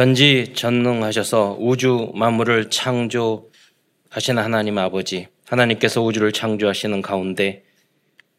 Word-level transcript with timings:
전지 0.00 0.54
전능하셔서 0.54 1.58
우주 1.60 2.10
만물을 2.14 2.70
창조하시는 2.70 4.42
하나님 4.42 4.78
아버지, 4.78 5.26
하나님께서 5.44 6.02
우주를 6.02 6.32
창조하시는 6.32 7.02
가운데 7.02 7.64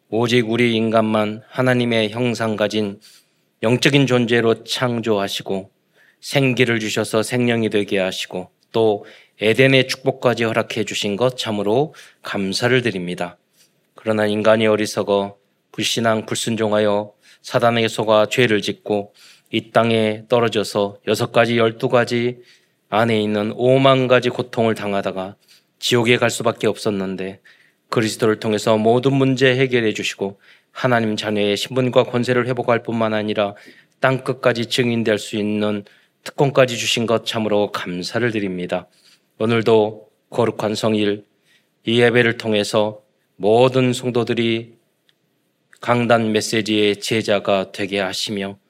오직 0.09 0.49
우리 0.49 0.75
인간만 0.75 1.43
하나님의 1.47 2.09
형상 2.09 2.55
가진 2.55 2.99
영적인 3.61 4.07
존재로 4.07 4.63
창조하시고 4.63 5.69
생기를 6.19 6.79
주셔서 6.79 7.21
생명이 7.21 7.69
되게 7.69 7.99
하시고 7.99 8.49
또 8.71 9.05
에덴의 9.39 9.87
축복까지 9.87 10.45
허락해 10.45 10.83
주신 10.83 11.15
것 11.15 11.37
참으로 11.37 11.93
감사를 12.23 12.81
드립니다. 12.81 13.37
그러나 13.93 14.25
인간이 14.25 14.65
어리석어 14.65 15.37
불신앙 15.71 16.25
불순종하여 16.25 17.13
사단에게 17.43 17.87
속아 17.87 18.29
죄를 18.31 18.63
짓고 18.63 19.13
이 19.51 19.71
땅에 19.71 20.23
떨어져서 20.29 20.99
여섯 21.07 21.31
가지, 21.31 21.57
열두 21.57 21.89
가지 21.89 22.39
안에 22.89 23.21
있는 23.21 23.53
오만 23.55 24.07
가지 24.07 24.29
고통을 24.29 24.75
당하다가 24.75 25.35
지옥에 25.79 26.17
갈 26.17 26.29
수밖에 26.29 26.67
없었는데 26.67 27.41
그리스도를 27.89 28.39
통해서 28.39 28.77
모든 28.77 29.13
문제 29.13 29.55
해결해 29.55 29.93
주시고 29.93 30.39
하나님 30.71 31.17
자녀의 31.17 31.57
신분과 31.57 32.03
권세를 32.03 32.47
회복할 32.47 32.81
뿐만 32.83 33.13
아니라 33.13 33.55
땅 33.99 34.23
끝까지 34.23 34.67
증인될 34.67 35.17
수 35.17 35.35
있는 35.35 35.83
특권까지 36.23 36.77
주신 36.77 37.05
것 37.05 37.25
참으로 37.25 37.71
감사를 37.71 38.31
드립니다. 38.31 38.87
오늘도 39.37 40.07
거룩한 40.29 40.75
성일 40.75 41.25
이 41.85 41.99
예배를 41.99 42.37
통해서 42.37 43.01
모든 43.35 43.91
성도들이 43.91 44.75
강단 45.81 46.31
메시지의 46.31 47.01
제자가 47.01 47.71
되게 47.71 47.99
하시며 47.99 48.60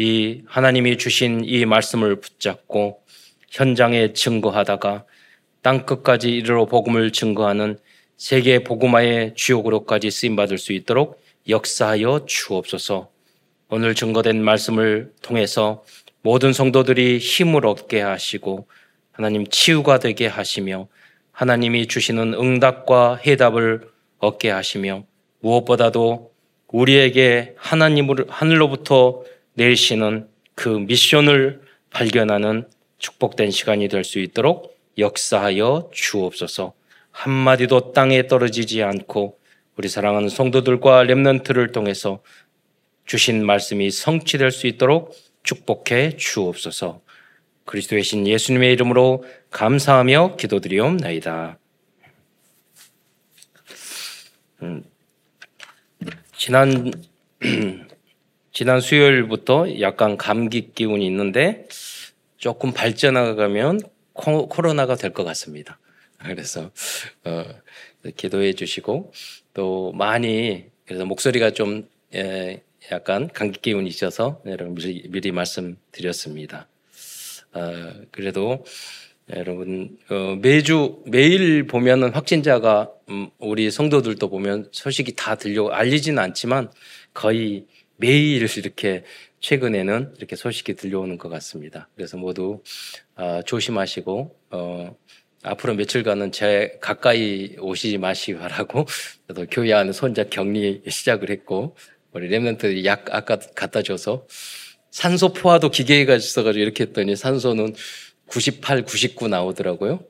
이 0.00 0.40
하나님이 0.46 0.96
주신 0.96 1.42
이 1.44 1.66
말씀을 1.66 2.22
붙잡고 2.22 3.02
현장에 3.50 4.14
증거하다가 4.14 5.04
땅 5.60 5.84
끝까지 5.84 6.30
이르러 6.30 6.64
복음을 6.64 7.12
증거하는 7.12 7.78
세계 8.16 8.64
복음화의 8.64 9.34
주역으로까지 9.34 10.10
쓰임 10.10 10.36
받을 10.36 10.56
수 10.56 10.72
있도록 10.72 11.22
역사하여 11.46 12.24
주옵소서. 12.26 13.10
오늘 13.68 13.94
증거된 13.94 14.42
말씀을 14.42 15.12
통해서 15.20 15.84
모든 16.22 16.54
성도들이 16.54 17.18
힘을 17.18 17.66
얻게 17.66 18.00
하시고 18.00 18.68
하나님 19.12 19.46
치유가 19.48 19.98
되게 19.98 20.26
하시며 20.26 20.88
하나님이 21.30 21.88
주시는 21.88 22.32
응답과 22.32 23.16
해답을 23.26 23.86
얻게 24.18 24.48
하시며 24.48 25.04
무엇보다도 25.40 26.32
우리에게 26.68 27.54
하나님을 27.58 28.24
하늘로부터 28.28 29.24
내리시는 29.60 30.26
그 30.54 30.68
미션을 30.70 31.60
발견하는 31.90 32.66
축복된 32.98 33.50
시간이 33.50 33.88
될 33.88 34.04
수 34.04 34.18
있도록 34.18 34.78
역사하여 34.96 35.90
주옵소서. 35.92 36.72
한마디도 37.12 37.92
땅에 37.92 38.26
떨어지지 38.26 38.82
않고 38.82 39.38
우리 39.76 39.88
사랑하는 39.88 40.28
성도들과 40.28 41.04
렘넌트를 41.04 41.72
통해서 41.72 42.22
주신 43.04 43.44
말씀이 43.44 43.90
성취될 43.90 44.50
수 44.50 44.66
있도록 44.66 45.14
축복해 45.42 46.16
주옵소서. 46.16 47.00
그리스도의 47.64 48.02
신 48.02 48.26
예수님의 48.26 48.72
이름으로 48.72 49.24
감사하며 49.50 50.36
기도드리옵나이다. 50.36 51.58
음, 54.62 54.84
지난 56.36 56.92
지난 58.60 58.82
수요일부터 58.82 59.80
약간 59.80 60.18
감기 60.18 60.72
기운이 60.74 61.06
있는데 61.06 61.66
조금 62.36 62.74
발전하가면 62.74 63.80
코로나가 64.12 64.96
될 64.96 65.14
것 65.14 65.24
같습니다. 65.24 65.78
그래서 66.18 66.70
어, 67.24 67.44
기도해 68.18 68.52
주시고 68.52 69.14
또 69.54 69.92
많이 69.92 70.66
그래서 70.84 71.06
목소리가 71.06 71.52
좀 71.52 71.88
예, 72.14 72.62
약간 72.92 73.28
감기 73.32 73.62
기운이 73.62 73.88
있어서 73.88 74.42
여러분 74.44 74.74
미리, 74.74 75.08
미리 75.08 75.32
말씀드렸습니다. 75.32 76.68
어, 77.54 77.92
그래도 78.10 78.66
여러분 79.34 79.96
어, 80.10 80.36
매주 80.38 81.02
매일 81.06 81.66
보면은 81.66 82.12
확진자가 82.12 82.90
음, 83.08 83.30
우리 83.38 83.70
성도들도 83.70 84.28
보면 84.28 84.68
소식이 84.70 85.14
다 85.16 85.36
들려 85.36 85.68
알리지는 85.68 86.22
않지만 86.22 86.70
거의 87.14 87.64
매일 88.00 88.42
이렇게 88.58 89.04
최근에는 89.40 90.14
이렇게 90.16 90.36
소식이 90.36 90.74
들려오는 90.74 91.18
것 91.18 91.28
같습니다. 91.28 91.88
그래서 91.94 92.16
모두 92.16 92.62
어, 93.16 93.40
조심하시고 93.44 94.36
어, 94.50 94.96
앞으로 95.42 95.74
며칠간은 95.74 96.32
제 96.32 96.78
가까이 96.80 97.56
오시지 97.58 97.98
마시기 97.98 98.36
바라고 98.36 98.86
저도 99.28 99.46
교회 99.50 99.72
안에 99.72 99.92
손자 99.92 100.24
격리 100.24 100.82
시작을 100.88 101.30
했고 101.30 101.76
우리 102.12 102.28
랩런트 102.28 102.84
약 102.84 103.14
아까 103.14 103.38
갖다 103.54 103.82
줘서 103.82 104.26
산소 104.90 105.32
포화도 105.32 105.70
기계가 105.70 106.16
있어가지고 106.16 106.62
이렇게 106.62 106.84
했더니 106.84 107.14
산소는 107.14 107.74
98, 108.26 108.84
99 108.84 109.28
나오더라고요. 109.28 110.04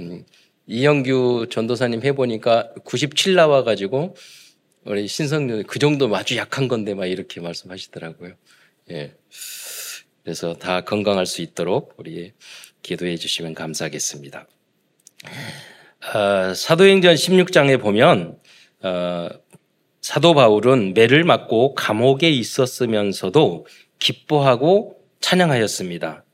음, 0.00 0.24
이영규 0.66 1.48
전도사님 1.50 2.02
해보니까 2.02 2.72
97 2.84 3.34
나와가지고 3.34 4.14
우리 4.84 5.06
신성령 5.06 5.62
그 5.64 5.78
정도 5.78 6.14
아주 6.14 6.36
약한 6.36 6.66
건데 6.66 6.94
막 6.94 7.06
이렇게 7.06 7.40
말씀하시더라고요. 7.40 8.34
예. 8.90 9.14
그래서 10.24 10.54
다 10.54 10.80
건강할 10.80 11.26
수 11.26 11.42
있도록 11.42 11.94
우리 11.98 12.32
기도해 12.82 13.16
주시면 13.16 13.54
감사하겠습니다. 13.54 14.46
어, 16.14 16.54
사도행전 16.54 17.14
16장에 17.14 17.80
보면 17.80 18.38
어, 18.82 19.28
사도 20.00 20.34
바울은 20.34 20.94
매를 20.94 21.22
맞고 21.22 21.74
감옥에 21.74 22.28
있었으면서도 22.28 23.66
기뻐하고 24.00 24.96
찬양하였습니다. 25.20 26.24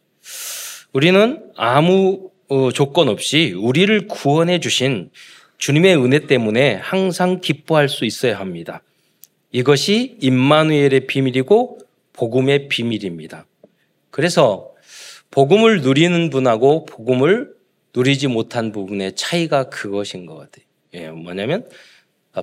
우리는 0.95 1.53
아무 1.55 2.31
어, 2.49 2.73
조건 2.73 3.09
없이 3.09 3.53
우리를 3.53 4.09
구원해 4.09 4.59
주신 4.59 5.11
주님의 5.59 5.97
은혜 6.03 6.21
때문에 6.21 6.75
항상 6.75 7.41
기뻐할 7.41 7.89
수 7.89 8.05
있어야 8.05 8.39
합니다. 8.39 8.83
이것이 9.51 10.17
임마누엘의 10.21 11.07
비밀이고 11.07 11.79
복음의 12.13 12.69
비밀입니다. 12.69 13.47
그래서 14.11 14.73
복음을 15.31 15.83
누리는 15.83 16.31
분하고 16.31 16.85
복음을 16.85 17.53
누리지 17.95 18.29
못한 18.29 18.73
부분의 18.73 19.15
차이가 19.17 19.69
그것인 19.69 20.27
것 20.27 20.37
같아요. 20.37 20.65
예, 20.95 21.11
뭐냐면 21.11 21.69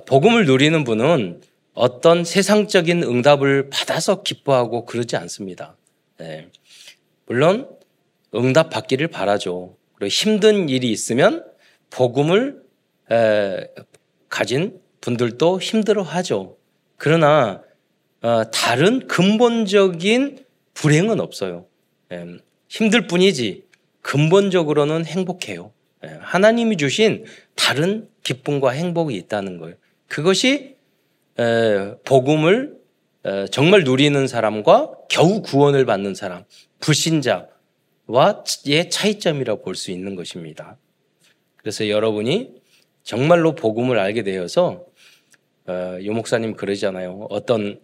복음을 0.06 0.44
누리는 0.46 0.84
분은 0.84 1.40
어떤 1.72 2.24
세상적인 2.24 3.02
응답을 3.02 3.70
받아서 3.70 4.22
기뻐하고 4.22 4.84
그러지 4.84 5.16
않습니다. 5.16 5.76
예, 6.20 6.48
물론 7.26 7.68
응답 8.34 8.70
받기를 8.70 9.08
바라죠. 9.08 9.76
그리고 9.94 10.08
힘든 10.08 10.68
일이 10.68 10.90
있으면 10.90 11.44
복음을 11.90 12.65
에, 13.10 13.68
가진 14.28 14.80
분들도 15.00 15.60
힘들어하죠. 15.60 16.56
그러나 16.96 17.62
어, 18.22 18.50
다른 18.50 19.06
근본적인 19.06 20.44
불행은 20.74 21.20
없어요. 21.20 21.66
에, 22.12 22.24
힘들 22.68 23.06
뿐이지 23.06 23.64
근본적으로는 24.02 25.04
행복해요. 25.04 25.72
에, 26.04 26.08
하나님이 26.20 26.76
주신 26.76 27.24
다른 27.54 28.08
기쁨과 28.22 28.70
행복이 28.70 29.14
있다는 29.14 29.58
거예요. 29.58 29.76
그것이 30.08 30.76
복음을 32.04 32.76
정말 33.50 33.84
누리는 33.84 34.26
사람과 34.26 34.92
겨우 35.08 35.42
구원을 35.42 35.84
받는 35.84 36.14
사람, 36.14 36.44
불신자와의 36.80 37.50
차이점이라고 38.90 39.62
볼 39.62 39.74
수 39.74 39.90
있는 39.90 40.14
것입니다. 40.16 40.78
그래서 41.56 41.88
여러분이 41.88 42.54
정말로 43.06 43.54
복음을 43.54 44.00
알게 44.00 44.24
되어서 44.24 44.84
어, 45.68 45.96
유 46.02 46.12
목사님 46.12 46.56
그러잖아요. 46.56 47.28
어떤 47.30 47.80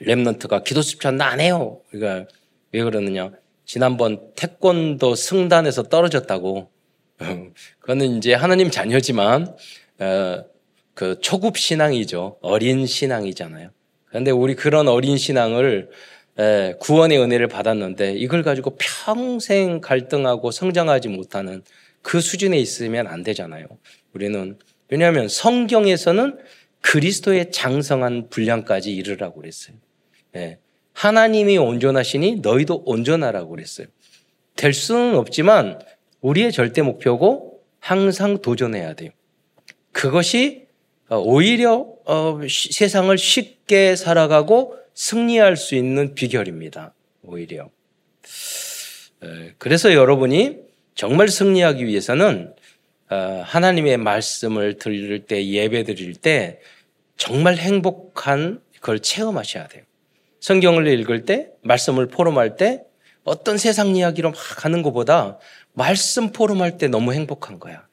랩런트가 0.00 0.62
기도 0.62 0.82
수편 0.82 1.20
안 1.20 1.40
해요. 1.40 1.80
그러니까 1.90 2.30
왜 2.70 2.84
그러느냐? 2.84 3.32
지난번 3.64 4.32
태권도 4.36 5.16
승단에서 5.16 5.82
떨어졌다고. 5.84 6.70
그거는 7.80 8.18
이제 8.18 8.34
하나님 8.34 8.70
자녀지만 8.70 9.56
어, 9.98 10.44
그 10.94 11.18
초급 11.20 11.58
신앙이죠. 11.58 12.38
어린 12.40 12.86
신앙이잖아요. 12.86 13.70
그런데 14.04 14.30
우리 14.30 14.54
그런 14.54 14.86
어린 14.86 15.16
신앙을 15.16 15.90
에, 16.38 16.74
구원의 16.78 17.18
은혜를 17.18 17.48
받았는데 17.48 18.12
이걸 18.12 18.44
가지고 18.44 18.76
평생 18.78 19.80
갈등하고 19.80 20.52
성장하지 20.52 21.08
못하는 21.08 21.64
그 22.06 22.20
수준에 22.20 22.56
있으면 22.58 23.08
안 23.08 23.24
되잖아요. 23.24 23.66
우리는 24.16 24.58
왜냐하면 24.88 25.28
성경에서는 25.28 26.38
그리스도의 26.80 27.50
장성한 27.50 28.28
분량까지 28.30 28.94
이르라고 28.94 29.40
그랬어요. 29.40 29.76
예. 30.36 30.58
하나님이 30.94 31.58
온전하시니 31.58 32.36
너희도 32.36 32.84
온전하라고 32.86 33.50
그랬어요. 33.50 33.86
될 34.54 34.72
수는 34.72 35.16
없지만 35.16 35.80
우리의 36.22 36.50
절대 36.50 36.80
목표고 36.80 37.60
항상 37.78 38.40
도전해야 38.40 38.94
돼요. 38.94 39.10
그것이 39.92 40.66
어, 41.08 41.18
오히려 41.18 41.86
어, 42.06 42.40
세상을 42.48 43.16
쉽게 43.18 43.96
살아가고 43.96 44.78
승리할 44.94 45.56
수 45.56 45.74
있는 45.74 46.14
비결입니다. 46.14 46.94
오히려. 47.22 47.68
그래서 49.58 49.92
여러분이 49.92 50.58
정말 50.94 51.28
승리하기 51.28 51.84
위해서는 51.84 52.52
어, 52.52 52.55
하나님의 53.08 53.98
말씀을 53.98 54.78
들을 54.78 55.26
때 55.26 55.46
예배 55.46 55.84
드릴 55.84 56.14
때 56.14 56.60
정말 57.16 57.56
행복한 57.56 58.60
걸 58.80 59.00
체험하셔야 59.00 59.68
돼요. 59.68 59.84
성경을 60.40 60.86
읽을 60.86 61.24
때, 61.24 61.50
말씀을 61.62 62.08
포럼할 62.08 62.56
때 62.56 62.84
어떤 63.24 63.58
세상 63.58 63.96
이야기로 63.96 64.30
막 64.30 64.64
하는 64.64 64.82
것보다 64.82 65.38
말씀 65.72 66.30
포럼할 66.30 66.78
때 66.78 66.88
너무 66.88 67.12
행복한 67.12 67.58
거야. 67.58 67.86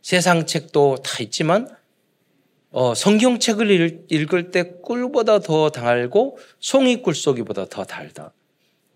세상 0.00 0.46
책도 0.46 0.96
다 1.04 1.22
있지만 1.22 1.68
어, 2.70 2.94
성경책을 2.94 4.06
읽을 4.10 4.50
때 4.50 4.72
꿀보다 4.82 5.38
더 5.38 5.70
달고 5.70 6.38
송이 6.58 7.02
꿀 7.02 7.14
쏘기보다 7.14 7.66
더 7.66 7.84
달다. 7.84 8.32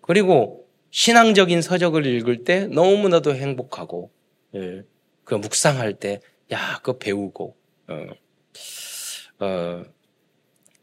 그리고 0.01 0.67
신앙적인 0.91 1.63
서적을 1.63 2.07
읽을 2.07 2.45
때 2.45 2.67
너무나도 2.67 3.35
행복하고 3.35 4.11
예, 4.55 4.83
그 5.29 5.35
묵상할 5.35 5.95
때 5.95 6.21
야, 6.53 6.81
그 6.83 6.99
배우고 6.99 7.57
어, 7.89 8.07
어, 9.41 9.85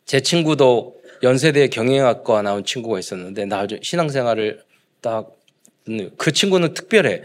제 0.05 0.21
친구도 0.21 1.01
연세대 1.23 1.67
경영학과 1.67 2.41
나온 2.41 2.63
친구가 2.63 2.99
있었는데 2.99 3.45
나 3.45 3.67
신앙생활을 3.81 4.63
딱 5.01 5.35
그 6.17 6.31
친구는 6.31 6.73
특별해. 6.73 7.21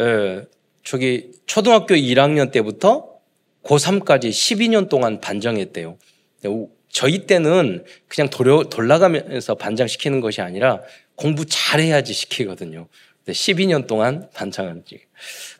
예, 0.00 0.46
저기 0.82 1.32
초등학교 1.46 1.94
1학년 1.94 2.50
때부터 2.50 3.20
고3까지 3.64 4.30
12년 4.30 4.88
동안 4.88 5.20
반장했대요. 5.20 5.98
저희 6.88 7.26
때는 7.26 7.84
그냥 8.08 8.28
돌려, 8.30 8.64
돌아가면서 8.64 9.54
반장시키는 9.54 10.20
것이 10.20 10.40
아니라 10.40 10.80
공부 11.14 11.44
잘해야지 11.46 12.12
시키거든요. 12.12 12.88
12년 13.26 13.86
동안 13.86 14.28
반장한 14.34 14.84
지. 14.84 15.00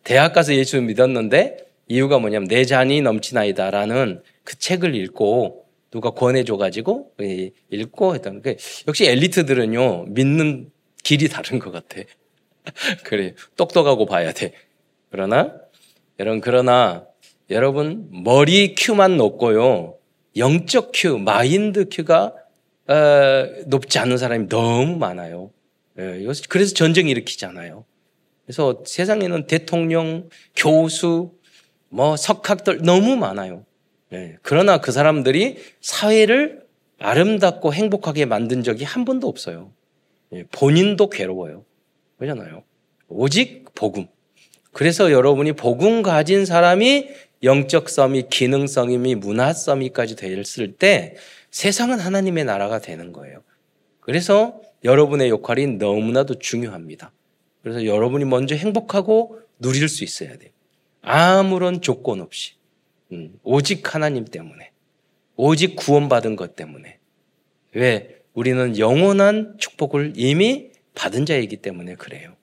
대학 0.05 0.33
가서 0.33 0.55
예수 0.55 0.81
믿었는데 0.81 1.59
이유가 1.89 2.19
뭐냐면 2.19 2.49
내 2.49 2.65
잔이 2.65 3.03
넘치나이다라는 3.03 4.23
그 4.45 4.59
책을 4.59 4.95
읽고 4.95 5.67
누가 5.91 6.11
권해줘가지고 6.11 7.13
읽고 7.71 8.15
했던 8.15 8.43
게 8.43 8.57
역시 8.89 9.07
엘리트들은요 9.07 10.07
믿는 10.09 10.71
길이 11.03 11.29
다른 11.29 11.59
것 11.59 11.71
같아. 11.71 12.01
그래 13.05 13.35
똑똑하고 13.57 14.07
봐야 14.07 14.33
돼. 14.33 14.53
그러나 15.11 15.55
여러분 16.19 16.41
그러나 16.41 17.07
여러분 17.51 18.09
머리 18.11 18.75
Q만 18.75 19.17
높고요 19.17 19.97
영적 20.37 20.93
Q, 20.95 21.19
mind 21.19 21.89
Q가 21.91 22.33
어, 22.89 23.49
높지 23.67 23.99
않은 23.99 24.17
사람이 24.17 24.49
너무 24.49 24.97
많아요. 24.97 25.51
예, 25.99 26.27
그래서 26.49 26.75
전쟁 26.75 27.09
일으키잖아요. 27.09 27.85
그래서 28.45 28.83
세상에는 28.85 29.47
대통령, 29.47 30.29
교수, 30.57 31.33
뭐 31.89 32.17
석학들 32.17 32.83
너무 32.83 33.17
많아요. 33.17 33.65
네. 34.11 34.37
그러나 34.43 34.81
그 34.81 34.93
사람들이 34.93 35.59
사회를 35.81 36.63
아름답고 36.99 37.73
행복하게 37.73 38.27
만든 38.27 38.63
적이 38.63 38.85
한 38.85 39.05
번도 39.05 39.29
없어요. 39.29 39.73
네. 40.31 40.45
본인도 40.53 41.09
괴로워요. 41.11 41.65
그러잖아요. 42.19 42.63
오직 43.09 43.75
복음. 43.75 44.07
그래서 44.73 45.13
여러분이 45.13 45.53
복음 45.53 46.03
가진 46.03 46.47
사람이 46.47 47.09
영적 47.43 47.89
섬이 47.89 48.29
기능성이 48.31 48.97
문화 49.17 49.53
섬이까지 49.53 50.17
됐을 50.17 50.73
때 50.73 51.17
세상은 51.51 51.99
하나님의 51.99 52.45
나라가 52.45 52.79
되는 52.81 53.13
거예요. 53.13 53.43
그래서 54.01 54.61
여러분의 54.85 55.29
역할이 55.29 55.67
너무나도 55.79 56.39
중요합니다. 56.39 57.13
그래서 57.63 57.85
여러분이 57.85 58.25
먼저 58.25 58.55
행복하고 58.55 59.41
누릴 59.59 59.89
수 59.89 60.05
있어야 60.05 60.37
돼요. 60.37 60.51
아무런 61.01 61.81
조건 61.81 62.21
없이. 62.21 62.55
음, 63.13 63.39
오직 63.43 63.95
하나님 63.95 64.25
때문에. 64.25 64.71
오직 65.37 65.77
구원받은 65.77 66.37
것 66.37 66.57
때문에. 66.57 66.99
왜? 67.75 68.23
우리는 68.35 68.79
영원한 68.79 69.57
축복을 69.59 70.15
이미 70.17 70.71
받은 70.95 71.27
자이기 71.27 71.59
때문에 71.59 71.95
그래요. 71.97 72.35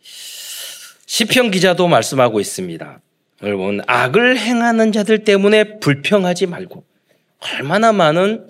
시편 0.00 1.50
기자도 1.50 1.88
말씀하고 1.88 2.40
있습니다. 2.40 3.00
여러분, 3.42 3.80
악을 3.86 4.38
행하는 4.38 4.92
자들 4.92 5.24
때문에 5.24 5.78
불평하지 5.78 6.46
말고 6.46 6.84
얼마나 7.38 7.92
많은 7.92 8.48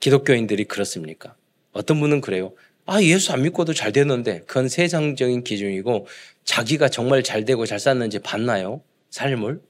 기독교인들이 0.00 0.64
그렇습니까? 0.64 1.34
어떤 1.72 2.00
분은 2.00 2.20
그래요. 2.20 2.52
아, 2.86 3.02
예수 3.02 3.32
안 3.32 3.42
믿고도 3.42 3.72
잘 3.72 3.92
되는데 3.92 4.40
그건 4.40 4.68
세상적인 4.68 5.44
기준이고 5.44 6.06
자기가 6.44 6.88
정말 6.88 7.22
잘 7.22 7.44
되고 7.44 7.64
잘 7.64 7.78
샀는지 7.78 8.18
봤나요? 8.18 8.82
삶을? 9.10 9.60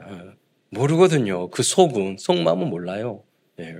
어, 0.00 0.32
모르거든요. 0.70 1.48
그 1.50 1.62
속은, 1.62 2.16
속마음은 2.18 2.68
몰라요. 2.68 3.22
네. 3.56 3.76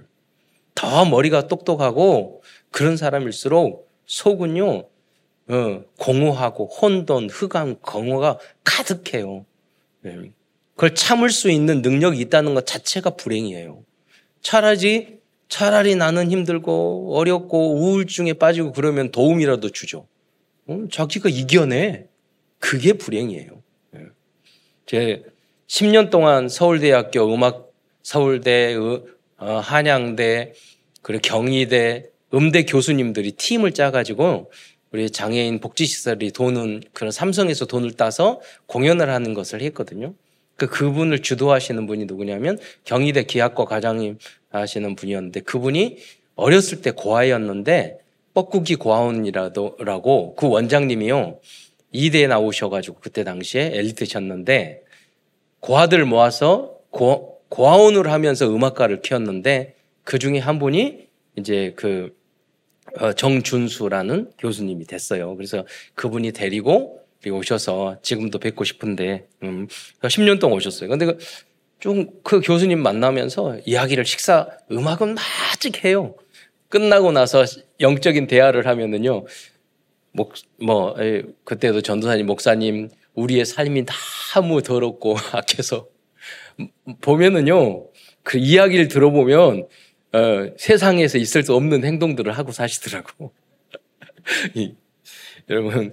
더 0.75 1.05
머리가 1.05 1.49
똑똑하고 1.49 2.43
그런 2.71 2.97
사람일수록 2.97 3.91
속은요, 4.07 4.89
어, 5.49 5.85
공허하고 5.99 6.67
혼돈, 6.67 7.29
흑암, 7.31 7.77
공허가 7.81 8.39
가득해요. 8.63 9.45
네. 10.03 10.31
그걸 10.75 10.95
참을 10.95 11.31
수 11.31 11.51
있는 11.51 11.83
능력이 11.83 12.21
있다는 12.21 12.55
것 12.55 12.67
자체가 12.67 13.11
불행이에요. 13.11 13.83
차라리, 14.43 15.20
차라리 15.51 15.97
나는 15.97 16.31
힘들고 16.31 17.17
어렵고 17.17 17.75
우울증에 17.75 18.35
빠지고 18.35 18.73
그러면 18.73 19.11
도움이라도 19.11 19.71
주죠. 19.71 20.07
어? 20.67 20.85
자기가 20.91 21.29
이겨내. 21.29 22.07
그게 22.59 22.93
불행이에요. 22.93 23.63
네. 23.91 24.01
제 24.87 25.25
10년 25.67 26.11
동안 26.11 26.49
서울대학교 26.49 27.35
음악 27.35 27.73
서울대 28.03 28.77
어, 28.77 29.59
한양대 29.59 30.53
그리고 31.03 31.21
경희대 31.23 32.11
음대 32.33 32.65
교수님들이 32.65 33.33
팀을 33.33 33.73
짜가지고 33.73 34.53
우리 34.93 35.11
장애인 35.11 35.61
복지시설이 35.61 36.33
돈은 36.33 36.83
그런 36.93 37.11
삼성에서 37.11 37.67
돈을 37.67 37.93
따서 37.93 38.41
공연을 38.67 39.09
하는 39.09 39.35
것을 39.35 39.63
했거든요. 39.63 40.15
그 40.57 40.67
그분을 40.67 41.23
주도하시는 41.23 41.87
분이 41.87 42.05
누구냐면 42.05 42.59
경희대 42.85 43.25
기학과 43.25 43.65
과장님 43.65 44.19
하시는 44.51 44.95
분이었는데 44.97 45.41
그분이 45.41 45.99
어렸을 46.37 46.83
때 46.83 46.91
고아였는데 46.91 47.99
뻐꾸기 48.35 48.77
고아원이라고 48.77 50.35
그 50.37 50.49
원장님이요 50.49 51.41
이대에 51.93 52.27
나오셔가지고 52.27 53.01
그때 53.01 53.25
당시에 53.25 53.73
엘리트셨는데 53.75 54.83
고아들 55.61 56.05
모아서 56.05 56.77
고, 56.91 57.41
고아원을 57.49 58.11
하면서 58.11 58.49
음악가를 58.49 59.03
키웠는데 59.03 59.75
그 60.05 60.19
중에 60.19 60.39
한 60.39 60.59
분이 60.59 61.09
이제 61.37 61.73
그 61.77 62.17
어, 62.99 63.13
정준수라는 63.13 64.33
교수님이 64.39 64.85
됐어요. 64.85 65.37
그래서 65.37 65.65
그분이 65.95 66.33
데리고 66.33 67.01
오셔서 67.29 67.99
지금도 68.03 68.39
뵙고 68.39 68.65
싶은데 68.65 69.29
음, 69.43 69.69
10년 70.01 70.41
동안 70.41 70.57
오셨어요. 70.57 70.89
근데 70.89 71.07
그 71.07 71.19
좀 71.81 72.21
그 72.23 72.41
교수님 72.41 72.81
만나면서 72.81 73.59
이야기를 73.67 74.05
식사 74.05 74.47
음악은 74.71 75.17
마직 75.17 75.85
해요. 75.85 76.15
끝나고 76.69 77.11
나서 77.11 77.45
영적인 77.81 78.29
대화를 78.29 78.67
하면은요. 78.67 79.27
목, 80.13 80.35
뭐, 80.61 80.95
그때도 81.45 81.83
전도사님, 81.83 82.27
목사님, 82.27 82.89
우리의 83.15 83.45
삶이 83.45 83.85
너무 84.35 84.63
더럽고 84.63 85.17
악해서 85.33 85.89
보면은요 87.01 87.87
그 88.23 88.39
이야기를 88.39 88.89
들어보면 88.89 89.67
어, 90.13 90.19
세상에서 90.57 91.19
있을 91.19 91.43
수 91.43 91.55
없는 91.55 91.85
행동들을 91.85 92.31
하고 92.33 92.53
사시더라고. 92.53 93.33
이, 94.55 94.75
여러분 95.49 95.93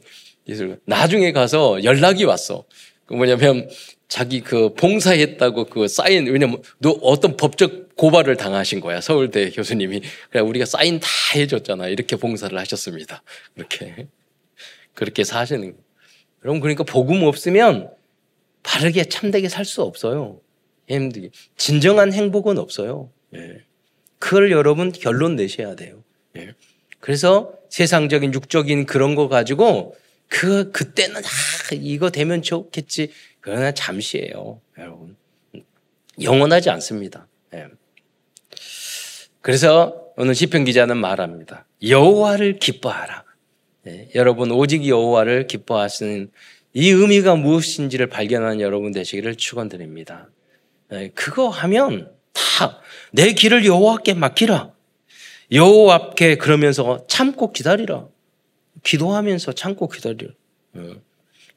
나중에 0.86 1.32
가서 1.32 1.84
연락이 1.84 2.24
왔어. 2.25 2.65
그 3.06 3.13
뭐냐면 3.13 3.70
자기 4.08 4.42
그 4.42 4.74
봉사했다고 4.74 5.66
그 5.66 5.88
사인 5.88 6.28
왜냐면 6.28 6.62
너 6.80 6.92
어떤 7.02 7.36
법적 7.36 7.96
고발을 7.96 8.38
당하신 8.38 8.80
거야 8.80 9.02
서울대 9.02 9.50
교수님이 9.50 10.02
그래 10.30 10.42
우리가 10.42 10.66
사인 10.66 11.00
다 11.00 11.08
해줬잖아 11.36 11.88
이렇게 11.88 12.16
봉사를 12.16 12.58
하셨습니다 12.58 13.22
그렇게 13.56 14.08
그렇게 14.94 15.24
사시는 15.24 15.76
여러분 16.44 16.62
그러니까 16.62 16.84
복음 16.84 17.24
없으면 17.24 17.90
바르게 18.64 19.06
참되게 19.06 19.48
살 19.50 19.66
수 19.66 19.82
없어요. 19.82 20.42
힘들게 20.88 21.30
진정한 21.56 22.14
행복은 22.14 22.58
없어요. 22.58 23.10
예. 23.36 23.62
그걸 24.20 24.52
여러분 24.52 24.92
결론 24.92 25.36
내셔야 25.36 25.76
돼요. 25.76 26.04
예. 26.38 26.54
그래서 27.00 27.54
세상적인 27.70 28.34
육적인 28.34 28.86
그런 28.86 29.16
거 29.16 29.28
가지고 29.28 29.96
그 30.28 30.72
그때는 30.72 31.18
아 31.24 31.30
이거 31.74 32.10
되면 32.10 32.42
좋겠지. 32.42 33.12
그러나 33.48 33.72
잠시예요, 33.72 34.60
여러분. 34.77 35.16
영원하지 36.22 36.70
않습니다. 36.70 37.27
예. 37.54 37.68
그래서 39.39 40.04
오늘 40.18 40.36
시편 40.36 40.66
기자는 40.66 40.98
말합니다. 40.98 41.66
여호와를 41.88 42.60
기뻐하라. 42.60 43.24
예. 43.88 44.10
여러분 44.16 44.51
오직 44.51 44.86
여호와를 44.86 45.48
기뻐하시는 45.48 46.30
이 46.74 46.89
의미가 46.89 47.36
무엇인지를 47.36 48.08
발견하는 48.08 48.60
여러분 48.60 48.92
되시기를 48.92 49.36
축원드립니다. 49.36 50.27
예. 50.92 51.10
그거 51.16 51.48
하면 51.48 52.12
다 52.34 52.82
내 53.13 53.32
길을 53.32 53.66
여호와께 53.66 54.13
맡기라. 54.16 54.74
여호와께 55.54 56.36
그러면서 56.36 57.08
참고 57.08 57.54
기다리라. 57.54 58.10
기도하면서 58.84 59.54
참고 59.54 59.88
기다리라. 59.88 60.34
예. 60.75 60.96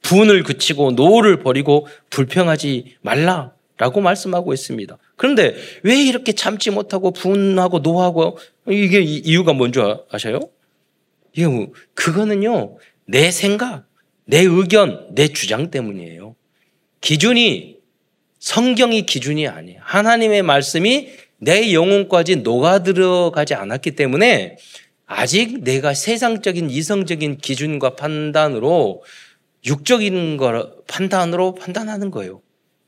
분을 0.02 0.42
그치고 0.42 0.92
노를 0.92 1.40
버리고 1.40 1.86
불평하지 2.10 2.96
말라라고 3.02 4.00
말씀하고 4.00 4.52
있습니다. 4.52 4.96
그런데 5.16 5.54
왜 5.82 6.02
이렇게 6.02 6.32
참지 6.32 6.70
못하고 6.70 7.10
분하고 7.12 7.80
노하고 7.80 8.38
이게 8.68 9.00
이유가 9.00 9.52
뭔지 9.52 9.80
아셔요? 10.10 10.40
이게 11.32 11.46
뭐 11.46 11.68
그거는요 11.94 12.78
내 13.06 13.30
생각, 13.30 13.86
내 14.24 14.40
의견, 14.40 15.14
내 15.14 15.28
주장 15.28 15.70
때문이에요. 15.70 16.36
기준이 17.00 17.78
성경이 18.38 19.06
기준이 19.06 19.46
아니에요. 19.48 19.80
하나님의 19.82 20.42
말씀이 20.42 21.10
내 21.38 21.72
영혼까지 21.72 22.36
녹아 22.36 22.82
들어가지 22.82 23.54
않았기 23.54 23.92
때문에 23.92 24.56
아직 25.06 25.64
내가 25.64 25.92
세상적인 25.92 26.70
이성적인 26.70 27.38
기준과 27.38 27.96
판단으로 27.96 29.02
육적인 29.64 30.36
거 30.36 30.82
판단으로 30.86 31.54
판단하는 31.54 32.10
거예요. 32.10 32.42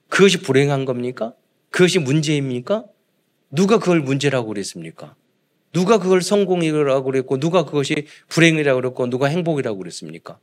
그것이 0.08 0.38
불행한 0.38 0.84
겁니까? 0.84 1.34
그것이 1.70 1.98
문제입니까? 1.98 2.84
누가 3.50 3.78
그걸 3.78 4.00
문제라고 4.00 4.48
그랬습니까? 4.48 5.14
누가 5.72 5.98
그걸 5.98 6.20
성공이라고 6.20 7.04
그랬고, 7.04 7.38
누가 7.38 7.64
그것이 7.64 8.06
불행이라고 8.28 8.80
그랬고, 8.80 9.08
누가 9.08 9.26
행복이라고 9.26 9.78
그랬습니까? 9.78 10.38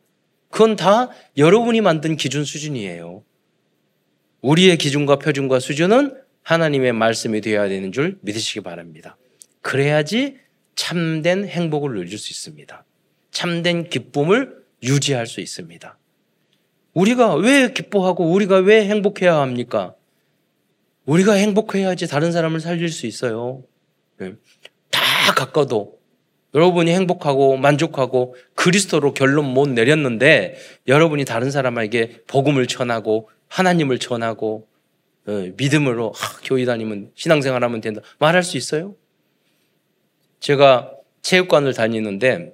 그건 0.49 0.75
다 0.75 1.09
여러분이 1.37 1.81
만든 1.81 2.15
기준 2.15 2.43
수준이에요. 2.43 3.23
우리의 4.41 4.77
기준과 4.77 5.19
표준과 5.19 5.59
수준은 5.59 6.15
하나님의 6.41 6.93
말씀이 6.93 7.41
되어야 7.41 7.69
되는 7.69 7.91
줄 7.91 8.17
믿으시기 8.21 8.61
바랍니다. 8.61 9.17
그래야지 9.61 10.37
참된 10.73 11.45
행복을 11.45 11.93
누릴 11.93 12.17
수 12.17 12.31
있습니다. 12.31 12.85
참된 13.31 13.89
기쁨을 13.89 14.63
유지할 14.81 15.27
수 15.27 15.41
있습니다. 15.41 15.98
우리가 16.93 17.35
왜 17.35 17.71
기뻐하고 17.71 18.31
우리가 18.31 18.57
왜 18.57 18.85
행복해야 18.87 19.35
합니까? 19.35 19.95
우리가 21.05 21.33
행복해야지 21.33 22.07
다른 22.07 22.31
사람을 22.31 22.59
살릴 22.59 22.89
수 22.89 23.05
있어요. 23.07 23.63
네. 24.17 24.33
다 24.91 25.33
가까도 25.35 25.99
여러분이 26.53 26.91
행복하고 26.91 27.57
만족하고 27.57 28.35
그리스도로 28.55 29.13
결론 29.13 29.45
못 29.45 29.69
내렸는데 29.69 30.55
여러분이 30.87 31.25
다른 31.25 31.51
사람에게 31.51 32.23
복음을 32.27 32.65
전하고 32.67 33.29
하나님을 33.47 33.99
전하고 33.99 34.67
어, 35.27 35.31
믿음으로 35.57 36.13
아, 36.15 36.39
교회 36.43 36.65
다니면 36.65 37.11
신앙생활 37.13 37.63
하면 37.63 37.81
된다 37.81 38.01
말할 38.17 38.43
수 38.43 38.57
있어요? 38.57 38.95
제가 40.39 40.91
체육관을 41.21 41.73
다니는데 41.73 42.53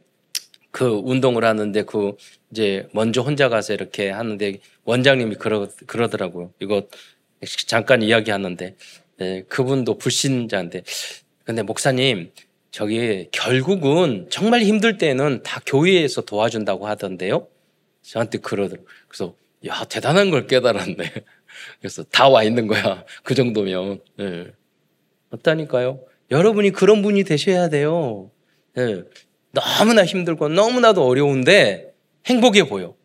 그 0.75 0.83
운동을 1.05 1.45
하는데 1.45 1.83
그 1.83 2.17
이제 2.51 2.89
먼저 2.91 3.21
혼자 3.21 3.47
가서 3.47 3.73
이렇게 3.73 4.09
하는데 4.09 4.59
원장님이 4.83 5.35
그러, 5.35 5.69
그러더라고요. 5.87 6.51
이거 6.59 6.85
잠깐 7.65 8.01
이야기하는데 8.01 8.75
네, 9.19 9.43
그분도 9.43 9.97
불신자인데 9.97 10.83
근데 11.45 11.61
목사님 11.61 12.33
저기 12.71 13.29
결국은 13.31 14.27
정말 14.29 14.63
힘들 14.63 14.97
때는 14.97 15.43
다 15.43 15.61
교회에서 15.65 16.23
도와준다고 16.23 16.87
하던데요. 16.87 17.47
저한테 18.01 18.39
그러더라고요. 18.39 18.85
그래서 19.07 19.33
야 19.65 19.85
대단한 19.85 20.29
걸 20.29 20.45
깨달았네. 20.45 20.95
그래서 21.79 22.03
다 22.03 22.27
와 22.27 22.43
있는 22.43 22.67
거야. 22.67 23.05
그 23.23 23.33
정도면. 23.33 24.01
네. 24.17 24.47
어다니까요. 25.29 26.01
여러분이 26.31 26.71
그런 26.71 27.01
분이 27.01 27.23
되셔야 27.23 27.69
돼요. 27.69 28.29
네. 28.73 29.03
너무나 29.55 30.05
힘들고 30.05 30.49
너무나도 30.49 31.07
어려운데 31.07 31.93
행복해 32.27 32.67
보여. 32.67 32.95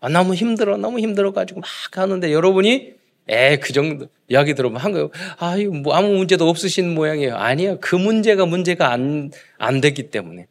아, 0.00 0.08
너무 0.08 0.34
힘들어, 0.34 0.76
너무 0.76 1.00
힘들어가지고 1.00 1.60
막 1.60 1.68
하는데 1.92 2.32
여러분이 2.32 2.92
에, 3.28 3.58
그 3.58 3.72
정도, 3.72 4.06
이야기 4.28 4.54
들어보면 4.54 4.80
한 4.80 4.92
거예요. 4.92 5.10
아, 5.38 5.56
이거 5.56 5.72
뭐 5.72 5.94
아무 5.94 6.08
문제도 6.16 6.48
없으신 6.48 6.94
모양이에요. 6.94 7.36
아니요. 7.36 7.78
그 7.80 7.94
문제가 7.94 8.46
문제가 8.46 8.90
안, 8.90 9.30
안 9.58 9.80
됐기 9.82 10.10
때문에. 10.10 10.46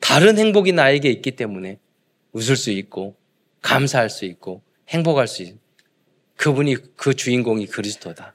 다른 0.00 0.36
행복이 0.38 0.72
나에게 0.72 1.08
있기 1.10 1.32
때문에 1.32 1.78
웃을 2.32 2.56
수 2.56 2.70
있고, 2.70 3.14
감사할 3.62 4.10
수 4.10 4.24
있고, 4.24 4.62
행복할 4.88 5.28
수 5.28 5.42
있고. 5.42 5.58
그분이, 6.36 6.96
그 6.96 7.14
주인공이 7.14 7.66
그리스도다. 7.66 8.34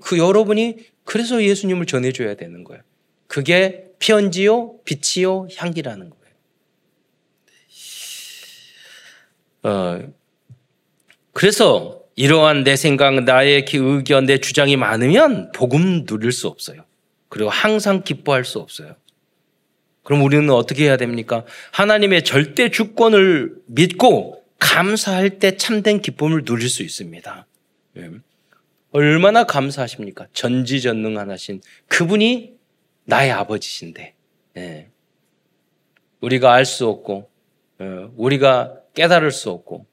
그 0.00 0.18
여러분이 0.18 0.76
그래서 1.04 1.42
예수님을 1.42 1.86
전해줘야 1.86 2.34
되는 2.34 2.64
거예요. 2.64 2.82
그게 3.32 3.86
편지요, 3.98 4.74
빛이요, 4.84 5.48
향기라는 5.56 6.10
거예요. 9.62 9.74
어, 9.74 10.12
그래서 11.32 12.02
이러한 12.14 12.62
내 12.62 12.76
생각, 12.76 13.24
나의 13.24 13.64
의견, 13.72 14.26
내 14.26 14.36
주장이 14.36 14.76
많으면 14.76 15.50
복음 15.52 16.04
누릴 16.04 16.30
수 16.30 16.46
없어요. 16.46 16.84
그리고 17.30 17.48
항상 17.48 18.04
기뻐할 18.04 18.44
수 18.44 18.58
없어요. 18.58 18.96
그럼 20.02 20.20
우리는 20.24 20.50
어떻게 20.50 20.84
해야 20.84 20.98
됩니까? 20.98 21.46
하나님의 21.70 22.24
절대 22.24 22.70
주권을 22.70 23.54
믿고 23.64 24.44
감사할 24.58 25.38
때 25.38 25.56
참된 25.56 26.02
기쁨을 26.02 26.44
누릴 26.44 26.68
수 26.68 26.82
있습니다. 26.82 27.46
예. 27.96 28.10
얼마나 28.90 29.44
감사하십니까? 29.44 30.26
전지전능하신 30.34 31.62
그분이 31.88 32.60
나의 33.04 33.30
아버지신데, 33.30 34.14
예. 34.56 34.88
우리가 36.20 36.52
알 36.52 36.64
수 36.64 36.88
없고, 36.88 37.30
어, 37.78 38.12
우리가 38.16 38.80
깨달을 38.94 39.30
수 39.32 39.50
없고, 39.50 39.86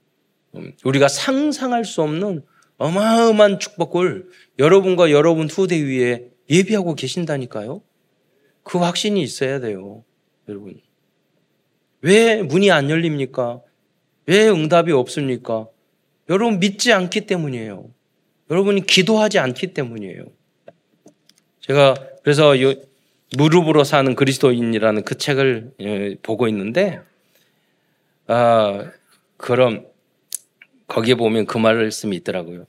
음, 0.56 0.74
우리가 0.84 1.08
상상할 1.08 1.86
수 1.86 2.02
없는 2.02 2.44
어마어마한 2.78 3.60
축복을 3.60 4.30
여러분과 4.58 5.12
여러분 5.12 5.48
후대 5.50 5.80
위에 5.82 6.30
예비하고 6.50 6.96
계신다니까요. 6.96 7.82
그 8.64 8.78
확신이 8.78 9.22
있어야 9.22 9.60
돼요, 9.60 10.04
여러분. 10.48 10.80
왜 12.02 12.42
문이 12.42 12.72
안 12.72 12.90
열립니까? 12.90 13.62
왜 14.26 14.48
응답이 14.48 14.92
없습니까? 14.92 15.68
여러분 16.30 16.60
믿지 16.60 16.94
않기 16.94 17.26
때문이에요. 17.26 17.90
여러분이 18.50 18.86
기도하지 18.86 19.40
않기 19.40 19.74
때문이에요. 19.74 20.26
제가 21.62 21.96
그래서 22.24 22.56
무릎으로 23.38 23.84
사는 23.84 24.16
그리스도인이라는 24.16 25.04
그 25.04 25.18
책을 25.18 25.72
예, 25.82 26.16
보고 26.22 26.48
있는데, 26.48 27.02
아, 28.28 28.92
그럼 29.38 29.86
거기에 30.88 31.16
보면 31.16 31.46
그 31.46 31.58
말씀이 31.58 32.16
있더라고요. 32.18 32.66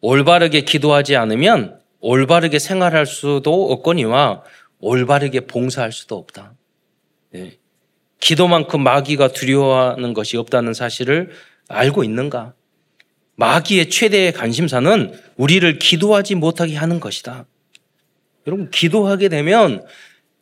올바르게 0.00 0.62
기도하지 0.62 1.16
않으면 1.16 1.80
올바르게 2.00 2.58
생활할 2.58 3.06
수도 3.06 3.72
없거니와 3.72 4.42
올바르게 4.78 5.40
봉사할 5.40 5.92
수도 5.92 6.16
없다. 6.16 6.54
예. 7.34 7.58
기도만큼 8.20 8.82
마귀가 8.82 9.28
두려워하는 9.28 10.14
것이 10.14 10.36
없다는 10.36 10.74
사실을 10.74 11.30
알고 11.68 12.04
있는가? 12.04 12.54
마귀의 13.36 13.90
최대의 13.90 14.32
관심사는 14.32 15.12
우리를 15.36 15.78
기도하지 15.78 16.36
못하게 16.36 16.76
하는 16.76 17.00
것이다. 17.00 17.46
여러분, 18.46 18.70
기도하게 18.70 19.28
되면 19.28 19.84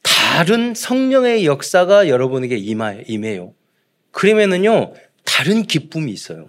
다른 0.02 0.74
성령의 0.74 1.46
역사가 1.46 2.08
여러분에게 2.08 2.56
임해요. 2.56 3.54
그러면은요, 4.10 4.94
다른 5.24 5.62
기쁨이 5.62 6.12
있어요. 6.12 6.46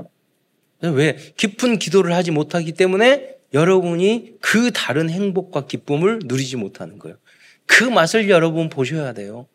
왜? 0.82 1.18
깊은 1.38 1.80
기도를 1.80 2.14
하지 2.14 2.32
못하기 2.32 2.74
때문에 2.74 3.36
여러분이 3.54 4.34
그 4.42 4.72
다른 4.72 5.10
행복과 5.10 5.66
기쁨을 5.66 6.20
누리지 6.26 6.58
못하는 6.58 7.00
거예요. 7.00 7.18
그 7.66 7.84
맛을 7.84 8.30
여러분 8.30 8.70
보셔야 8.70 9.14
돼요. 9.14 9.48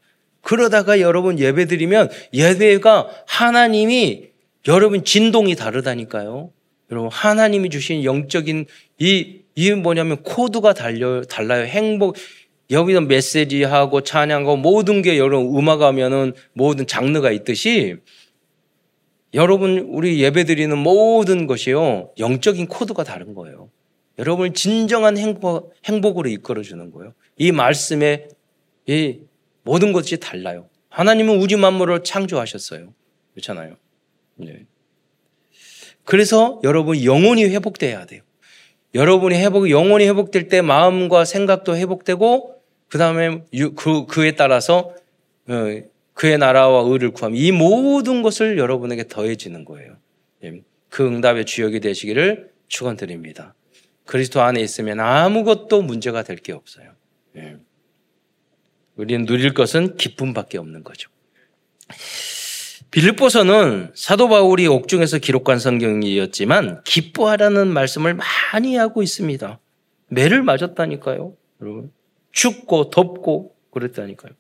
그러다가 0.42 1.00
여러분 1.00 1.38
예배 1.38 1.66
드리면 1.66 2.11
예배가 2.33 3.09
하나님이 3.26 4.30
여러분 4.69 5.04
진동이 5.04 5.54
다르다니까요. 5.54 6.50
여러분 6.90 7.11
하나님이 7.12 7.71
주신 7.71 8.04
영적인 8.04 8.66
이, 8.99 9.39
이 9.54 9.73
뭐냐면 9.73 10.23
코드가 10.23 10.75
달려, 10.75 11.23
달라요. 11.23 11.64
행복, 11.64 12.16
여기서 12.71 13.00
메시지하고 13.02 14.02
찬양하고 14.02 14.57
모든 14.57 15.02
게 15.02 15.19
여러분 15.19 15.57
음악하면은 15.57 16.35
모든 16.52 16.87
장르가 16.87 17.33
있듯이 17.33 17.97
여러분 19.35 19.78
우리 19.90 20.23
예배 20.23 20.45
드리는 20.45 20.76
모든 20.78 21.47
것이요 21.47 22.12
영적인 22.19 22.66
코드가 22.66 23.04
다른 23.04 23.35
거예요. 23.35 23.71
여러분을 24.19 24.52
진정한 24.54 25.16
행복, 25.19 25.75
행복으로 25.85 26.28
이끌어 26.28 26.62
주는 26.62 26.90
거예요. 26.92 27.14
이 27.37 27.52
말씀에 27.52 28.28
이 28.87 29.21
모든 29.62 29.92
것이 29.92 30.19
달라요. 30.19 30.69
하나님은 30.90 31.38
우주 31.40 31.57
만물을 31.59 32.02
창조하셨어요. 32.04 32.92
그렇잖아요. 33.33 33.76
네. 34.37 34.66
그래서 36.04 36.61
여러분 36.64 37.02
영혼이 37.02 37.45
회복돼야 37.45 38.07
돼요. 38.07 38.23
여러분이 38.94 39.37
회복, 39.37 39.70
영혼이 39.70 40.06
회복될 40.06 40.49
때 40.49 40.62
마음과 40.62 41.25
생각도 41.25 41.76
회복되고 41.76 42.61
그 42.88 42.99
다음에 42.99 43.42
그, 43.76 44.06
그에 44.06 44.32
따라서 44.32 44.94
어, 45.49 45.80
그의 46.14 46.38
나라와 46.38 46.82
의를 46.82 47.12
구하면 47.12 47.38
이 47.38 47.52
모든 47.52 48.23
것을 48.23 48.59
여러분에게 48.59 49.06
더해지는 49.09 49.64
거예요. 49.64 49.97
예. 50.44 50.61
그 50.88 51.06
응답의 51.06 51.47
주역이 51.47 51.80
되시기를 51.80 52.50
축원드립니다. 52.68 53.54
그리스도 54.06 54.42
안에 54.42 54.61
있으면 54.61 54.99
아무것도 55.00 55.82
문제가 55.82 56.23
될 56.25 56.37
게 56.37 56.52
없어요. 56.52 56.92
예. 57.37 57.56
우리는 58.97 59.25
누릴 59.25 59.54
것은 59.54 59.97
기쁨밖에 59.97 60.59
없는 60.59 60.82
거죠. 60.85 61.09
빌립보서는 62.90 63.92
사도 63.94 64.28
바울이 64.28 64.66
옥중에서 64.66 65.18
기록한 65.18 65.59
성경이었지만 65.59 66.82
기뻐하라는 66.85 67.68
말씀을 67.68 68.14
많이 68.14 68.76
하고 68.76 69.02
있습니다. 69.02 69.59
매를 70.09 70.42
맞았다니까요, 70.42 71.35
여러분. 71.61 71.92
춥고 72.32 72.90
덥고 72.90 73.54
그랬다니까요. 73.70 74.32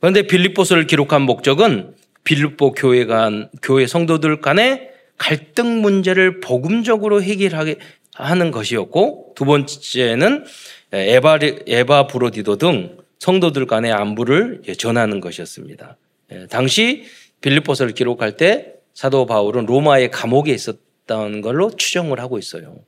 그런데 0.00 0.22
빌립보서를 0.22 0.86
기록한 0.86 1.22
목적은 1.22 1.94
빌립보 2.24 2.72
교회 2.72 3.04
간 3.04 3.50
교회 3.62 3.86
성도들 3.86 4.40
간의 4.40 4.90
갈등 5.16 5.80
문제를 5.80 6.40
복음적으로 6.40 7.22
해결하게 7.22 7.78
하는 8.14 8.50
것이었고 8.50 9.32
두 9.34 9.44
번째는 9.44 10.44
에바 10.92 11.38
에바 11.66 12.06
브로디도 12.06 12.56
등 12.58 12.98
성도들 13.18 13.66
간의 13.66 13.92
안부를 13.92 14.62
전하는 14.78 15.20
것이었습니다. 15.20 15.96
예, 16.32 16.46
당시 16.46 17.04
빌립보서를 17.40 17.92
기록할 17.92 18.36
때 18.36 18.74
사도 18.94 19.26
바울은 19.26 19.66
로마의 19.66 20.10
감옥에 20.10 20.52
있었던 20.52 21.40
걸로 21.40 21.70
추정을 21.70 22.18
하고 22.20 22.38
있어요. 22.38 22.78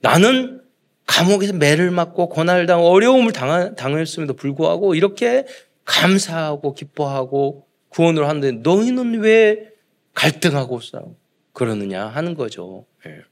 나는 0.00 0.62
감옥에서 1.06 1.52
매를 1.52 1.90
맞고 1.90 2.28
고난을 2.28 2.70
어려움을 2.70 3.32
당했음에도 3.32 4.34
불구하고 4.34 4.94
이렇게 4.94 5.46
감사하고 5.84 6.74
기뻐하고 6.74 7.66
구원을 7.90 8.28
하는데 8.28 8.52
너희는 8.52 9.20
왜 9.20 9.70
갈등하고 10.14 10.80
싸우 10.80 11.14
그러느냐 11.52 12.06
하는 12.06 12.34
거죠. 12.34 12.86
예. 13.06 13.22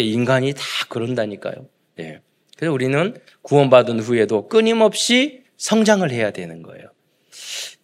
인간이 0.00 0.54
다 0.54 0.62
그런다니까요. 0.88 1.68
예. 2.00 2.20
그래서 2.56 2.72
우리는 2.72 3.16
구원받은 3.42 4.00
후에도 4.00 4.48
끊임없이 4.48 5.44
성장을 5.56 6.08
해야 6.10 6.30
되는 6.30 6.62
거예요. 6.62 6.88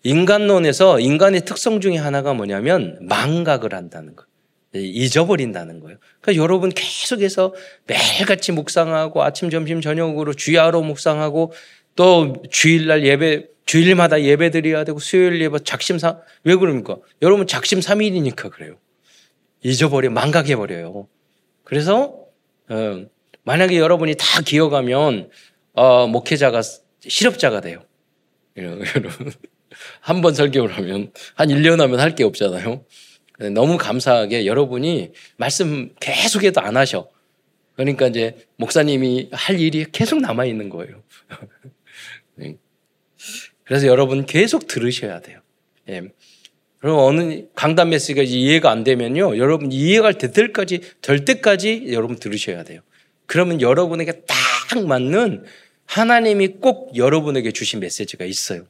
인간론에서 0.03 1.01
인간의 1.01 1.45
특성 1.45 1.81
중에 1.81 1.97
하나가 1.97 2.35
뭐냐면 2.35 2.99
망각을 3.03 3.75
한다는 3.75 4.15
거. 4.17 4.25
잊어버린다는 4.75 5.81
거예요. 5.81 5.99
그러니까 6.21 6.43
여러분 6.43 6.71
계속해서 6.71 7.55
매일같이 7.87 8.53
묵상하고 8.53 9.23
아침, 9.23 9.51
점심, 9.51 9.81
저녁으로 9.81 10.35
주야로 10.35 10.83
묵상하고 10.83 11.53
또 11.95 12.43
주일날 12.51 13.07
예배, 13.07 13.47
주일마다 13.67 14.21
예배 14.23 14.51
드려야 14.51 14.85
되고 14.85 14.99
수요일 14.99 15.41
예배 15.41 15.61
작심삼, 15.65 16.19
왜 16.45 16.57
그럽니까? 16.57 16.97
여러분 17.23 17.47
작심삼일이니까 17.47 18.51
그래요. 18.51 18.77
잊어버려, 19.62 20.11
망각해버려요. 20.11 21.09
그래서, 21.62 22.27
어, 22.69 23.05
만약에 23.45 23.79
여러분이 23.79 24.17
다 24.19 24.43
기억하면, 24.45 25.31
어, 25.73 26.07
목회자가 26.07 26.61
실업자가 27.01 27.61
돼요. 27.61 27.85
여러분. 28.59 29.33
한 30.01 30.21
번 30.23 30.35
설교를 30.35 30.77
하면, 30.77 31.12
한 31.35 31.49
1년 31.49 31.79
하면 31.79 31.99
할 32.01 32.14
게 32.14 32.23
없잖아요. 32.25 32.85
너무 33.53 33.77
감사하게 33.77 34.47
여러분이 34.47 35.11
말씀 35.37 35.93
계속해도 36.01 36.61
안 36.61 36.77
하셔. 36.77 37.09
그러니까 37.75 38.07
이제 38.07 38.47
목사님이 38.57 39.31
할 39.33 39.59
일이 39.59 39.85
계속 39.90 40.21
남아 40.21 40.45
있는 40.45 40.69
거예요. 40.69 41.03
네. 42.37 42.57
그래서 43.64 43.88
여러분 43.88 44.27
계속 44.27 44.69
들으셔야 44.69 45.21
돼요. 45.21 45.40
예. 45.88 46.03
그럼 46.79 46.99
어느 46.99 47.47
강단 47.57 47.88
메시지가 47.88 48.23
이해가 48.23 48.71
안 48.71 48.85
되면요, 48.85 49.38
여러분 49.38 49.73
이해가 49.73 50.12
될 50.12 50.31
때까지 50.33 50.81
될 51.01 51.25
때까지 51.25 51.87
여러분 51.88 52.17
들으셔야 52.17 52.62
돼요. 52.62 52.81
그러면 53.27 53.61
여러분에게 53.61 54.23
딱 54.27 54.87
맞는 54.87 55.45
하나님이 55.87 56.49
꼭 56.61 56.97
여러분에게 56.97 57.53
주신 57.53 57.81
메시지가 57.81 58.25
있어요. 58.25 58.64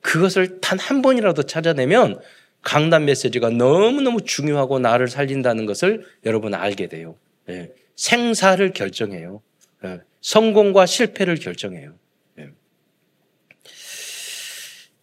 그것을 0.00 0.60
단 0.60 0.78
한 0.78 1.02
번이라도 1.02 1.44
찾아내면 1.44 2.20
강단 2.62 3.04
메시지가 3.04 3.50
너무너무 3.50 4.22
중요하고 4.22 4.78
나를 4.78 5.08
살린다는 5.08 5.66
것을 5.66 6.04
여러분 6.24 6.54
알게 6.54 6.88
돼요. 6.88 7.16
예. 7.48 7.70
생사를 7.96 8.72
결정해요. 8.72 9.42
예. 9.84 10.00
성공과 10.20 10.86
실패를 10.86 11.36
결정해요. 11.36 11.94
예. 12.38 12.48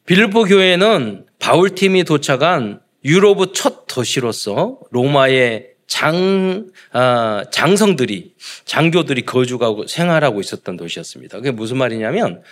빌보 0.06 0.46
교회는 0.46 1.28
바울팀이 1.40 2.04
도착한 2.04 2.82
유럽의 3.06 3.48
첫 3.54 3.86
도시로서 3.88 4.80
로마의 4.92 5.71
장, 5.92 6.68
아, 6.94 7.44
장성들이, 7.52 8.34
장교들이 8.64 9.26
거주하고 9.26 9.88
생활하고 9.88 10.40
있었던 10.40 10.78
도시였습니다. 10.78 11.40
그게 11.40 11.52
무슨 11.52 11.76
말이냐면, 11.76 12.44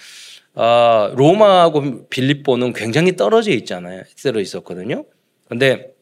어, 0.55 1.13
로마하고 1.15 2.09
빌립보는 2.09 2.73
굉장히 2.73 3.15
떨어져 3.15 3.51
있잖아요. 3.51 4.03
떨어 4.21 4.41
있었거든요. 4.41 5.05
근데 5.47 5.93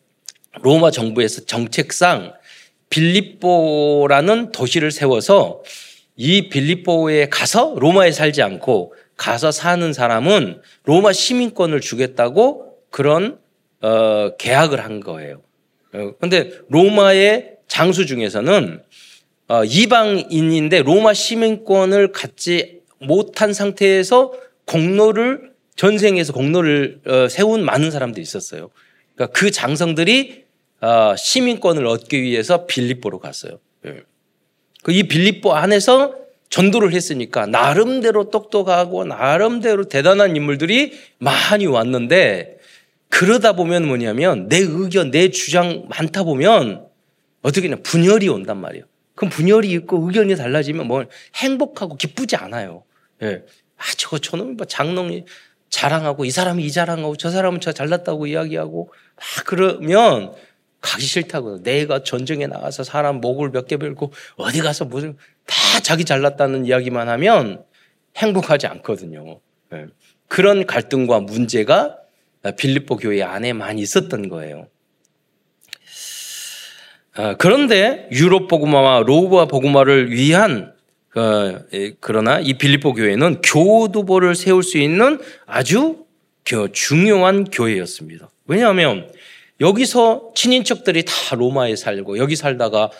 로마 0.63 0.89
정부에서 0.89 1.45
정책상 1.45 2.33
빌립보라는 2.89 4.51
도시를 4.51 4.89
세워서 4.89 5.61
이 6.15 6.49
빌립보에 6.49 7.29
가서 7.29 7.75
로마에 7.77 8.13
살지 8.13 8.41
않고 8.41 8.95
가서 9.15 9.51
사는 9.51 9.93
사람은 9.93 10.61
로마 10.85 11.13
시민권을 11.13 11.81
주겠다고 11.81 12.79
그런 12.89 13.37
어, 13.81 14.35
계약을 14.39 14.83
한 14.83 15.01
거예요. 15.01 15.43
그런데 15.91 16.39
어, 16.39 16.51
로마의 16.69 17.57
장수 17.67 18.05
중에서는 18.05 18.81
어, 19.49 19.63
이방인인데 19.63 20.83
로마 20.83 21.13
시민권을 21.13 22.11
갖지 22.11 22.81
못한 22.99 23.53
상태에서 23.53 24.33
공로를 24.65 25.51
전생에서 25.75 26.33
공로를 26.33 27.01
어, 27.07 27.27
세운 27.29 27.63
많은 27.63 27.91
사람들이 27.91 28.21
있었어요. 28.21 28.69
그러니까 29.15 29.37
그 29.37 29.51
장성들이 29.51 30.45
어, 30.81 31.15
시민권을 31.15 31.85
얻기 31.85 32.21
위해서 32.21 32.65
빌립보로 32.65 33.19
갔어요. 33.19 33.59
예. 33.85 34.03
그이 34.83 35.03
빌립보 35.03 35.53
안에서 35.53 36.15
전도를 36.49 36.93
했으니까 36.93 37.45
나름대로 37.45 38.29
똑똑하고 38.29 39.05
나름대로 39.05 39.85
대단한 39.85 40.35
인물들이 40.35 40.93
많이 41.19 41.65
왔는데 41.65 42.56
그러다 43.09 43.53
보면 43.53 43.87
뭐냐면 43.87 44.47
내 44.47 44.57
의견, 44.57 45.11
내 45.11 45.29
주장 45.29 45.85
많다 45.89 46.23
보면 46.23 46.87
어떻게 47.41 47.67
냐 47.69 47.77
분열이 47.81 48.27
온단 48.29 48.57
말이에요. 48.57 48.85
그럼 49.15 49.31
분열이 49.31 49.71
있고 49.71 50.05
의견이 50.05 50.35
달라지면 50.35 50.87
뭐 50.87 51.05
행복하고 51.35 51.95
기쁘지 51.95 52.35
않아요. 52.35 52.83
예. 53.23 53.43
아, 53.77 53.83
저거 53.97 54.19
저놈이 54.19 54.53
뭐 54.53 54.65
장롱이 54.65 55.25
자랑하고 55.69 56.25
이 56.25 56.31
사람이 56.31 56.63
이 56.63 56.71
자랑하고 56.71 57.15
저 57.17 57.29
사람은 57.29 57.59
저 57.59 57.71
잘났다고 57.71 58.27
이야기하고 58.27 58.91
막 59.15 59.45
그러면 59.45 60.33
가기 60.81 61.05
싫다고 61.05 61.63
내가 61.63 62.03
전쟁에 62.03 62.47
나가서 62.47 62.83
사람 62.83 63.19
목을 63.19 63.49
몇 63.49 63.67
개 63.67 63.77
베고 63.77 64.13
어디 64.35 64.61
가서 64.61 64.85
무슨 64.85 65.17
다 65.45 65.55
자기 65.81 66.05
잘났다는 66.05 66.65
이야기만 66.65 67.09
하면 67.09 67.63
행복하지 68.15 68.67
않거든요. 68.67 69.39
네. 69.71 69.85
그런 70.27 70.65
갈등과 70.65 71.21
문제가 71.21 71.97
빌립보 72.51 72.97
교회 72.97 73.23
안에 73.23 73.53
많이 73.53 73.81
있었던 73.81 74.29
거예요. 74.29 74.67
아, 77.15 77.35
그런데 77.37 78.07
유럽 78.11 78.47
복음화와 78.47 79.03
로마 79.05 79.45
복음화를 79.47 80.11
위한 80.11 80.73
어, 81.15 81.59
그러나 81.99 82.39
이 82.39 82.53
빌립보 82.53 82.93
교회는 82.93 83.41
교도보를 83.41 84.35
세울 84.35 84.61
수 84.61 84.77
있는 84.77 85.19
아주 85.47 86.05
중요한 86.71 87.45
교회였습니다. 87.45 88.29
왜냐하면 88.45 89.11
여기서 89.59 90.31
친인척들이 90.35 91.03
다 91.05 91.35
로마에 91.35 91.75
살고 91.75 92.19
여기 92.19 92.35
살다가 92.35 92.91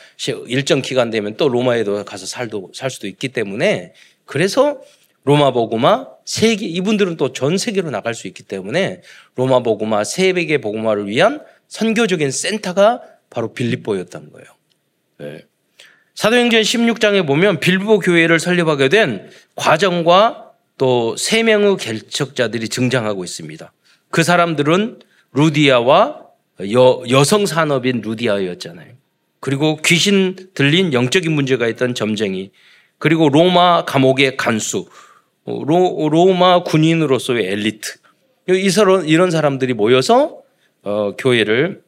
일정 0.48 0.82
기간 0.82 1.12
되면 1.12 1.38
또 1.38 1.48
로마에도 1.48 2.04
가서 2.04 2.26
살도 2.26 2.72
살 2.74 2.90
수도 2.90 3.08
있기 3.08 3.30
때문에 3.30 3.94
그래서 4.26 4.82
로마 5.24 5.52
복음화 5.52 6.08
세계 6.28 6.66
이분들은 6.66 7.16
또 7.16 7.32
전 7.32 7.58
세계로 7.58 7.90
나갈 7.90 8.14
수 8.14 8.28
있기 8.28 8.44
때문에 8.44 9.02
로마 9.36 9.62
복음화 9.62 10.04
세계 10.04 10.60
복음화를 10.60 11.08
위한 11.08 11.42
선교적인 11.70 12.32
센터가 12.32 13.02
바로 13.30 13.54
빌립보였던 13.54 14.32
거예요. 14.34 14.48
네. 15.20 15.46
사도행전 16.16 16.62
16장에 16.62 17.26
보면 17.26 17.60
빌보 17.60 18.00
교회를 18.00 18.40
설립하게 18.40 18.90
된 18.90 19.30
과정과 19.56 20.52
또 20.78 21.16
세 21.18 21.44
명의 21.44 21.78
결척자들이 21.78 22.68
등장하고 22.70 23.24
있습니다. 23.24 23.72
그 24.12 24.24
사람들은 24.24 25.00
루디아와 25.32 26.22
여, 26.72 27.04
여성 27.10 27.46
산업인 27.46 28.02
루디아였잖아요. 28.02 28.94
그리고 29.40 29.78
귀신 29.86 30.36
들린 30.54 30.92
영적인 30.94 31.32
문제가 31.32 31.68
있던 31.68 31.96
점쟁이, 31.96 32.52
그리고 32.98 33.30
로마 33.30 33.86
감옥의 33.86 34.38
간수, 34.38 34.88
로, 35.48 36.10
로마 36.10 36.64
군인으로서의 36.64 37.46
엘리트. 37.46 38.00
이런, 38.48 39.06
이런 39.08 39.32
사람들이 39.32 39.74
모여서 39.74 40.42
어, 40.84 41.16
교회를 41.18 41.82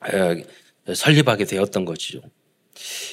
어, 0.00 0.92
설립하게 0.94 1.44
되었던 1.44 1.84
것이죠. 1.84 2.20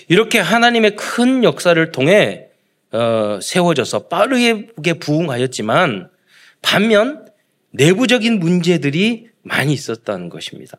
이렇게 0.07 0.39
하나님의 0.39 0.95
큰 0.95 1.43
역사를 1.43 1.91
통해 1.91 2.47
어, 2.91 3.39
세워져서 3.41 4.07
빠르게 4.07 4.93
부흥하였지만 4.99 6.09
반면 6.61 7.27
내부적인 7.71 8.39
문제들이 8.39 9.27
많이 9.43 9.73
있었다는 9.73 10.29
것입니다. 10.29 10.77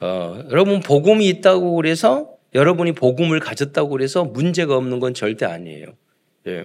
어, 0.00 0.42
여러분 0.50 0.80
복음이 0.80 1.26
있다고 1.28 1.74
그래서 1.76 2.30
여러분이 2.54 2.92
복음을 2.92 3.38
가졌다고 3.40 3.90
그래서 3.90 4.24
문제가 4.24 4.76
없는 4.76 5.00
건 5.00 5.14
절대 5.14 5.46
아니에요. 5.46 5.86
예. 6.46 6.64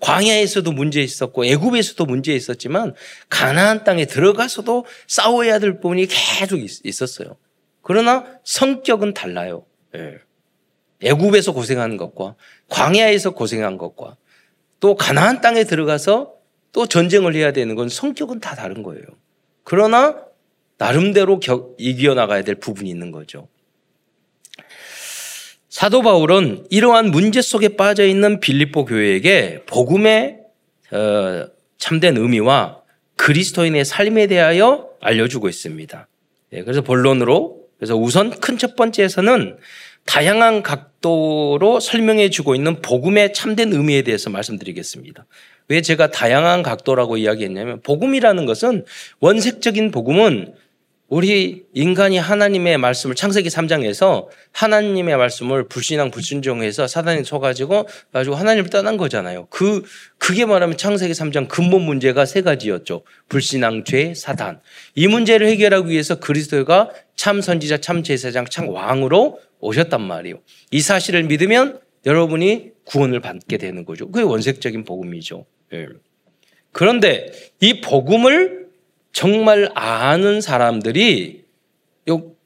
광야에서도 0.00 0.70
문제 0.72 1.02
있었고 1.02 1.44
애굽에서도 1.44 2.04
문제 2.06 2.34
있었지만 2.34 2.94
가나안 3.28 3.84
땅에 3.84 4.04
들어가서도 4.04 4.86
싸워야 5.06 5.58
될 5.58 5.80
부분이 5.80 6.06
계속 6.06 6.58
있었어요. 6.58 7.36
그러나 7.82 8.26
성격은 8.44 9.14
달라요. 9.14 9.64
예. 9.96 10.18
애굽에서 11.02 11.52
고생하는 11.52 11.96
것과 11.96 12.34
광야에서 12.68 13.30
고생한 13.30 13.78
것과 13.78 14.16
또 14.80 14.94
가나안 14.96 15.40
땅에 15.40 15.64
들어가서 15.64 16.34
또 16.72 16.86
전쟁을 16.86 17.34
해야 17.34 17.52
되는 17.52 17.74
건 17.74 17.88
성격은 17.88 18.40
다 18.40 18.54
다른 18.54 18.82
거예요. 18.82 19.04
그러나 19.64 20.24
나름대로 20.76 21.40
이겨 21.78 22.14
나가야 22.14 22.42
될 22.42 22.54
부분이 22.56 22.88
있는 22.88 23.10
거죠. 23.10 23.48
사도 25.78 26.02
바울은 26.02 26.66
이러한 26.70 27.12
문제 27.12 27.40
속에 27.40 27.76
빠져 27.76 28.04
있는 28.04 28.40
빌립보 28.40 28.84
교회에게 28.84 29.62
복음의 29.66 30.38
어, 30.90 31.46
참된 31.76 32.16
의미와 32.16 32.80
그리스도인의 33.14 33.84
삶에 33.84 34.26
대하여 34.26 34.88
알려주고 35.00 35.48
있습니다. 35.48 36.08
예, 36.54 36.62
그래서 36.64 36.80
본론으로 36.80 37.60
그래서 37.78 37.94
우선 37.94 38.30
큰 38.40 38.58
첫 38.58 38.74
번째에서는 38.74 39.56
다양한 40.04 40.64
각도로 40.64 41.78
설명해 41.78 42.30
주고 42.30 42.56
있는 42.56 42.82
복음의 42.82 43.32
참된 43.32 43.72
의미에 43.72 44.02
대해서 44.02 44.30
말씀드리겠습니다. 44.30 45.26
왜 45.68 45.80
제가 45.80 46.10
다양한 46.10 46.64
각도라고 46.64 47.18
이야기했냐면 47.18 47.82
복음이라는 47.82 48.46
것은 48.46 48.84
원색적인 49.20 49.92
복음은 49.92 50.54
우리 51.08 51.64
인간이 51.72 52.18
하나님의 52.18 52.76
말씀을 52.76 53.14
창세기 53.14 53.48
3장에서 53.48 54.28
하나님의 54.52 55.16
말씀을 55.16 55.66
불신앙 55.66 56.10
불순종해서 56.10 56.86
사단이 56.86 57.24
속아지고 57.24 57.88
가지고 58.12 58.36
하나님을 58.36 58.68
떠난 58.68 58.98
거잖아요. 58.98 59.46
그 59.48 59.82
그게 60.18 60.44
말하면 60.44 60.76
창세기 60.76 61.14
3장 61.14 61.48
근본 61.48 61.82
문제가 61.82 62.26
세 62.26 62.42
가지였죠. 62.42 63.04
불신앙, 63.30 63.84
죄, 63.84 64.12
사단. 64.14 64.60
이 64.94 65.08
문제를 65.08 65.48
해결하기 65.48 65.90
위해서 65.90 66.16
그리스도가 66.16 66.90
참 67.16 67.40
선지자, 67.40 67.78
참 67.78 68.02
제사장, 68.02 68.44
참 68.44 68.68
왕으로 68.68 69.40
오셨단 69.60 70.02
말이에요. 70.02 70.40
이 70.70 70.80
사실을 70.82 71.24
믿으면 71.24 71.80
여러분이 72.04 72.72
구원을 72.84 73.20
받게 73.20 73.56
되는 73.56 73.86
거죠. 73.86 74.10
그게 74.10 74.22
원색적인 74.24 74.84
복음이죠. 74.84 75.46
예. 75.72 75.86
그런데 76.72 77.32
이 77.60 77.80
복음을 77.80 78.67
정말 79.12 79.70
아는 79.74 80.40
사람들이 80.40 81.44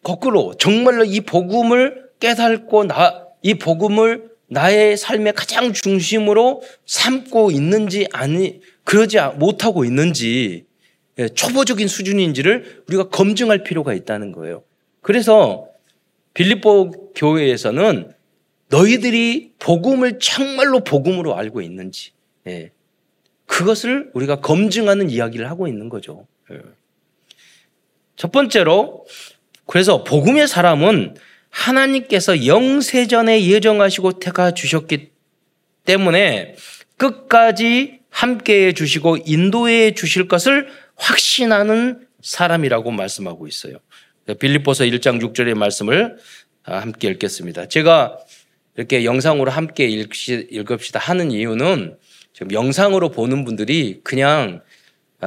거꾸로 0.03 0.55
정말로 0.59 1.05
이 1.05 1.20
복음을 1.20 2.11
깨닫고 2.18 2.85
나, 2.85 3.27
이 3.42 3.55
복음을 3.55 4.31
나의 4.48 4.96
삶의 4.96 5.33
가장 5.33 5.72
중심으로 5.72 6.62
삼고 6.87 7.51
있는지 7.51 8.07
아니 8.12 8.61
그러지 8.85 9.18
못하고 9.37 9.85
있는지 9.85 10.66
예, 11.18 11.29
초보적인 11.29 11.88
수준인지를 11.88 12.85
우리가 12.88 13.09
검증할 13.09 13.64
필요가 13.64 13.94
있다는 13.94 14.33
거예요. 14.33 14.62
그래서 15.01 15.68
빌립보 16.35 17.12
교회에서는 17.14 18.12
너희들이 18.68 19.53
복음을 19.59 20.18
정말로 20.18 20.81
복음으로 20.81 21.37
알고 21.37 21.61
있는지 21.61 22.12
예, 22.46 22.70
그것을 23.46 24.11
우리가 24.14 24.40
검증하는 24.40 25.11
이야기를 25.11 25.48
하고 25.51 25.66
있는 25.66 25.88
거죠. 25.88 26.27
예. 26.53 26.61
첫 28.17 28.31
번째로 28.31 29.07
그래서 29.67 30.05
복음의 30.05 30.49
사람은 30.49 31.17
하나님께서 31.51 32.47
영세전에 32.47 33.47
예정하시고 33.47 34.19
택하 34.19 34.53
주셨기 34.53 35.11
때문에 35.85 36.57
끝까지 36.97 38.01
함께해 38.11 38.73
주시고 38.73 39.19
인도해 39.27 39.95
주실 39.95 40.29
것을 40.29 40.69
확신하는 40.97 42.07
사람이라고 42.23 42.91
말씀하고 42.91 43.49
있어요. 43.49 43.79
빌립보서 44.38 44.85
1장 44.85 45.21
6절의 45.21 45.55
말씀을 45.55 46.17
함께 46.62 47.09
읽겠습니다. 47.09 47.67
제가 47.69 48.19
이렇게 48.77 49.05
영상으로 49.05 49.51
함께 49.51 49.87
읽읍시다 49.87 50.99
하는 50.99 51.31
이유는 51.31 51.97
지금 52.33 52.53
영상으로 52.53 53.11
보는 53.11 53.45
분들이 53.45 54.01
그냥 54.05 54.61
아, 54.61 54.72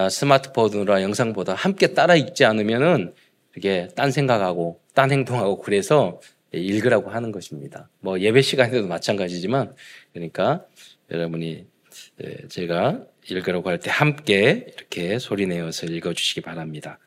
스마트폰이나 0.10 1.02
영상보다 1.02 1.54
함께 1.54 1.94
따라 1.94 2.16
읽지 2.16 2.46
않으면은 2.46 3.14
이게 3.56 3.88
딴 3.96 4.12
생각하고 4.12 4.82
딴 4.94 5.12
행동하고 5.12 5.62
그래서 5.62 6.20
읽으라고 6.52 7.10
하는 7.10 7.32
것입니다. 7.32 7.90
뭐 8.00 8.20
예배 8.20 8.42
시간에도 8.42 8.88
마찬가지지만 8.88 9.76
그러니까 10.14 10.66
여러분이 11.12 11.66
예, 12.24 12.48
제가 12.50 13.02
읽으라고 13.30 13.70
할 13.70 13.80
때 13.80 13.90
함께 13.90 14.68
이렇게 14.78 15.18
소리내어서 15.20 15.88
읽어주시기 15.88 16.42
바랍니다. 16.42 17.00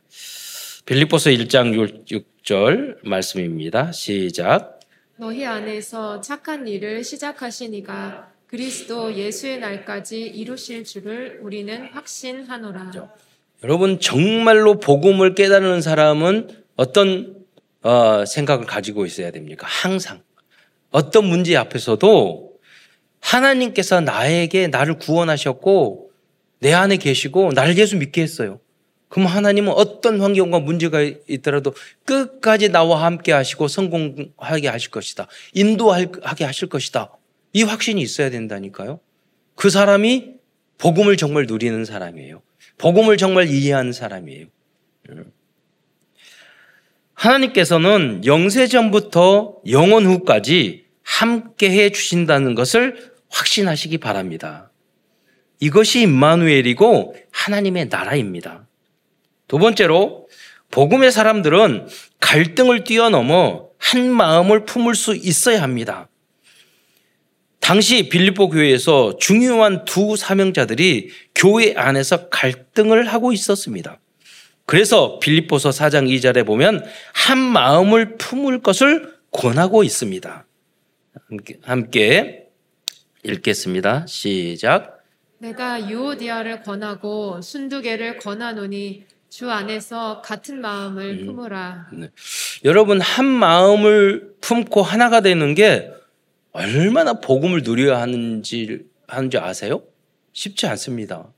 빌립보서 0.86 1.30
1장 1.30 2.06
6절 2.08 3.06
말씀입니다. 3.06 3.92
시작. 3.92 4.80
너희 5.16 5.44
안에서 5.44 6.20
착한 6.20 6.66
일을 6.66 7.04
시작하시니가 7.04 8.32
그리스도 8.48 9.14
예수의 9.14 9.58
날까지 9.58 10.22
이루실 10.22 10.84
줄을 10.84 11.38
우리는 11.42 11.86
확신하노라. 11.92 12.92
여러분 13.62 14.00
정말로 14.00 14.80
복음을 14.80 15.34
깨달는 15.34 15.82
사람은 15.82 16.64
어떤 16.76 17.36
어, 17.82 18.24
생각을 18.24 18.64
가지고 18.64 19.04
있어야 19.04 19.30
됩니까? 19.30 19.66
항상 19.68 20.22
어떤 20.90 21.26
문제 21.26 21.56
앞에서도 21.56 22.52
하나님께서 23.20 24.00
나에게 24.00 24.68
나를 24.68 24.98
구원하셨고 24.98 26.10
내 26.60 26.72
안에 26.72 26.96
계시고 26.96 27.52
나를 27.52 27.76
예수 27.76 27.96
믿게 27.96 28.22
했어요. 28.22 28.60
그럼 29.08 29.26
하나님은 29.26 29.72
어떤 29.72 30.22
환경과 30.22 30.60
문제가 30.60 31.02
있더라도 31.28 31.74
끝까지 32.06 32.70
나와 32.70 33.04
함께 33.04 33.32
하시고 33.32 33.68
성공하게 33.68 34.68
하실 34.68 34.90
것이다. 34.90 35.26
인도하게 35.52 36.44
하실 36.44 36.68
것이다. 36.68 37.10
이 37.58 37.64
확신이 37.64 38.00
있어야 38.00 38.30
된다니까요. 38.30 39.00
그 39.56 39.68
사람이 39.68 40.34
복음을 40.78 41.16
정말 41.16 41.46
누리는 41.48 41.84
사람이에요. 41.84 42.40
복음을 42.78 43.16
정말 43.16 43.48
이해하는 43.48 43.92
사람이에요. 43.92 44.46
하나님께서는 47.14 48.24
영세전부터 48.24 49.56
영원 49.70 50.06
후까지 50.06 50.84
함께 51.02 51.70
해 51.70 51.90
주신다는 51.90 52.54
것을 52.54 53.12
확신하시기 53.28 53.98
바랍니다. 53.98 54.70
이것이 55.58 56.02
임마누엘이고 56.02 57.16
하나님의 57.32 57.88
나라입니다. 57.88 58.68
두 59.48 59.58
번째로 59.58 60.28
복음의 60.70 61.10
사람들은 61.10 61.88
갈등을 62.20 62.84
뛰어넘어 62.84 63.70
한 63.78 64.08
마음을 64.12 64.64
품을 64.64 64.94
수 64.94 65.16
있어야 65.16 65.60
합니다. 65.60 66.08
당시 67.68 68.08
빌립보 68.08 68.48
교회에서 68.48 69.18
중요한 69.18 69.84
두 69.84 70.16
사명자들이 70.16 71.10
교회 71.34 71.74
안에서 71.76 72.30
갈등을 72.30 73.06
하고 73.08 73.30
있었습니다. 73.30 74.00
그래서 74.64 75.18
빌립보서 75.18 75.68
4장 75.68 76.08
2절에 76.08 76.46
보면 76.46 76.82
한 77.12 77.36
마음을 77.36 78.16
품을 78.16 78.62
것을 78.62 79.12
권하고 79.32 79.84
있습니다. 79.84 80.46
함께 81.60 82.46
읽겠습니다. 83.22 84.06
시작. 84.06 85.04
내가 85.36 85.90
유오디아를 85.90 86.62
권하고 86.62 87.42
순두개를 87.42 88.16
권하노니 88.16 89.04
주 89.28 89.50
안에서 89.50 90.22
같은 90.22 90.62
마음을 90.62 91.26
품으라. 91.26 91.90
여러분 92.64 93.02
한 93.02 93.26
마음을 93.26 94.36
품고 94.40 94.80
하나가 94.80 95.20
되는 95.20 95.54
게 95.54 95.97
얼마나 96.58 97.14
복음을 97.14 97.62
누려야 97.62 98.00
하는지 98.00 98.80
하는지 99.06 99.38
아세요? 99.38 99.82
쉽지 100.32 100.66
않습니다. 100.66 101.32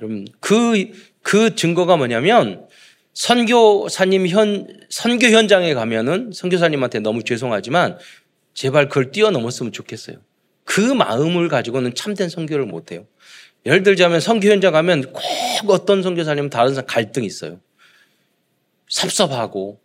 여러분 0.00 0.26
그그 0.40 1.54
증거가 1.54 1.96
뭐냐면 1.96 2.66
선교사님 3.14 4.26
현 4.26 4.66
선교 4.90 5.28
현장에 5.28 5.72
가면은 5.74 6.32
선교사님한테 6.32 7.00
너무 7.00 7.22
죄송하지만 7.22 7.98
제발 8.54 8.88
그걸 8.88 9.10
뛰어넘었으면 9.12 9.72
좋겠어요. 9.72 10.18
그 10.64 10.80
마음을 10.80 11.48
가지고는 11.48 11.94
참된 11.94 12.28
선교를 12.28 12.66
못 12.66 12.90
해요. 12.92 13.06
예를 13.66 13.82
들자면 13.82 14.20
선교 14.20 14.48
현장 14.48 14.72
가면 14.72 15.12
꼭 15.12 15.22
어떤 15.68 16.02
선교사님은 16.02 16.50
다른 16.50 16.74
사람 16.74 16.86
갈등이 16.86 17.26
있어요. 17.26 17.60
섭섭하고 18.88 19.80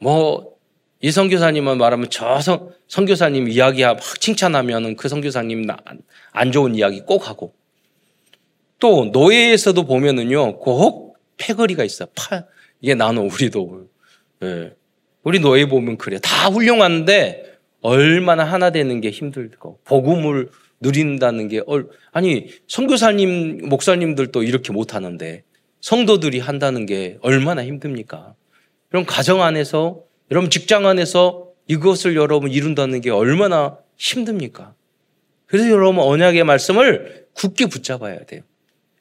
뭐 0.00 0.57
이 1.00 1.10
선교사님은 1.10 1.78
말하면 1.78 2.08
저 2.10 2.40
선, 2.40 2.70
선교사님 2.88 3.48
이야기 3.48 3.82
막 3.82 4.00
칭찬하면은 4.20 4.96
그 4.96 5.08
선교사님 5.08 5.66
안 6.32 6.52
좋은 6.52 6.74
이야기 6.74 7.00
꼭 7.00 7.28
하고 7.28 7.54
또 8.78 9.06
노예에서도 9.06 9.84
보면은요 9.84 10.58
꼭 10.58 11.16
패거리가 11.36 11.84
있어. 11.84 12.06
파 12.14 12.44
이게 12.80 12.94
나는 12.94 13.30
우리도 13.30 13.88
예. 14.42 14.74
우리 15.22 15.40
노예 15.40 15.66
보면 15.66 15.98
그래. 15.98 16.18
다 16.20 16.48
훌륭한데 16.48 17.58
얼마나 17.80 18.44
하나 18.44 18.70
되는 18.70 19.00
게 19.00 19.10
힘들고 19.10 19.80
복음을 19.84 20.48
누린다는 20.80 21.48
게 21.48 21.62
얼, 21.66 21.88
아니 22.12 22.48
선교사님 22.66 23.68
목사님들도 23.68 24.42
이렇게 24.42 24.72
못 24.72 24.94
하는데 24.94 25.42
성도들이 25.80 26.40
한다는 26.40 26.86
게 26.86 27.18
얼마나 27.20 27.64
힘듭니까? 27.64 28.34
여러분 28.92 29.06
가정 29.06 29.42
안에서 29.42 30.07
여러분 30.30 30.50
직장 30.50 30.86
안에서 30.86 31.52
이것을 31.66 32.16
여러분 32.16 32.50
이룬다는 32.50 33.00
게 33.00 33.10
얼마나 33.10 33.78
힘듭니까? 33.96 34.74
그래서 35.46 35.70
여러분 35.70 36.02
언약의 36.02 36.44
말씀을 36.44 37.26
굳게 37.34 37.66
붙잡아야 37.66 38.24
돼요. 38.24 38.42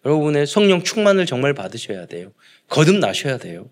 여러분의 0.06 0.48
성령 0.48 0.84
충만을 0.84 1.26
정말 1.26 1.54
받으셔야 1.54 2.06
돼요. 2.06 2.32
거듭나셔야 2.70 3.38
돼요. 3.38 3.70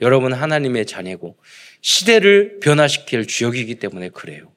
여러분 0.00 0.32
하나님의 0.32 0.86
자녀고 0.86 1.36
시대를 1.80 2.60
변화시킬 2.60 3.26
주역이기 3.26 3.76
때문에 3.76 4.10
그래요. 4.10 4.52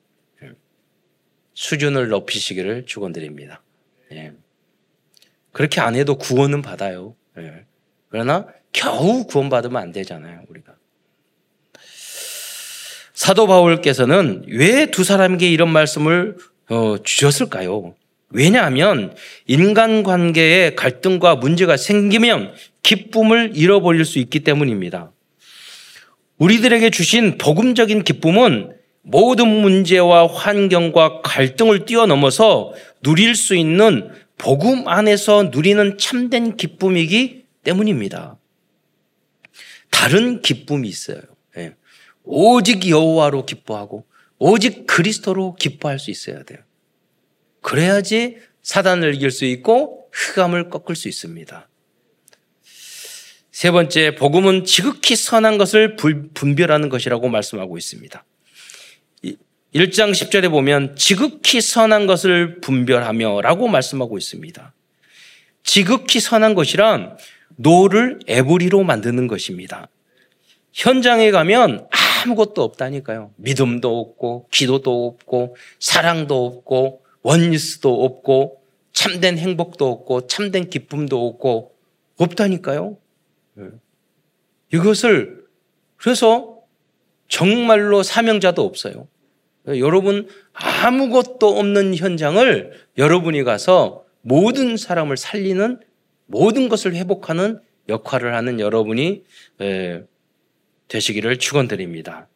수준을 1.59 2.07
높이시기를 2.07 2.85
축원드립니다. 2.85 3.61
예. 4.13 4.31
그렇게 5.51 5.81
안 5.81 5.95
해도 5.95 6.17
구원은 6.17 6.61
받아요. 6.61 7.17
예. 7.37 7.65
그러나 8.07 8.47
겨우 8.71 9.25
구원받으면 9.25 9.81
안 9.81 9.91
되잖아요, 9.91 10.45
우리가. 10.47 10.78
사도 13.19 13.47
바울께서는 13.47 14.45
왜 14.47 14.85
두 14.85 15.03
사람에게 15.03 15.49
이런 15.51 15.67
말씀을 15.73 16.37
어, 16.69 16.95
주셨을까요? 17.03 17.93
왜냐하면 18.29 19.13
인간관계에 19.45 20.75
갈등과 20.75 21.35
문제가 21.35 21.75
생기면 21.75 22.53
기쁨을 22.81 23.51
잃어버릴 23.55 24.05
수 24.05 24.19
있기 24.19 24.39
때문입니다. 24.45 25.11
우리들에게 26.37 26.89
주신 26.91 27.37
복음적인 27.37 28.05
기쁨은 28.05 28.77
모든 29.01 29.49
문제와 29.49 30.27
환경과 30.27 31.19
갈등을 31.21 31.83
뛰어넘어서 31.83 32.71
누릴 33.03 33.35
수 33.35 33.53
있는 33.53 34.11
복음 34.37 34.87
안에서 34.87 35.49
누리는 35.51 35.97
참된 35.97 36.55
기쁨이기 36.55 37.43
때문입니다. 37.65 38.37
다른 39.91 40.41
기쁨이 40.41 40.87
있어요. 40.87 41.19
예. 42.29 42.35
오직 42.35 42.87
여호와로 42.87 43.45
기뻐하고 43.45 44.05
오직 44.37 44.87
그리스도로 44.87 45.55
기뻐할 45.55 45.99
수 45.99 46.11
있어야 46.11 46.43
돼요. 46.43 46.59
그래야지 47.61 48.37
사단을 48.61 49.15
이길 49.15 49.31
수 49.31 49.45
있고 49.45 50.09
흑암을 50.11 50.69
꺾을 50.69 50.95
수 50.95 51.07
있습니다. 51.07 51.67
세 53.51 53.71
번째, 53.71 54.15
복음은 54.15 54.63
지극히 54.63 55.15
선한 55.15 55.57
것을 55.57 55.97
분별하는 56.33 56.87
것이라고 56.87 57.27
말씀하고 57.27 57.77
있습니다. 57.77 58.23
1장 59.75 60.11
10절에 60.11 60.49
보면 60.49 60.95
지극히 60.95 61.61
선한 61.61 62.07
것을 62.07 62.61
분별하며 62.61 63.41
라고 63.41 63.67
말씀하고 63.67 64.17
있습니다. 64.17 64.73
지극히 65.63 66.19
선한 66.19 66.55
것이란 66.55 67.17
no를 67.57 68.19
every로 68.27 68.83
만드는 68.83 69.27
것입니다. 69.27 69.89
현장에 70.73 71.29
가면 71.31 71.87
아무것도 72.23 72.63
없다니까요. 72.63 73.31
믿음도 73.37 73.99
없고, 73.99 74.47
기도도 74.51 75.07
없고, 75.07 75.55
사랑도 75.79 76.45
없고, 76.45 77.03
원리스도 77.21 78.03
없고, 78.03 78.61
참된 78.91 79.37
행복도 79.37 79.89
없고, 79.89 80.27
참된 80.27 80.69
기쁨도 80.69 81.27
없고, 81.27 81.75
없다니까요. 82.17 82.97
예. 83.59 83.63
이것을, 84.73 85.45
그래서 85.97 86.59
정말로 87.27 88.03
사명자도 88.03 88.63
없어요. 88.63 89.07
여러분, 89.67 90.27
아무것도 90.53 91.57
없는 91.59 91.95
현장을 91.95 92.73
여러분이 92.97 93.43
가서 93.43 94.05
모든 94.21 94.77
사람을 94.77 95.17
살리는 95.17 95.79
모든 96.25 96.69
것을 96.69 96.95
회복하는 96.95 97.59
역할을 97.87 98.35
하는 98.35 98.59
여러분이 98.59 99.23
예, 99.61 100.03
되시기를 100.89 101.37
축원드립니다. 101.37 102.27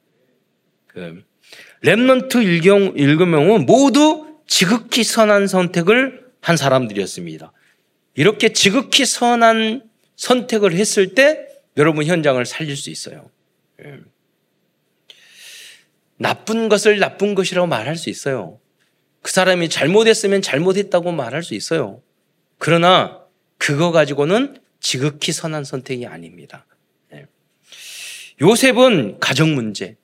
그 0.88 1.24
렘넌트 1.82 2.38
일경 2.42 2.94
일금명은 2.96 3.66
모두 3.66 4.40
지극히 4.48 5.04
선한 5.04 5.48
선택을 5.48 6.24
한 6.40 6.58
사람들이었습니다. 6.58 7.52
이렇게 8.16 8.54
지극히 8.54 9.06
선한 9.06 9.90
선택을 10.16 10.74
했을 10.74 11.16
때 11.16 11.48
여러분 11.78 12.06
현장을 12.06 12.44
살릴 12.46 12.78
수 12.78 12.90
있어요. 12.90 13.30
예. 13.84 14.00
나쁜 16.18 16.70
것을 16.70 17.00
나쁜 17.00 17.36
것이라고 17.36 17.68
말할 17.68 17.98
수 17.98 18.10
있어요. 18.10 18.60
그 19.22 19.32
사람이 19.32 19.70
잘못했으면 19.70 20.42
잘못했다고 20.42 21.12
말할 21.12 21.44
수 21.44 21.56
있어요. 21.56 22.02
그러나 22.60 23.22
그거 23.58 23.92
가지고는 23.92 24.62
지극히 24.80 25.32
선한 25.32 25.64
선택이 25.64 26.06
아닙니다. 26.06 26.66
네. 28.40 28.48
요셉은 28.48 29.20
가정 29.20 29.56
문제 29.56 29.98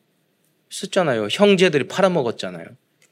썼잖아요. 0.69 1.27
형제들이 1.31 1.87
팔아먹었잖아요. 1.87 2.65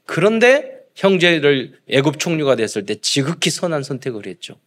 그런데 0.05 0.77
형제를 0.95 1.79
애굽 1.89 2.19
총리가 2.19 2.55
됐을 2.55 2.85
때 2.85 2.95
지극히 2.95 3.49
선한 3.49 3.83
선택을 3.83 4.25
했죠. 4.25 4.59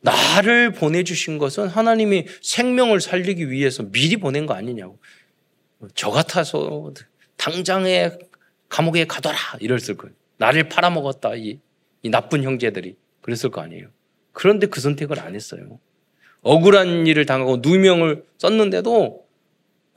나를 0.00 0.72
보내주신 0.72 1.38
것은 1.38 1.68
하나님이 1.68 2.26
생명을 2.42 3.00
살리기 3.00 3.50
위해서 3.50 3.82
미리 3.82 4.16
보낸 4.16 4.46
거 4.46 4.54
아니냐고. 4.54 4.98
저 5.94 6.10
같아서 6.10 6.92
당장에 7.36 8.10
감옥에 8.68 9.06
가둬라 9.06 9.36
이랬을 9.60 9.96
거예요. 9.96 10.14
나를 10.38 10.68
팔아먹었다 10.68 11.34
이, 11.36 11.58
이 12.02 12.08
나쁜 12.08 12.42
형제들이 12.42 12.96
그랬을 13.20 13.50
거 13.50 13.60
아니에요. 13.60 13.88
그런데 14.32 14.66
그 14.66 14.80
선택을 14.80 15.20
안 15.20 15.34
했어요. 15.34 15.78
억울한 16.42 17.06
일을 17.06 17.26
당하고 17.26 17.58
누명을 17.58 18.24
썼는데도 18.38 19.26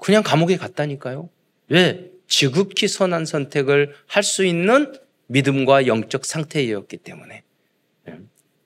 그냥 0.04 0.22
감옥에 0.22 0.58
갔다니까요. 0.58 1.30
왜? 1.70 2.12
지극히 2.28 2.90
선한 2.90 3.26
선택을 3.26 3.94
할 4.06 4.22
수 4.24 4.44
있는 4.44 4.94
믿음과 5.28 5.88
영적 5.88 6.26
상태였기 6.26 6.98
때문에. 6.98 7.44
예. 8.10 8.18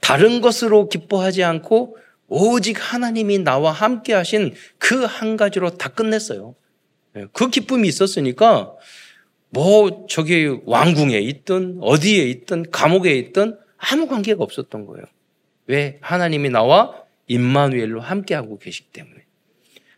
다른 0.01 0.41
것으로 0.41 0.89
기뻐하지 0.89 1.43
않고 1.43 1.97
오직 2.27 2.77
하나님이 2.79 3.39
나와 3.39 3.71
함께 3.71 4.13
하신 4.13 4.55
그 4.79 5.05
한 5.05 5.37
가지로 5.37 5.69
다 5.77 5.89
끝냈어요. 5.89 6.55
예, 7.15 7.25
그 7.33 7.49
기쁨이 7.51 7.87
있었으니까 7.87 8.73
뭐 9.49 10.07
저기 10.09 10.57
왕궁에 10.65 11.19
있든 11.19 11.77
어디에 11.81 12.23
있든 12.23 12.71
감옥에 12.71 13.13
있든 13.15 13.57
아무 13.77 14.07
관계가 14.07 14.43
없었던 14.43 14.87
거예요. 14.87 15.05
왜? 15.67 15.99
하나님이 16.01 16.49
나와 16.49 17.03
임마누엘로 17.27 18.01
함께하고 18.01 18.57
계시기 18.57 18.89
때문에. 18.91 19.16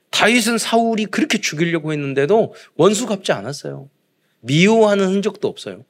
다윗은 0.09 0.57
사울이 0.57 1.05
그렇게 1.05 1.39
죽이려고 1.39 1.91
했는데도 1.91 2.53
원수 2.75 3.05
갚지 3.05 3.31
않았어요. 3.31 3.89
미워하는 4.41 5.07
흔적도 5.07 5.47
없어요. 5.47 5.85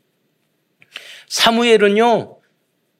사무엘은요, 1.27 2.39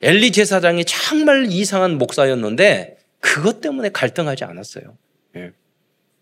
엘리 0.02 0.32
제사장이 0.32 0.86
정말 0.86 1.48
이상한 1.50 1.98
목사였는데 1.98 2.98
그것 3.20 3.60
때문에 3.62 3.90
갈등하지 3.90 4.44
않았어요. 4.46 4.98
예. 5.36 5.52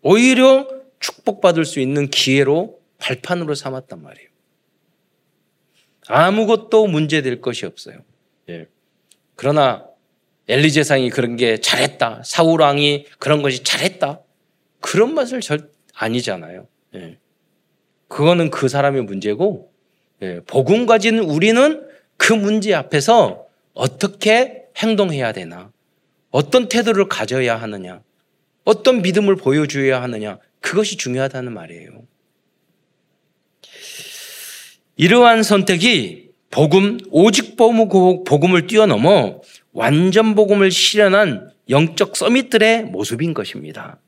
오히려 0.02 0.68
축복받을 1.00 1.64
수 1.64 1.80
있는 1.80 2.08
기회로 2.10 2.80
발판으로 2.98 3.54
삼았단 3.54 4.02
말이에요. 4.02 4.28
아무것도 6.08 6.86
문제될 6.86 7.40
것이 7.40 7.66
없어요. 7.66 7.98
예. 8.48 8.66
그러나 9.36 9.86
엘리 10.48 10.72
제상이 10.72 11.10
그런 11.10 11.36
게 11.36 11.58
잘했다. 11.58 12.22
사울 12.24 12.62
왕이 12.62 13.06
그런 13.18 13.42
것이 13.42 13.62
잘했다. 13.62 14.22
그런 14.80 15.14
맛을 15.14 15.40
절 15.40 15.70
아니잖아요. 15.94 16.66
예. 16.94 17.18
그거는 18.08 18.50
그 18.50 18.68
사람의 18.68 19.02
문제고 19.02 19.72
예. 20.22 20.40
복음 20.46 20.86
가진 20.86 21.18
우리는 21.18 21.86
그 22.16 22.32
문제 22.32 22.74
앞에서 22.74 23.46
어떻게 23.74 24.64
행동해야 24.76 25.32
되나? 25.32 25.70
어떤 26.30 26.68
태도를 26.68 27.08
가져야 27.08 27.56
하느냐? 27.56 28.02
어떤 28.64 29.02
믿음을 29.02 29.36
보여줘야 29.36 30.02
하느냐? 30.02 30.38
그것이 30.60 30.96
중요하다는 30.96 31.52
말이에요. 31.54 32.02
이러한 34.96 35.42
선택이 35.42 36.30
복음, 36.50 36.98
오직 37.10 37.56
복음을 37.56 38.66
뛰어넘어 38.66 39.40
완전 39.72 40.34
복음을 40.34 40.70
실현한 40.70 41.52
영적 41.70 42.16
서밋들의 42.16 42.84
모습인 42.84 43.32
것입니다. 43.32 44.00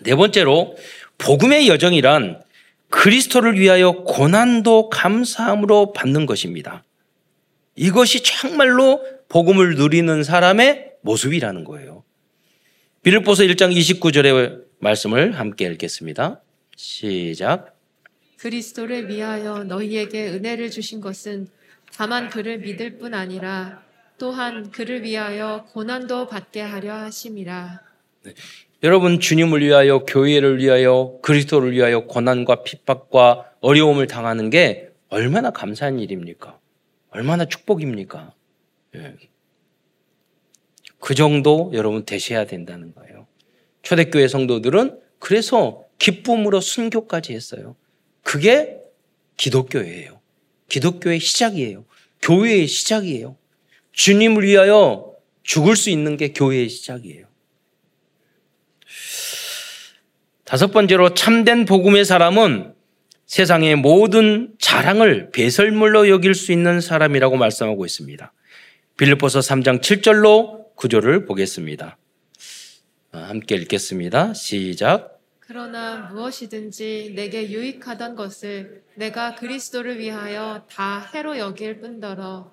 네 0.00 0.14
번째로 0.14 0.76
복음의 1.18 1.68
여정이란 1.68 2.42
그리스도를 2.88 3.58
위하여 3.58 3.92
고난도 3.92 4.90
감사함으로 4.90 5.92
받는 5.92 6.26
것입니다. 6.26 6.84
이것이 7.76 8.22
정말로 8.22 9.04
복음을 9.28 9.74
누리는 9.74 10.22
사람의 10.22 10.92
모습이라는 11.02 11.64
거예요. 11.64 12.04
빌립보서 13.02 13.42
1장 13.42 13.74
29절의 13.74 14.64
말씀을 14.78 15.38
함께 15.38 15.66
읽겠습니다. 15.66 16.40
시작. 16.76 17.76
그리스도를 18.38 19.08
위하여 19.08 19.64
너희에게 19.64 20.28
은혜를 20.28 20.70
주신 20.70 21.00
것은 21.00 21.48
다만 21.96 22.28
그를 22.28 22.58
믿을 22.58 22.98
뿐 22.98 23.14
아니라 23.14 23.82
또한 24.18 24.70
그를 24.70 25.02
위하여 25.02 25.66
고난도 25.72 26.28
받게 26.28 26.60
하려 26.60 26.94
하심이라. 26.94 27.80
네. 28.84 28.88
여러분 28.88 29.18
주님을 29.18 29.62
위하여 29.62 30.00
교회를 30.00 30.58
위하여 30.58 31.18
그리스도를 31.22 31.72
위하여 31.72 32.04
고난과 32.04 32.64
핍박과 32.64 33.52
어려움을 33.60 34.06
당하는 34.06 34.50
게 34.50 34.90
얼마나 35.08 35.50
감사한 35.50 36.00
일입니까? 36.00 36.58
얼마나 37.08 37.46
축복입니까? 37.46 38.34
예. 38.96 39.14
그 41.00 41.14
정도 41.14 41.70
여러분 41.72 42.04
되셔야 42.04 42.44
된다는 42.44 42.94
거예요. 42.94 43.26
초대교회 43.82 44.28
성도들은 44.28 45.00
그래서 45.18 45.84
기쁨으로 45.98 46.60
순교까지 46.60 47.32
했어요. 47.32 47.76
그게 48.22 48.80
기독교예요. 49.38 50.20
기독교의 50.68 51.20
시작이에요. 51.20 51.86
교회의 52.20 52.66
시작이에요. 52.66 53.36
주님을 53.92 54.44
위하여 54.44 55.14
죽을 55.42 55.74
수 55.74 55.88
있는 55.88 56.18
게 56.18 56.32
교회의 56.32 56.68
시작이에요. 56.68 57.33
다섯 60.54 60.68
번째로 60.68 61.14
참된 61.14 61.64
복음의 61.64 62.04
사람은 62.04 62.74
세상의 63.26 63.74
모든 63.74 64.54
자랑을 64.60 65.32
배설물로 65.32 66.08
여길 66.08 66.36
수 66.36 66.52
있는 66.52 66.80
사람이라고 66.80 67.36
말씀하고 67.36 67.84
있습니다. 67.84 68.32
빌립보서 68.96 69.40
3장 69.40 69.80
7절로 69.80 70.76
구조를 70.76 71.24
보겠습니다. 71.24 71.98
아, 73.10 73.18
함께 73.18 73.56
읽겠습니다. 73.56 74.32
시작. 74.34 75.20
그러나 75.40 76.10
무엇이든지 76.14 77.14
내게 77.16 77.50
유익하던 77.50 78.14
것을 78.14 78.84
내가 78.94 79.34
그리스도를 79.34 79.98
위하여 79.98 80.64
다 80.70 81.10
해로 81.12 81.36
여길 81.36 81.80
뿐더러 81.80 82.52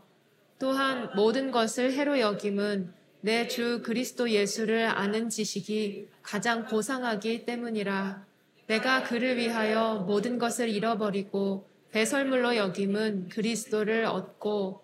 또한 0.58 1.12
모든 1.16 1.52
것을 1.52 1.94
해로 1.94 2.20
여김은 2.20 3.01
내 3.22 3.48
주 3.48 3.82
그리스도 3.84 4.30
예수를 4.30 4.86
아는 4.88 5.30
지식이 5.30 6.08
가장 6.24 6.66
고상하기 6.66 7.46
때문이라 7.46 8.26
내가 8.68 9.04
그를 9.04 9.38
위하여 9.38 10.04
모든 10.08 10.40
것을 10.40 10.70
잃어버리고 10.70 11.68
배설물로 11.92 12.56
여김은 12.56 13.30
그리스도를 13.30 14.06
얻고 14.06 14.82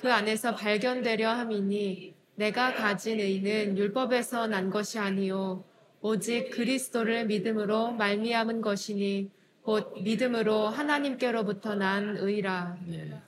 그 0.00 0.12
안에서 0.12 0.54
발견되려 0.54 1.28
함이니 1.28 2.14
내가 2.36 2.74
가진 2.74 3.20
의는 3.20 3.76
율법에서 3.76 4.46
난 4.46 4.70
것이 4.70 4.98
아니요 4.98 5.64
오직 6.00 6.50
그리스도를 6.50 7.26
믿음으로 7.26 7.92
말미암은 7.92 8.60
것이니 8.60 9.30
곧 9.62 9.92
믿음으로 10.00 10.68
하나님께로부터 10.68 11.74
난 11.74 12.16
의라. 12.16 12.78
네. 12.86 13.20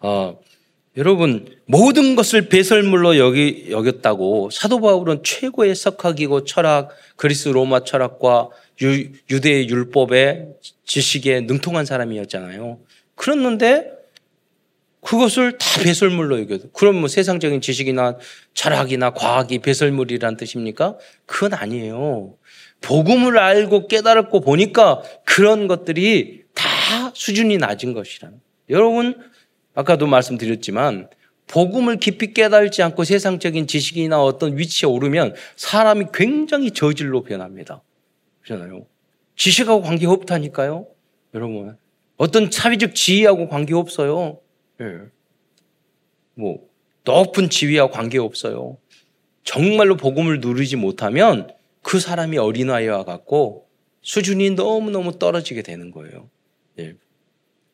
어, 0.00 0.38
여러분 0.96 1.46
모든 1.66 2.16
것을 2.16 2.48
배설물로 2.48 3.18
여기 3.18 3.66
여겼다고 3.70 4.50
사도 4.50 4.80
바울은 4.80 5.22
최고의 5.22 5.74
석학이고 5.74 6.44
철학 6.44 6.88
그리스 7.16 7.48
로마 7.48 7.84
철학과 7.84 8.48
유, 8.80 9.10
유대의 9.30 9.68
율법의 9.68 10.48
지식에 10.84 11.42
능통한 11.42 11.84
사람이었잖아요. 11.84 12.78
그랬는데 13.14 13.92
그것을 15.02 15.58
다 15.58 15.82
배설물로 15.82 16.40
여겨도 16.40 16.70
그럼 16.70 16.96
뭐 16.96 17.08
세상적인 17.08 17.60
지식이나 17.60 18.16
철학이나 18.54 19.10
과학이 19.10 19.58
배설물이란 19.58 20.36
뜻입니까? 20.36 20.96
그건 21.26 21.54
아니에요. 21.54 22.34
복음을 22.80 23.38
알고 23.38 23.86
깨달았고 23.86 24.40
보니까 24.40 25.02
그런 25.24 25.68
것들이 25.68 26.44
다 26.54 27.12
수준이 27.14 27.58
낮은 27.58 27.92
것이라는. 27.92 28.40
여러분 28.70 29.14
아까도 29.76 30.06
말씀드렸지만 30.06 31.08
복음을 31.46 31.98
깊이 31.98 32.34
깨달지 32.34 32.82
않고 32.82 33.04
세상적인 33.04 33.68
지식이나 33.68 34.20
어떤 34.20 34.58
위치에 34.58 34.88
오르면 34.88 35.34
사람이 35.54 36.06
굉장히 36.12 36.72
저질로 36.72 37.22
변합니다. 37.22 37.82
그렇잖아요. 38.42 38.86
지식하고 39.36 39.82
관계 39.82 40.06
없다니까요. 40.06 40.88
여러분 41.34 41.76
어떤 42.16 42.50
사회적 42.50 42.94
지위하고 42.94 43.48
관계 43.48 43.74
없어요. 43.74 44.40
예. 44.80 45.00
뭐 46.34 46.66
높은 47.04 47.50
지위와 47.50 47.90
관계 47.90 48.18
없어요. 48.18 48.78
정말로 49.44 49.96
복음을 49.96 50.40
누리지 50.40 50.76
못하면 50.76 51.48
그 51.82 52.00
사람이 52.00 52.38
어린아이와 52.38 53.04
같고 53.04 53.68
수준이 54.00 54.50
너무너무 54.50 55.18
떨어지게 55.18 55.62
되는 55.62 55.90
거예요. 55.90 56.30
예. 56.78 56.94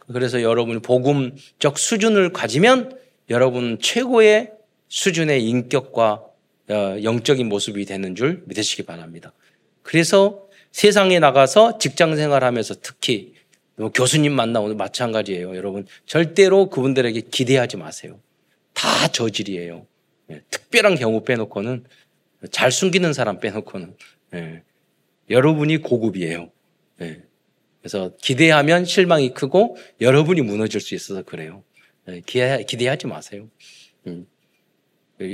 그래서 0.09 0.43
여러분이 0.43 0.81
복음적 0.81 1.79
수준을 1.79 2.33
가지면 2.33 2.99
여러분 3.31 3.79
최고의 3.81 4.51
수준의 4.89 5.47
인격과 5.49 6.25
어, 6.69 6.97
영적인 7.03 7.49
모습이 7.49 7.85
되는 7.85 8.15
줄 8.15 8.43
믿으시기 8.47 8.85
바랍니다. 8.85 9.33
그래서 9.83 10.49
세상에 10.71 11.19
나가서 11.19 11.79
직장 11.79 12.17
생활하면서 12.17 12.77
특히 12.83 13.35
뭐 13.77 13.91
교수님 13.91 14.33
만나오는 14.33 14.77
마찬가지예요. 14.77 15.57
여러분 15.57 15.87
절대로 16.07 16.71
그분들에게 16.71 17.21
기대하지 17.31 17.77
마세요. 17.77 18.21
다 18.73 19.09
저질이에요. 19.09 19.87
예, 20.31 20.43
특별한 20.51 20.97
경우 20.97 21.25
빼놓고는 21.25 21.85
잘 22.51 22.71
숨기는 22.71 23.13
사람 23.13 23.41
빼놓고는 23.41 23.97
예, 24.35 24.63
여러분이 25.31 25.79
고급이에요. 25.79 26.51
예, 27.03 27.23
그래서 27.83 28.13
기대하면 28.23 28.85
실망이 28.85 29.35
크고 29.35 29.77
여러분이 30.01 30.41
무너질 30.43 30.81
수 30.81 30.95
있어서 30.95 31.23
그래요. 31.23 31.65
예, 32.09 32.23
기대, 32.25 32.65
기대하지 32.65 33.09
마세요. 33.09 33.49
음. 34.07 34.27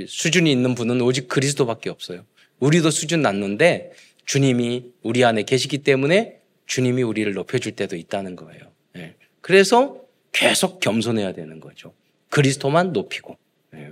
수준이 0.06 0.50
있는 0.50 0.74
분은 0.74 1.00
오직 1.02 1.28
그리스도밖에 1.28 1.90
없어요. 1.90 2.24
우리도 2.58 2.90
수준 2.90 3.22
낮는데 3.22 3.92
주님이 4.24 4.92
우리 5.02 5.24
안에 5.24 5.44
계시기 5.44 5.78
때문에 5.78 6.40
주님이 6.66 7.02
우리를 7.02 7.32
높여줄 7.32 7.72
때도 7.72 7.96
있다는 7.96 8.36
거예요. 8.36 8.72
예. 8.96 9.14
그래서 9.40 10.02
계속 10.32 10.80
겸손해야 10.80 11.32
되는 11.32 11.60
거죠. 11.60 11.94
그리스도만 12.30 12.92
높이고. 12.92 13.38
예. 13.74 13.90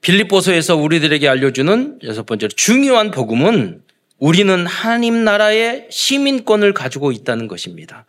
빌립보서에서 0.00 0.76
우리들에게 0.76 1.28
알려주는 1.28 2.00
여섯 2.04 2.24
번째로 2.24 2.50
중요한 2.50 3.10
복음은 3.10 3.82
우리는 4.20 4.66
하나님 4.66 5.24
나라의 5.24 5.88
시민권을 5.90 6.74
가지고 6.74 7.10
있다는 7.10 7.48
것입니다. 7.48 8.04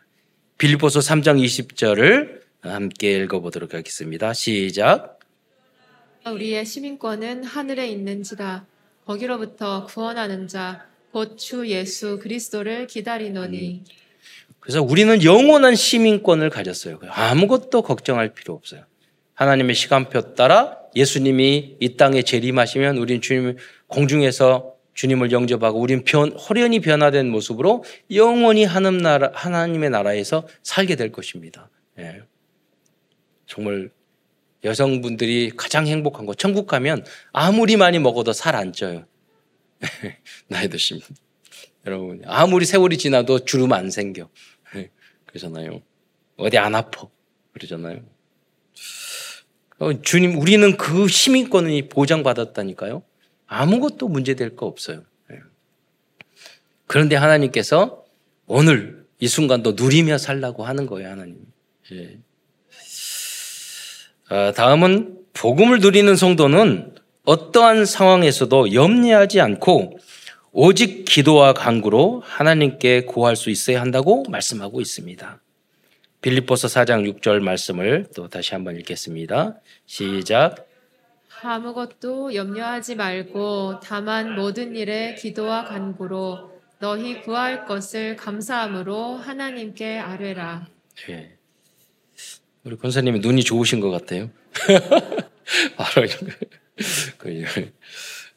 빌립보서 0.57 0.99
3장 0.99 1.41
20절을 1.41 2.41
함께 2.61 3.17
읽어보도록 3.23 3.73
하겠습니다. 3.73 4.33
시작. 4.33 5.19
우리의 6.25 6.65
시민권은 6.65 7.45
하늘에 7.45 7.87
있는지라 7.87 8.65
거기로부터 9.05 9.85
구원하는 9.85 10.47
자 10.47 10.91
곧 11.13 11.37
주 11.37 11.67
예수 11.67 12.19
그리스도를 12.19 12.87
기다리노니. 12.87 13.83
그래서 14.59 14.81
우리는 14.81 15.23
영원한 15.23 15.75
시민권을 15.75 16.49
가졌어요. 16.49 16.99
아무것도 17.09 17.81
걱정할 17.81 18.33
필요 18.33 18.53
없어요. 18.53 18.83
하나님의 19.33 19.75
시간표 19.75 20.35
따라 20.35 20.77
예수님이 20.95 21.77
이 21.79 21.97
땅에 21.97 22.21
재림하시면 22.21 22.97
우리는 22.97 23.21
주님 23.21 23.57
공중에서 23.87 24.75
주님을 24.93 25.31
영접하고 25.31 25.79
우리는 25.79 26.03
변, 26.03 26.31
호련히 26.31 26.79
변화된 26.79 27.29
모습으로 27.29 27.83
영원히 28.13 28.65
하나님 28.65 29.01
나라, 29.01 29.31
하나님의 29.33 29.89
나라에서 29.89 30.47
살게 30.63 30.95
될 30.95 31.11
것입니다. 31.11 31.69
예. 31.99 32.21
정말 33.45 33.89
여성분들이 34.63 35.51
가장 35.57 35.87
행복한 35.87 36.25
거 36.25 36.33
천국 36.33 36.67
가면 36.67 37.05
아무리 37.31 37.77
많이 37.77 37.99
먹어도 37.99 38.33
살 38.33 38.55
안 38.55 38.73
쪄요. 38.73 39.05
나이 40.47 40.69
드십니다. 40.69 41.07
여러분 41.85 42.21
아무리 42.25 42.65
세월이 42.65 42.97
지나도 42.97 43.45
주름 43.45 43.73
안 43.73 43.89
생겨. 43.89 44.29
예. 44.75 44.91
그러잖아요. 45.25 45.81
어디 46.37 46.57
안 46.57 46.75
아파. 46.75 47.07
그러잖아요. 47.53 48.01
어, 49.79 50.01
주님, 50.01 50.37
우리는 50.37 50.77
그 50.77 51.07
시민권이 51.07 51.89
보장받았다니까요. 51.89 53.01
아무것도 53.51 54.07
문제될 54.07 54.55
거 54.55 54.65
없어요. 54.65 55.03
예. 55.31 55.39
그런데 56.87 57.17
하나님께서 57.17 58.05
오늘 58.47 59.05
이 59.19 59.27
순간도 59.27 59.73
누리며 59.73 60.17
살라고 60.17 60.63
하는 60.63 60.85
거예요, 60.85 61.09
하나님. 61.09 61.37
예. 61.91 62.17
아, 64.29 64.53
다음은 64.53 65.17
복음을 65.33 65.79
누리는 65.79 66.15
성도는 66.15 66.95
어떠한 67.25 67.85
상황에서도 67.85 68.73
염려하지 68.73 69.41
않고 69.41 69.99
오직 70.53 71.03
기도와 71.03 71.53
간구로 71.53 72.23
하나님께 72.25 73.01
구할 73.01 73.35
수 73.35 73.49
있어야 73.49 73.81
한다고 73.81 74.23
말씀하고 74.29 74.79
있습니다. 74.79 75.41
빌립보서 76.21 76.69
4장 76.69 77.19
6절 77.19 77.41
말씀을 77.41 78.07
또 78.15 78.29
다시 78.29 78.53
한번 78.53 78.77
읽겠습니다. 78.77 79.59
시작. 79.85 80.70
아무것도 81.43 82.35
염려하지 82.35 82.95
말고 82.95 83.79
다만 83.81 84.35
모든 84.35 84.75
일에 84.75 85.15
기도와 85.15 85.65
간구로 85.65 86.51
너희 86.79 87.21
구할 87.21 87.65
것을 87.65 88.15
감사함으로 88.15 89.15
하나님께 89.15 89.99
아뢰라. 89.99 90.67
예. 91.09 91.37
우리 92.63 92.75
권사님이 92.75 93.19
눈이 93.19 93.43
좋으신 93.43 93.79
것 93.79 93.89
같아요. 93.89 94.29
바로 95.77 96.07
그, 97.17 97.43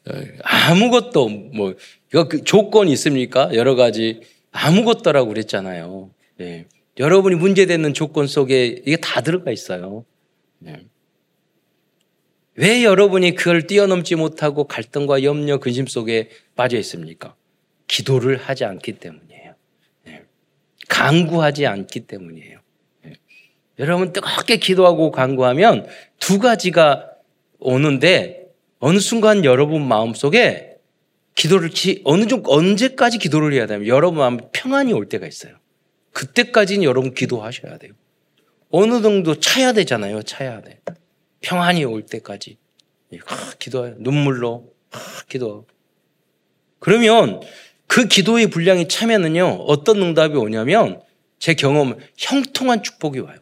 어, 0.07 0.13
아무것도 0.43 1.29
뭐 1.29 1.75
이거 2.09 2.27
그 2.27 2.43
조건이 2.43 2.91
있습니까? 2.93 3.53
여러 3.53 3.75
가지 3.75 4.21
아무것도라고 4.51 5.29
그랬잖아요. 5.29 6.11
예. 6.41 6.65
여러분이 6.97 7.35
문제되는 7.35 7.93
조건 7.93 8.25
속에 8.25 8.65
이게 8.65 8.95
다 8.97 9.21
들어가 9.21 9.51
있어요. 9.51 10.05
예. 10.65 10.85
왜 12.55 12.83
여러분이 12.83 13.35
그걸 13.35 13.67
뛰어넘지 13.67 14.15
못하고 14.15 14.65
갈등과 14.65 15.23
염려, 15.23 15.59
근심 15.59 15.87
속에 15.87 16.29
빠져 16.55 16.77
있습니까? 16.79 17.35
기도를 17.87 18.37
하지 18.37 18.63
않기 18.65 18.93
때문이에요. 18.93 19.55
예. 20.07 20.23
강구하지 20.87 21.65
않기 21.67 22.01
때문이에요. 22.01 22.59
예. 23.07 23.13
여러분 23.79 24.13
뜨겁게 24.13 24.57
기도하고 24.57 25.11
강구하면 25.11 25.87
두 26.19 26.39
가지가 26.39 27.11
오는데 27.59 28.45
어느 28.79 28.99
순간 28.99 29.43
여러분 29.43 29.85
마음 29.85 30.13
속에 30.13 30.77
기도를 31.35 31.69
어느 32.05 32.27
정도 32.27 32.51
언제까지 32.51 33.17
기도를 33.17 33.53
해야 33.53 33.67
되면 33.67 33.87
여러분 33.87 34.19
마음 34.19 34.39
평안이 34.53 34.93
올 34.93 35.09
때가 35.09 35.27
있어요. 35.27 35.55
그때까지는 36.13 36.83
여러분 36.83 37.13
기도하셔야 37.13 37.77
돼요. 37.77 37.91
어느 38.69 39.01
정도 39.01 39.37
차야 39.39 39.73
되잖아요. 39.73 40.23
차야 40.23 40.61
돼. 40.61 40.79
평안이 41.45 41.85
올 41.85 42.01
때까지. 42.01 42.57
아, 43.27 43.51
기도해요. 43.59 43.95
눈물로 43.99 44.73
아, 44.91 44.99
기도. 45.29 45.67
그러면 46.79 47.39
그 47.85 48.07
기도의 48.07 48.47
분량이 48.47 48.87
차면은요 48.87 49.63
어떤 49.67 50.01
응답이 50.01 50.35
오냐면 50.35 51.01
제 51.37 51.53
경험 51.53 51.97
형통한 52.17 52.81
축복이 52.81 53.19
와요. 53.19 53.37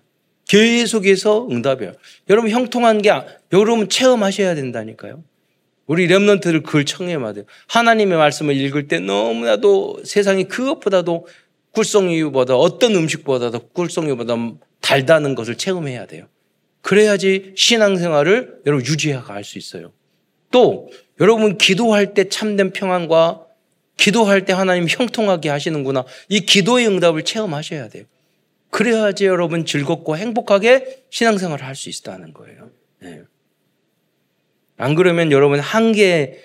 계속해서 0.50 1.48
응답이 1.50 1.86
와요. 1.86 1.96
여러분 2.30 2.52
형통한 2.52 3.02
게 3.02 3.10
여러분 3.54 3.88
체험하셔야 3.88 4.54
된다니까요. 4.56 5.24
우리 5.86 6.08
렘넌트들 6.08 6.64
그걸 6.64 6.86
청해야 6.86 7.32
돼요. 7.32 7.46
하나님의 7.68 8.18
말씀을 8.18 8.56
읽을 8.58 8.90
때 8.90 9.00
너무나도 9.00 10.02
세상이 10.04 10.50
그것보다도 10.50 11.28
꿀송이보다 11.72 12.56
어떤 12.56 12.96
음식보다도 12.96 13.70
꿀송이보다 13.70 14.36
달다는 14.82 15.36
것을 15.36 15.58
체험해야 15.58 16.06
돼요. 16.06 16.28
그래야지 16.84 17.54
신앙생활을 17.56 18.62
여러분 18.68 18.86
유지해갈 18.86 19.44
수 19.44 19.58
있어요. 19.58 19.92
또 20.52 20.92
여러분 21.20 21.58
기도할 21.58 22.14
때 22.14 22.30
참된 22.30 22.72
평안과 22.72 23.48
기도할 23.98 24.46
때 24.46 24.54
하나님 24.54 24.86
형통하게 24.88 25.50
하시는구나. 25.50 26.06
이 26.30 26.42
기도의 26.42 26.88
응답을 26.88 27.24
체험하셔야 27.24 27.88
돼요. 27.90 28.04
그래야지 28.70 29.26
여러분 29.26 29.66
즐겁고 29.66 30.18
행복하게 30.18 31.04
신앙생활을 31.10 31.66
할 31.66 31.76
수 31.76 31.90
있다는 31.90 32.34
거예요. 32.34 32.70
네. 33.00 33.22
안 34.78 34.96
그러면 34.96 35.32
여러분 35.32 35.60
한계에 35.60 36.42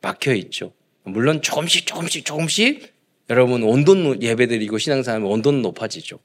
막혀 0.00 0.34
있죠. 0.34 0.72
물론 1.02 1.42
조금씩 1.42 1.86
조금씩 1.86 2.24
조금씩 2.24 2.94
여러분 3.30 3.62
온돈 3.64 4.22
예배드리고 4.22 4.78
신앙생활하면 4.78 5.30
온도는 5.30 5.62
높아지죠. 5.62 6.18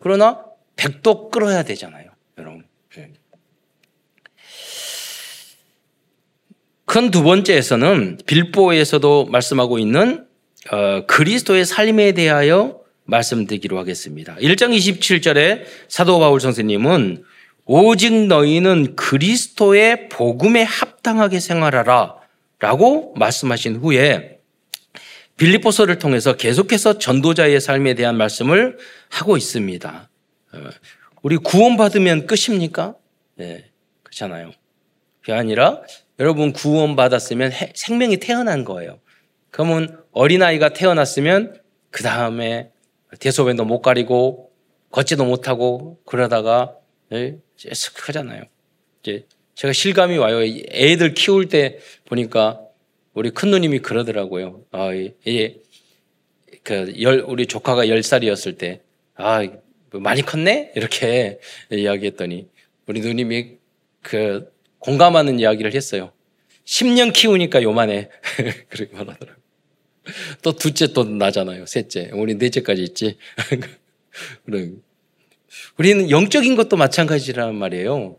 그러나 0.00 0.44
백도 0.76 1.30
끌어야 1.30 1.62
되잖아요. 1.62 2.10
여러분. 2.38 2.64
네. 2.96 3.12
큰 6.90 7.12
두 7.12 7.22
번째에서는 7.22 8.18
빌보에서도 8.26 9.26
말씀하고 9.26 9.78
있는 9.78 10.26
어, 10.72 11.06
그리스도의 11.06 11.64
삶에 11.64 12.10
대하여 12.12 12.80
말씀드리기로 13.04 13.78
하겠습니다. 13.78 14.34
1장 14.34 14.76
27절에 14.76 15.62
사도 15.86 16.18
바울 16.18 16.40
선생님은 16.40 17.22
오직 17.64 18.26
너희는 18.26 18.96
그리스도의 18.96 20.08
복음에 20.08 20.64
합당하게 20.64 21.38
생활하라 21.38 22.16
라고 22.58 23.14
말씀하신 23.14 23.76
후에 23.76 24.40
빌립보서를 25.36 26.00
통해서 26.00 26.32
계속해서 26.32 26.98
전도자의 26.98 27.60
삶에 27.60 27.94
대한 27.94 28.16
말씀을 28.16 28.78
하고 29.10 29.36
있습니다. 29.36 30.10
어, 30.54 30.58
우리 31.22 31.36
구원받으면 31.36 32.26
끝입니까? 32.26 32.96
네, 33.36 33.70
그렇잖아요. 34.02 34.50
그게 35.20 35.34
아니라 35.34 35.82
여러분 36.20 36.52
구원받았으면 36.52 37.50
생명이 37.74 38.18
태어난 38.18 38.64
거예요. 38.64 39.00
그러면 39.50 40.00
어린아이가 40.12 40.74
태어났으면 40.74 41.60
그 41.90 42.02
다음에 42.02 42.70
대소변도 43.18 43.64
못 43.64 43.80
가리고 43.80 44.52
걷지도 44.90 45.24
못하고 45.24 45.98
그러다가 46.04 46.76
예, 47.12 47.38
쓱 47.56 47.94
크잖아요. 47.94 48.42
이제 49.02 49.24
제가 49.54 49.72
실감이 49.72 50.18
와요. 50.18 50.42
애들 50.70 51.14
키울 51.14 51.48
때 51.48 51.78
보니까 52.04 52.60
우리 53.14 53.30
큰 53.30 53.50
누님이 53.50 53.80
그러더라고요. 53.80 54.62
아, 54.70 54.90
예, 54.94 55.56
그 56.62 56.94
열, 57.00 57.24
우리 57.26 57.46
조카가 57.46 57.88
열 57.88 58.02
살이었을 58.02 58.56
때, 58.56 58.80
아, 59.16 59.42
뭐 59.90 60.00
많이 60.00 60.22
컸네? 60.22 60.72
이렇게 60.76 61.40
이야기했더니 61.72 62.48
우리 62.86 63.00
누님이 63.00 63.56
그 64.02 64.52
공감하는 64.80 65.38
이야기를 65.38 65.74
했어요. 65.74 66.12
10년 66.64 67.12
키우니까 67.12 67.62
요만해. 67.62 68.10
그렇게 68.68 68.92
말하더라고요. 68.92 69.36
또 70.42 70.52
둘째 70.52 70.92
또 70.92 71.04
나잖아요. 71.04 71.66
셋째. 71.66 72.10
우리 72.12 72.34
넷째까지 72.34 72.82
있지. 72.82 73.18
우리는 75.78 76.10
영적인 76.10 76.56
것도 76.56 76.76
마찬가지란 76.76 77.54
말이에요. 77.54 78.18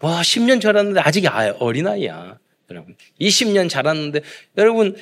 와, 0.00 0.20
10년 0.20 0.60
자랐는데 0.60 1.00
아직 1.00 1.26
아, 1.26 1.52
어린아이야. 1.58 2.38
여러분. 2.70 2.96
20년 3.20 3.68
자랐는데, 3.68 4.22
여러분, 4.56 4.96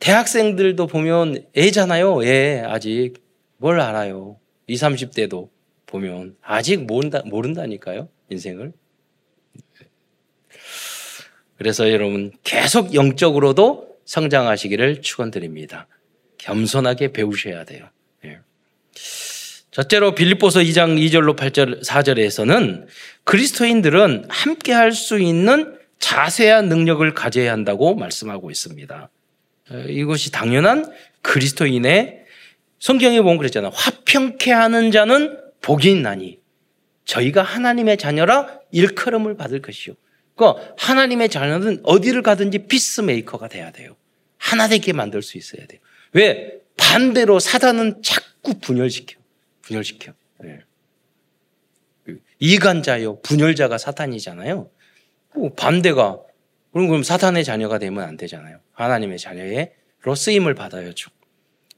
대학생들도 0.00 0.86
보면 0.86 1.46
애잖아요. 1.56 2.24
애, 2.24 2.62
아직. 2.66 3.14
뭘 3.58 3.80
알아요. 3.80 4.38
20, 4.66 4.88
30대도 4.88 5.50
보면. 5.86 6.36
아직 6.40 6.84
모른다, 6.84 7.22
모른다니까요. 7.26 8.08
인생을. 8.30 8.72
그래서 11.60 11.92
여러분, 11.92 12.32
계속 12.42 12.94
영적으로도 12.94 13.98
성장하시기를 14.06 15.02
축원드립니다. 15.02 15.88
겸손하게 16.38 17.12
배우셔야 17.12 17.64
돼요. 17.64 17.86
첫째로 19.70 20.14
빌립보서 20.14 20.60
2장 20.60 20.96
2절로 20.98 21.36
8절 21.36 21.84
4절에서는 21.84 22.86
그리스도인들은 23.24 24.24
함께 24.30 24.72
할 24.72 24.92
수 24.92 25.20
있는 25.20 25.76
자세한 25.98 26.70
능력을 26.70 27.12
가져야 27.12 27.52
한다고 27.52 27.94
말씀하고 27.94 28.50
있습니다. 28.50 29.10
어, 29.70 29.76
이것이 29.86 30.32
당연한 30.32 30.90
그리스도인의 31.20 32.24
성경에 32.78 33.20
보면 33.20 33.36
그랬잖아요. 33.36 33.70
화평케 33.74 34.50
하는 34.50 34.90
자는 34.92 35.38
복이 35.60 35.90
있나니 35.90 36.38
저희가 37.04 37.42
하나님의 37.42 37.98
자녀라 37.98 38.48
일컬음을 38.72 39.36
받을 39.36 39.60
것이요. 39.60 39.94
그러니까 40.40 40.74
하나님의 40.78 41.28
자녀는 41.28 41.80
어디를 41.82 42.22
가든지 42.22 42.60
피스메이커가 42.66 43.48
돼야 43.48 43.70
돼요. 43.70 43.94
하나 44.38 44.68
되게 44.68 44.94
만들 44.94 45.20
수 45.20 45.36
있어야 45.36 45.66
돼요. 45.66 45.80
왜? 46.12 46.60
반대로 46.78 47.38
사단은 47.38 48.02
자꾸 48.02 48.58
분열시켜. 48.58 49.20
분열시켜. 49.60 50.14
네. 50.38 50.60
이간자요. 52.38 53.20
분열자가 53.20 53.76
사탄이잖아요. 53.76 54.70
반대가 55.56 56.18
그럼 56.72 56.88
그럼 56.88 57.02
사탄의 57.02 57.44
자녀가 57.44 57.78
되면 57.78 58.02
안 58.02 58.16
되잖아요. 58.16 58.60
하나님의 58.72 59.18
자녀로 59.18 60.14
쓰임을 60.16 60.54
받아야죠. 60.54 61.10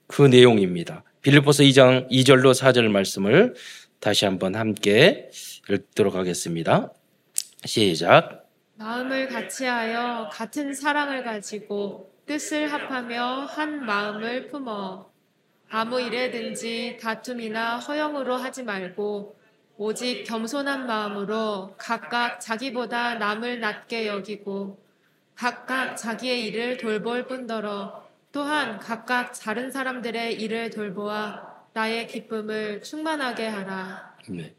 그 0.07 0.23
내용입니다. 0.23 1.03
빌립보서 1.23 1.65
2장 1.65 2.09
2절로 2.11 2.55
4절 2.55 2.89
말씀을 2.89 3.55
다시 3.99 4.25
한번 4.25 4.55
함께 4.55 5.31
읽도록 5.69 6.15
하겠습니다. 6.15 6.93
시작. 7.65 8.42
마음을 8.83 9.29
같이하여 9.29 10.29
같은 10.33 10.75
사랑을 10.75 11.23
가지고 11.23 12.13
뜻을 12.27 12.73
합하며 12.73 13.45
한 13.45 13.87
마음을 13.87 14.49
품어 14.49 15.09
아무 15.71 16.01
일에든지 16.01 16.99
다툼이나 17.01 17.79
허영으로 17.79 18.35
하지 18.35 18.65
말고 18.65 19.37
오직 19.77 20.25
겸손한 20.25 20.87
마음으로 20.89 21.77
각각 21.79 22.41
자기보다 22.41 23.15
남을 23.15 23.61
낮게 23.61 24.09
여기고 24.09 24.83
각각 25.37 25.95
자기의 25.95 26.47
일을 26.47 26.77
돌볼 26.77 27.29
뿐더러 27.29 28.05
또한 28.33 28.81
각각 28.81 29.33
다른 29.41 29.71
사람들의 29.71 30.41
일을 30.41 30.71
돌보아 30.71 31.53
나의 31.73 32.09
기쁨을 32.09 32.83
충만하게 32.83 33.47
하라. 33.47 34.17
네. 34.29 34.57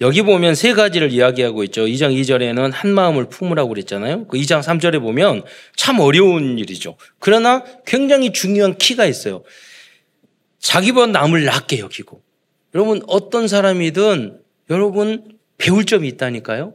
여기 0.00 0.22
보면 0.22 0.54
세 0.54 0.72
가지를 0.72 1.12
이야기하고 1.12 1.62
있죠. 1.64 1.82
2장 1.82 2.14
2절에는 2.20 2.72
한 2.72 2.94
마음을 2.94 3.28
품으라고 3.28 3.68
그랬잖아요. 3.70 4.26
그 4.26 4.36
2장 4.38 4.62
3절에 4.62 5.00
보면 5.00 5.44
참 5.76 6.00
어려운 6.00 6.58
일이죠. 6.58 6.96
그러나 7.18 7.64
굉장히 7.86 8.32
중요한 8.32 8.76
키가 8.76 9.06
있어요. 9.06 9.44
자기보다 10.58 11.06
남을 11.06 11.44
낮게 11.44 11.78
여기고. 11.78 12.22
여러분, 12.74 13.02
어떤 13.06 13.46
사람이든 13.46 14.40
여러분 14.70 15.38
배울 15.58 15.84
점이 15.84 16.08
있다니까요. 16.08 16.74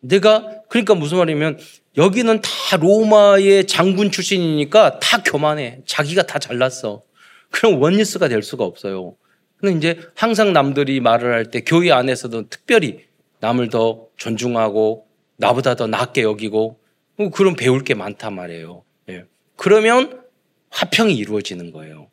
내가, 0.00 0.62
그러니까 0.68 0.94
무슨 0.94 1.18
말이냐면 1.18 1.58
여기는 1.96 2.40
다 2.40 2.76
로마의 2.76 3.66
장군 3.66 4.10
출신이니까 4.10 5.00
다 5.00 5.22
교만해. 5.22 5.80
자기가 5.84 6.22
다 6.22 6.38
잘났어. 6.38 7.02
그럼 7.50 7.82
원리스가 7.82 8.28
될 8.28 8.42
수가 8.42 8.64
없어요. 8.64 9.16
근데 9.60 9.76
이제 9.76 10.00
항상 10.14 10.52
남들이 10.52 11.00
말을 11.00 11.32
할 11.32 11.50
때 11.50 11.60
교회 11.60 11.90
안에서도 11.90 12.48
특별히 12.48 13.04
남을 13.40 13.70
더 13.70 14.06
존중하고 14.16 15.06
나보다 15.36 15.74
더 15.74 15.86
낫게 15.86 16.22
여기고 16.22 16.78
뭐 17.16 17.30
그런 17.30 17.54
배울 17.56 17.82
게 17.84 17.94
많단 17.94 18.34
말이에요. 18.34 18.82
예. 19.10 19.24
그러면 19.56 20.22
화평이 20.70 21.14
이루어지는 21.16 21.72
거예요. 21.72 22.08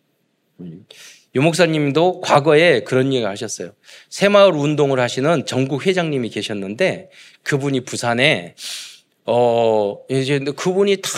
음. 0.59 0.85
유 1.35 1.41
목사님도 1.41 2.21
과거에 2.21 2.81
그런 2.83 3.07
얘기를 3.11 3.29
하셨어요. 3.29 3.71
새마을 4.09 4.53
운동을 4.53 4.99
하시는 4.99 5.45
전국 5.45 5.85
회장님이 5.85 6.29
계셨는데 6.29 7.09
그분이 7.43 7.81
부산에 7.81 8.55
어 9.25 9.97
이제 10.09 10.39
그분이 10.39 10.97
다 10.97 11.09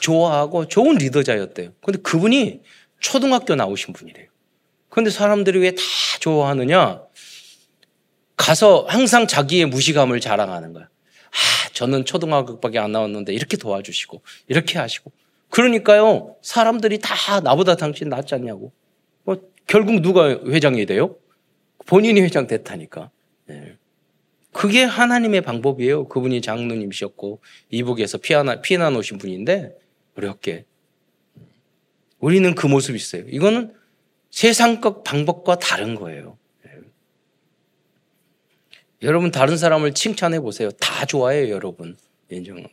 좋아하고 0.00 0.68
좋은 0.68 0.96
리더자였대요. 0.96 1.70
근데 1.80 1.98
그분이 2.02 2.60
초등학교 3.00 3.54
나오신 3.54 3.94
분이래요. 3.94 4.26
그런데 4.92 5.10
사람들이 5.10 5.58
왜 5.58 5.70
다 5.70 5.80
좋아하느냐? 6.20 7.02
가서 8.36 8.84
항상 8.88 9.26
자기의 9.26 9.64
무시감을 9.64 10.20
자랑하는 10.20 10.74
거야. 10.74 10.84
아, 10.84 11.68
저는 11.72 12.04
초등학교밖에 12.04 12.78
안 12.78 12.92
나왔는데 12.92 13.32
이렇게 13.32 13.56
도와주시고 13.56 14.20
이렇게 14.48 14.78
하시고 14.78 15.10
그러니까요 15.48 16.36
사람들이 16.42 16.98
다 16.98 17.40
나보다 17.40 17.76
당신 17.76 18.10
낫지 18.10 18.34
않냐고. 18.34 18.72
뭐 19.24 19.40
결국 19.66 20.02
누가 20.02 20.28
회장이 20.28 20.84
돼요? 20.84 21.16
본인이 21.86 22.20
회장 22.20 22.46
됐다니까. 22.46 23.10
네. 23.46 23.78
그게 24.52 24.84
하나님의 24.84 25.40
방법이에요. 25.40 26.08
그분이 26.08 26.42
장로님이셨고 26.42 27.40
이북에서 27.70 28.18
피하나 28.18 28.60
피난 28.60 28.94
오신 28.94 29.16
분인데 29.16 29.74
어렵게 30.18 30.66
우리는 32.18 32.54
그 32.54 32.66
모습이 32.66 32.94
있어요. 32.96 33.24
이거는 33.28 33.72
세상적 34.32 35.04
방법과 35.04 35.58
다른 35.58 35.94
거예요. 35.94 36.38
네. 36.64 36.70
여러분 39.02 39.30
다른 39.30 39.56
사람을 39.56 39.94
칭찬해 39.94 40.40
보세요. 40.40 40.70
다 40.72 41.04
좋아해요, 41.04 41.50
여러분. 41.50 41.96
인정하고. 42.30 42.68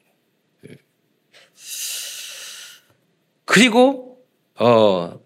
네. 0.62 0.76
그리고 3.46 4.24
어 4.56 5.20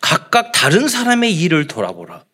각각 0.00 0.50
다른 0.52 0.88
사람의 0.88 1.32
일을 1.40 1.68
돌아보라. 1.68 2.24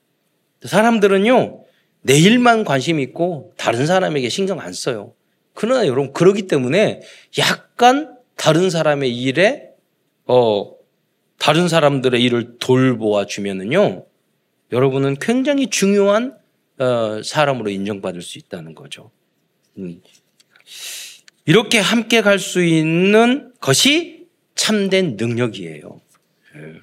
사람들은요 0.64 1.64
내 2.00 2.18
일만 2.18 2.64
관심 2.64 2.98
있고 2.98 3.52
다른 3.58 3.86
사람에게 3.86 4.30
신경 4.30 4.58
안 4.58 4.72
써요. 4.72 5.14
그러나 5.52 5.86
여러분 5.86 6.14
그러기 6.14 6.46
때문에 6.46 7.02
약간 7.38 8.16
다른 8.36 8.70
사람의 8.70 9.14
일에 9.14 9.68
어 10.24 10.77
다른 11.38 11.68
사람들의 11.68 12.22
일을 12.22 12.58
돌보아 12.58 13.26
주면은요, 13.26 14.04
여러분은 14.72 15.16
굉장히 15.20 15.68
중요한 15.68 16.36
어, 16.78 17.22
사람으로 17.22 17.70
인정받을 17.70 18.22
수 18.22 18.38
있다는 18.38 18.74
거죠. 18.74 19.10
음. 19.78 20.00
이렇게 21.46 21.78
함께 21.78 22.20
갈 22.20 22.38
수 22.38 22.62
있는 22.62 23.52
것이 23.60 24.26
참된 24.54 25.16
능력이에요. 25.16 26.00
예. 26.56 26.74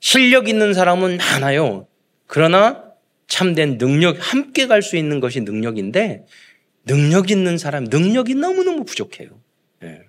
실력 0.00 0.48
있는 0.48 0.74
사람은 0.74 1.18
많아요. 1.18 1.86
그러나 2.26 2.84
참된 3.28 3.78
능력, 3.78 4.16
함께 4.20 4.66
갈 4.66 4.82
수 4.82 4.96
있는 4.96 5.20
것이 5.20 5.40
능력인데, 5.42 6.26
능력 6.86 7.30
있는 7.30 7.58
사람, 7.58 7.84
능력이 7.84 8.34
너무너무 8.34 8.84
부족해요. 8.84 9.28
예. 9.84 10.00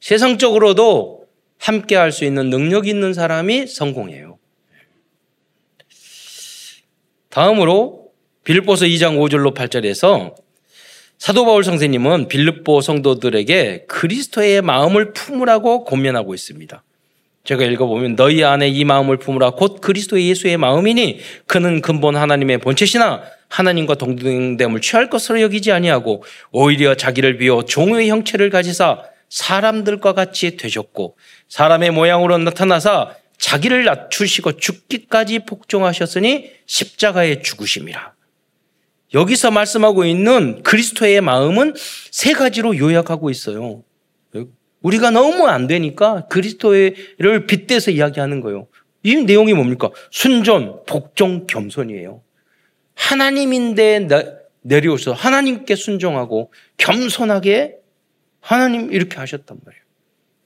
세상적으로도 0.00 1.19
함께 1.60 1.94
할 1.94 2.10
수 2.10 2.24
있는 2.24 2.50
능력 2.50 2.88
있는 2.88 3.12
사람이 3.12 3.66
성공해요. 3.66 4.38
다음으로 7.28 8.08
빌립보서 8.44 8.86
2장 8.86 9.18
5절로 9.18 9.54
8절에서 9.54 10.34
사도 11.18 11.44
바울 11.44 11.62
선생님은 11.62 12.28
빌립보 12.28 12.80
성도들에게 12.80 13.84
그리스도의 13.86 14.62
마음을 14.62 15.12
품으라고 15.12 15.84
권면하고 15.84 16.34
있습니다. 16.34 16.82
제가 17.44 17.64
읽어보면 17.64 18.16
너희 18.16 18.42
안에 18.42 18.68
이 18.68 18.84
마음을 18.84 19.18
품으라 19.18 19.50
곧 19.50 19.80
그리스도 19.80 20.20
예수의 20.20 20.56
마음이니 20.56 21.20
그는 21.46 21.82
근본 21.82 22.16
하나님의 22.16 22.58
본체시나 22.58 23.22
하나님과 23.48 23.94
동등됨을 23.96 24.80
취할 24.80 25.10
것으로 25.10 25.40
여기지 25.42 25.72
아니하고 25.72 26.24
오히려 26.52 26.94
자기를 26.94 27.36
비워 27.36 27.64
종의 27.64 28.08
형체를 28.08 28.50
가지사 28.50 29.02
사람들과 29.30 30.12
같이 30.12 30.56
되셨고 30.56 31.16
사람의 31.50 31.90
모양으로 31.90 32.38
나타나사 32.38 33.14
자기를 33.36 33.84
낮추시고 33.84 34.52
죽기까지 34.56 35.40
복종하셨으니 35.40 36.50
십자가에 36.66 37.42
죽으심이라. 37.42 38.14
여기서 39.12 39.50
말씀하고 39.50 40.04
있는 40.04 40.62
그리스도의 40.62 41.20
마음은 41.20 41.74
세 42.10 42.32
가지로 42.32 42.76
요약하고 42.78 43.28
있어요. 43.30 43.82
우리가 44.82 45.10
너무 45.10 45.46
안 45.46 45.66
되니까 45.66 46.26
그리스도를 46.28 47.46
빗대서 47.46 47.90
이야기하는 47.90 48.40
거예요. 48.40 48.68
이 49.02 49.16
내용이 49.16 49.52
뭡니까? 49.52 49.90
순전, 50.10 50.84
복종, 50.86 51.46
겸손이에요. 51.46 52.22
하나님인데 52.94 54.06
내려오셔서 54.62 55.12
하나님께 55.12 55.74
순종하고 55.74 56.52
겸손하게 56.76 57.76
하나님 58.40 58.92
이렇게 58.92 59.16
하셨단 59.16 59.58
말이에요. 59.64 59.79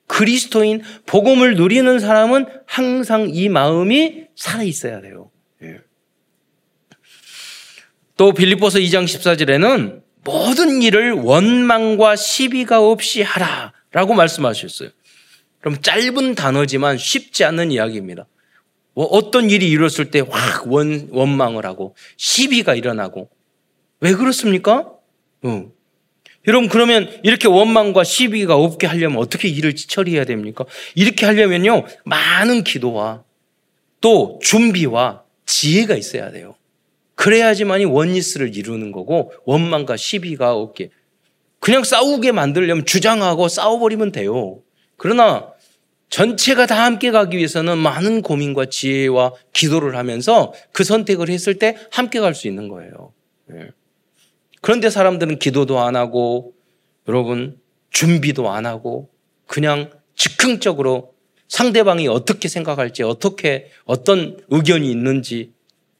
그리스도인 0.07 0.82
복음을 1.07 1.57
누리는 1.57 1.98
사람은 1.98 2.46
항상 2.66 3.28
이 3.32 3.48
마음이 3.48 4.26
살아 4.36 4.62
있어야 4.62 5.00
돼요. 5.00 5.30
예. 5.62 5.78
또 8.16 8.32
빌립보서 8.32 8.78
2장 8.78 9.05
14절에는 9.05 10.02
모든 10.24 10.82
일을 10.82 11.12
원망과 11.12 12.16
시비가 12.16 12.80
없이 12.80 13.22
하라라고 13.22 14.14
말씀하셨어요. 14.14 14.90
그럼 15.61 15.80
짧은 15.80 16.34
단어지만 16.34 16.98
쉽지 16.98 17.44
않은 17.44 17.70
이야기입니다. 17.72 18.26
뭐 18.94 19.07
어떤 19.07 19.50
일이 19.50 19.68
이뤘을 19.70 20.11
때 20.11 20.20
확 20.20 20.66
원망을 20.68 21.66
하고 21.66 21.96
시비가 22.16 22.74
일어나고 22.74 23.28
왜 24.00 24.12
그렇습니까? 24.14 24.92
어. 25.42 25.72
여러분 26.47 26.68
그러면 26.68 27.09
이렇게 27.22 27.49
원망과 27.49 28.05
시비가 28.05 28.57
없게 28.57 28.86
하려면 28.86 29.18
어떻게 29.18 29.49
일을 29.49 29.74
처리해야 29.74 30.24
됩니까? 30.24 30.64
이렇게 30.95 31.26
하려면요 31.26 31.84
많은 32.05 32.64
기도와 32.64 33.24
또 34.01 34.38
준비와 34.42 35.22
지혜가 35.47 35.97
있어야 35.97 36.30
돼요. 36.30 36.55
그래야지만이 37.14 37.84
원리스를 37.86 38.57
이루는 38.57 38.92
거고 38.92 39.32
원망과 39.45 39.97
시비가 39.97 40.55
없게 40.55 40.90
그냥 41.61 41.82
싸우게 41.84 42.32
만들려면 42.32 42.84
주장하고 42.84 43.49
싸워버리면 43.49 44.12
돼요. 44.12 44.61
그러나 44.97 45.51
전체가 46.11 46.66
다 46.66 46.84
함께 46.84 47.11
가기 47.11 47.38
위해서는 47.38 47.78
많은 47.78 48.22
고민과 48.22 48.66
지혜와 48.66 49.32
기도를 49.53 49.97
하면서 49.97 50.53
그 50.72 50.84
선택을 50.84 51.30
했을 51.30 51.59
때 51.59 51.76
함께 51.90 52.20
갈 52.20 52.34
수 52.34 52.47
있는 52.47 52.68
거예요. 52.68 53.12
예. 53.53 53.68
그런데 54.64 54.88
사람들은 54.88 55.40
기도도 55.40 55.80
안 55.80 55.94
하고 55.94 56.54
여러분 57.06 57.60
준비도 57.90 58.50
안 58.50 58.64
하고 58.64 59.10
그냥 59.46 59.90
즉흥적으로 60.14 61.12
상대방이 61.48 62.08
어떻게 62.08 62.48
생각할지 62.48 63.02
어떻게 63.02 63.68
어떤 63.84 64.42
의견이 64.48 64.90
있는지 64.90 65.52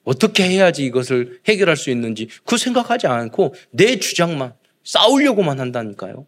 어떻게 0.03 0.45
해야지 0.45 0.83
이것을 0.87 1.41
해결할 1.47 1.77
수 1.77 1.91
있는지 1.91 2.29
그 2.47 2.57
생각하지 2.57 3.07
않고 3.07 3.55
내 3.69 3.99
주장만 3.99 4.55
싸우려고만 4.83 5.61
한다니까요. 5.61 6.27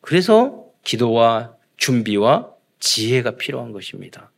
그래서 0.00 0.68
기도와 0.84 1.54
준비와 1.76 2.48
지혜가 2.80 3.32
필요한 3.32 3.72
것입니다. 3.72 4.32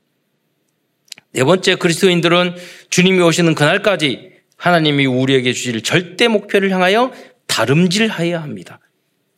네 1.30 1.44
번째 1.44 1.76
그리스도인들은 1.76 2.56
주님이 2.90 3.20
오시는 3.22 3.54
그날까지 3.54 4.33
하나님이 4.64 5.04
우리에게 5.04 5.52
주실 5.52 5.82
절대 5.82 6.26
목표를 6.26 6.70
향하여 6.70 7.12
다름질하여야 7.48 8.42
합니다. 8.42 8.80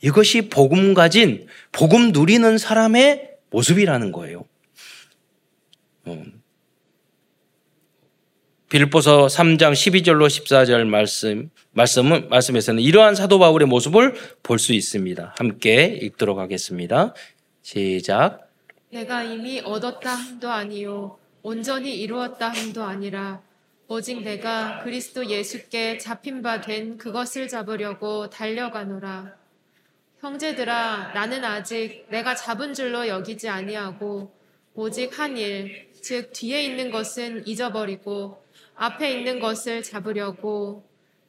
이것이 0.00 0.48
복음 0.48 0.94
가진 0.94 1.48
복음 1.72 2.12
누리는 2.12 2.58
사람의 2.58 3.30
모습이라는 3.50 4.12
거예요. 4.12 4.44
음. 6.06 6.40
빌보서 8.68 9.26
3장 9.26 9.72
12절로 9.72 10.28
14절 10.28 10.86
말씀, 10.86 11.50
말씀은, 11.72 12.28
말씀에서는 12.28 12.80
이러한 12.80 13.16
사도 13.16 13.40
바울의 13.40 13.66
모습을 13.66 14.14
볼 14.44 14.60
수 14.60 14.74
있습니다. 14.74 15.34
함께 15.38 15.86
읽도록 16.02 16.38
하겠습니다. 16.38 17.14
시작. 17.62 18.48
내가 18.92 19.24
이미 19.24 19.58
얻었다 19.58 20.14
함도 20.14 20.48
아니요 20.48 21.18
온전히 21.42 21.98
이루었다 21.98 22.48
함도 22.50 22.84
아니라 22.84 23.40
오직 23.88 24.22
내가 24.22 24.80
그리스도 24.82 25.26
예수께 25.26 25.98
잡힌 25.98 26.42
바 26.42 26.60
된 26.60 26.98
그것을 26.98 27.46
잡으려고 27.48 28.28
달려가노라. 28.28 29.34
형제들아 30.20 31.12
나는 31.14 31.44
아직 31.44 32.06
내가 32.10 32.34
잡은 32.34 32.74
줄로 32.74 33.06
여기지 33.06 33.48
아니하고 33.48 34.32
오직 34.74 35.18
한 35.18 35.36
일, 35.36 35.88
즉 36.02 36.32
뒤에 36.32 36.64
있는 36.64 36.90
것은 36.90 37.46
잊어버리고 37.46 38.42
앞에 38.74 39.12
있는 39.12 39.38
것을 39.38 39.82
잡으려고 39.82 40.84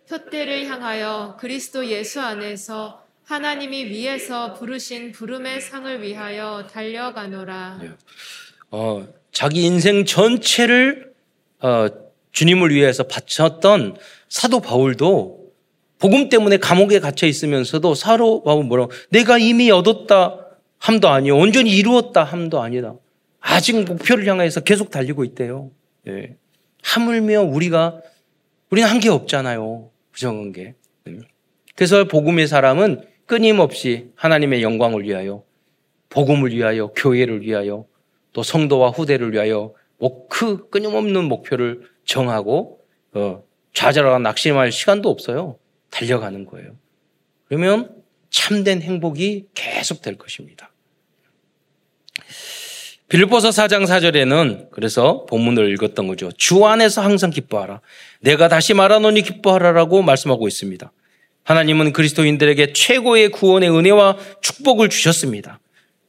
표대를 0.09 0.65
향하여 0.65 1.37
그리스도 1.39 1.85
예수 1.85 2.21
안에서 2.21 3.05
하나님이 3.25 3.85
위에서 3.85 4.53
부르신 4.53 5.11
부름의 5.11 5.61
상을 5.61 6.01
위하여 6.01 6.65
달려가노라. 6.71 7.81
어, 8.71 9.07
자기 9.31 9.63
인생 9.63 10.05
전체를 10.05 11.13
어, 11.59 11.87
주님을 12.37 12.69
위해서 12.69 13.01
바쳤던 13.01 13.95
사도 14.29 14.59
바울도 14.59 15.47
복음 15.97 16.29
때문에 16.29 16.57
감옥에 16.57 16.99
갇혀 16.99 17.25
있으면서도 17.25 17.95
사도 17.95 18.43
바울 18.43 18.63
뭐라고 18.63 18.91
내가 19.09 19.39
이미 19.39 19.71
얻었다 19.71 20.45
함도 20.77 21.09
아니요 21.09 21.35
온전히 21.35 21.75
이루었다 21.75 22.23
함도 22.23 22.61
아니다. 22.61 22.93
아직 23.39 23.83
목표를 23.83 24.27
향해서 24.27 24.59
계속 24.59 24.91
달리고 24.91 25.23
있대요. 25.23 25.71
예. 26.07 26.35
하물며 26.83 27.41
우리가 27.41 28.01
우리는 28.69 28.87
한 28.87 28.99
게 28.99 29.09
없잖아요. 29.09 29.89
부정한 30.11 30.51
게. 30.51 30.75
그래서 31.75 32.03
복음의 32.03 32.47
사람은 32.47 33.01
끊임없이 33.25 34.11
하나님의 34.15 34.61
영광을 34.61 35.05
위하여 35.05 35.43
복음을 36.09 36.53
위하여 36.53 36.87
교회를 36.95 37.41
위하여 37.41 37.85
또 38.31 38.43
성도와 38.43 38.91
후대를 38.91 39.33
위하여 39.33 39.73
그 40.29 40.69
끊임없는 40.69 41.23
목표를 41.23 41.96
정하고 42.07 42.79
어, 43.13 43.43
좌절하고 43.73 44.17
낙심할 44.19 44.71
시간도 44.71 45.09
없어요. 45.09 45.59
달려가는 45.91 46.45
거예요. 46.45 46.71
그러면 47.45 47.95
참된 48.31 48.81
행복이 48.81 49.45
계속 49.53 50.01
될 50.01 50.17
것입니다. 50.17 50.71
빌보서 53.09 53.49
4장 53.49 53.85
4절에는 53.85 54.69
그래서 54.71 55.25
본문을 55.25 55.71
읽었던 55.73 56.07
거죠. 56.07 56.29
주 56.33 56.65
안에서 56.65 57.01
항상 57.01 57.29
기뻐하라. 57.29 57.81
내가 58.19 58.49
다시 58.49 58.73
말하노니 58.73 59.21
기뻐하라라고 59.21 60.01
말씀하고 60.01 60.47
있습니다. 60.47 60.91
하나님은 61.43 61.93
그리스도인들에게 61.93 62.73
최고의 62.73 63.29
구원의 63.29 63.69
은혜와 63.69 64.17
축복을 64.41 64.89
주셨습니다. 64.89 65.61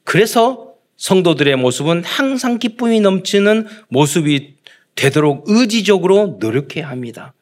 그래서 0.03 0.75
성도들의 0.97 1.55
모습은 1.55 2.03
항상 2.03 2.59
기쁨이 2.59 3.01
넘치는 3.01 3.69
모습이 3.89 4.58
되도록 4.99 5.45
의지적으로 5.47 6.39
노력해야 6.41 6.91
합니다. 6.91 7.33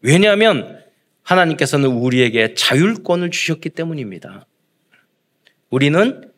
왜냐하면 0.00 0.82
하나님께서는 1.22 1.88
우리에게 1.88 2.54
자율권을 2.54 3.30
주셨기 3.30 3.68
때문입니다. 3.70 4.46
우리는 5.70 6.32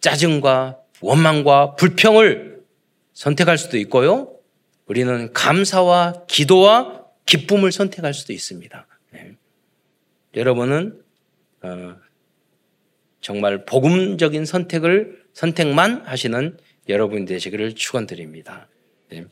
짜증과 0.00 0.78
원망과 1.00 1.76
불평을 1.76 2.60
선택할 3.14 3.56
수도 3.56 3.78
있고요. 3.78 4.30
우리는 4.86 5.32
감사와 5.32 6.26
기도와 6.26 7.06
기쁨을 7.24 7.72
선택할 7.72 8.12
수도 8.12 8.34
있습니다. 8.34 8.86
네. 9.12 9.36
여러분은 10.36 11.00
어, 11.62 11.96
정말 13.22 13.64
복음적인 13.64 14.44
선택을 14.44 15.24
선택만 15.32 16.02
하시는 16.04 16.58
여러분 16.90 17.24
되시기를 17.24 17.74
축원드립니다. 17.74 18.68
네. 19.08 19.24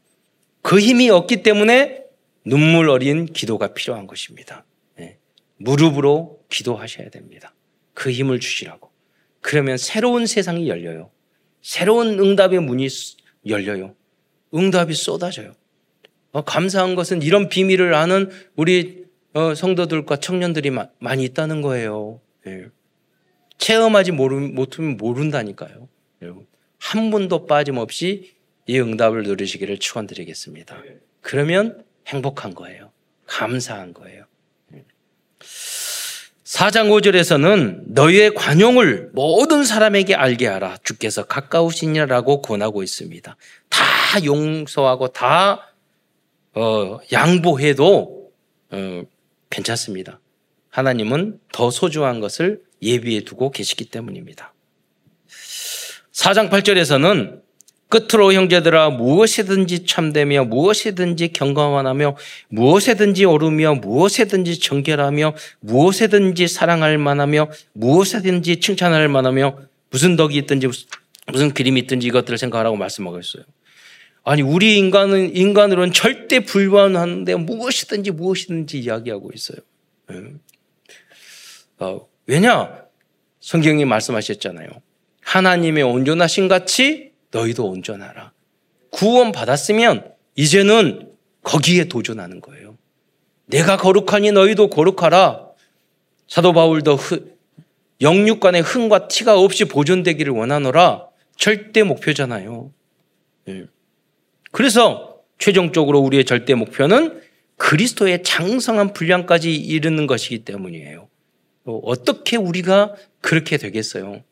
그 0.62 0.78
힘이 0.80 1.10
없기 1.10 1.42
때문에 1.42 2.04
눈물 2.44 2.88
어린 2.88 3.26
기도가 3.26 3.74
필요한 3.74 4.06
것입니다. 4.06 4.64
네. 4.96 5.18
무릎으로 5.58 6.40
기도하셔야 6.48 7.10
됩니다. 7.10 7.54
그 7.94 8.10
힘을 8.10 8.40
주시라고. 8.40 8.90
그러면 9.40 9.76
새로운 9.76 10.26
세상이 10.26 10.68
열려요. 10.68 11.10
새로운 11.60 12.18
응답의 12.18 12.60
문이 12.60 12.88
열려요. 13.46 13.94
응답이 14.54 14.94
쏟아져요. 14.94 15.54
어, 16.32 16.42
감사한 16.42 16.94
것은 16.94 17.22
이런 17.22 17.48
비밀을 17.48 17.94
아는 17.94 18.30
우리 18.56 19.04
어, 19.34 19.54
성도들과 19.54 20.16
청년들이 20.16 20.70
마, 20.70 20.88
많이 20.98 21.24
있다는 21.24 21.62
거예요. 21.62 22.20
예. 22.46 22.66
체험하지 23.58 24.12
모르, 24.12 24.36
못하면 24.36 24.96
모른다니까요. 24.96 25.88
한 26.78 27.10
분도 27.10 27.46
빠짐없이 27.46 28.34
이 28.66 28.78
응답을 28.78 29.24
누리시기를 29.24 29.78
축원드리겠습니다. 29.78 30.82
그러면 31.20 31.84
행복한 32.06 32.54
거예요. 32.54 32.90
감사한 33.26 33.94
거예요. 33.94 34.24
4장 36.44 36.90
5절에서는 36.90 37.84
너희의 37.86 38.34
관용을 38.34 39.10
모든 39.14 39.64
사람에게 39.64 40.14
알게 40.14 40.46
하라. 40.46 40.76
주께서 40.84 41.24
가까우시냐라고 41.24 42.42
권하고 42.42 42.82
있습니다. 42.82 43.36
다 43.70 44.24
용서하고 44.24 45.08
다 45.08 45.74
어, 46.54 46.98
양보해도 47.10 48.30
어, 48.70 49.02
괜찮습니다. 49.48 50.20
하나님은 50.68 51.40
더 51.52 51.70
소중한 51.70 52.20
것을 52.20 52.62
예비해 52.82 53.24
두고 53.24 53.50
계시기 53.50 53.86
때문입니다. 53.86 54.52
4장 56.12 56.50
8절에서는 56.50 57.40
끝으로 57.92 58.32
형제들아 58.32 58.88
무엇이든지 58.88 59.84
참되며 59.84 60.44
무엇이든지 60.44 61.34
경건하며 61.34 62.16
무엇이든지 62.48 63.26
오르며 63.26 63.74
무엇이든지 63.74 64.60
정결하며 64.60 65.34
무엇이든지 65.60 66.48
사랑할 66.48 66.96
만하며 66.96 67.50
무엇이든지 67.74 68.60
칭찬할 68.60 69.08
만하며 69.08 69.58
무슨 69.90 70.16
덕이 70.16 70.38
있든지 70.38 70.68
무슨 71.30 71.52
그림이 71.52 71.80
있든지 71.80 72.06
이것들을 72.06 72.38
생각하라고 72.38 72.76
말씀하고 72.76 73.18
있어요. 73.18 73.44
아니 74.24 74.40
우리 74.40 74.78
인간은 74.78 75.36
인간으로는 75.36 75.92
절대 75.92 76.40
불가능한데 76.40 77.34
무엇이든지 77.34 78.12
무엇이든지 78.12 78.78
이야기하고 78.78 79.32
있어요. 79.34 79.58
네. 80.08 80.16
어, 81.78 82.08
왜냐? 82.26 82.84
성경이 83.40 83.84
말씀하셨잖아요. 83.84 84.68
하나님의 85.20 85.82
온전하신 85.82 86.48
같이 86.48 87.11
너희도 87.32 87.68
온전하라. 87.68 88.32
구원 88.90 89.32
받았으면 89.32 90.12
이제는 90.36 91.10
거기에 91.42 91.84
도전하는 91.84 92.40
거예요. 92.40 92.76
내가 93.46 93.76
거룩하니 93.76 94.32
너희도 94.32 94.70
거룩하라. 94.70 95.48
사도 96.28 96.52
바울도 96.52 96.98
영육간의 98.00 98.62
흥과 98.62 99.08
티가 99.08 99.38
없이 99.38 99.64
보존되기를 99.64 100.32
원하노라. 100.32 101.08
절대 101.36 101.82
목표잖아요. 101.82 102.72
네. 103.46 103.64
그래서 104.50 105.18
최종적으로 105.38 106.00
우리의 106.00 106.24
절대 106.24 106.54
목표는 106.54 107.20
그리스도의 107.56 108.22
장성한 108.22 108.92
분량까지 108.92 109.54
이르는 109.54 110.06
것이기 110.06 110.44
때문이에요. 110.44 111.08
어떻게 111.64 112.36
우리가 112.36 112.94
그렇게 113.20 113.56
되겠어요? 113.56 114.22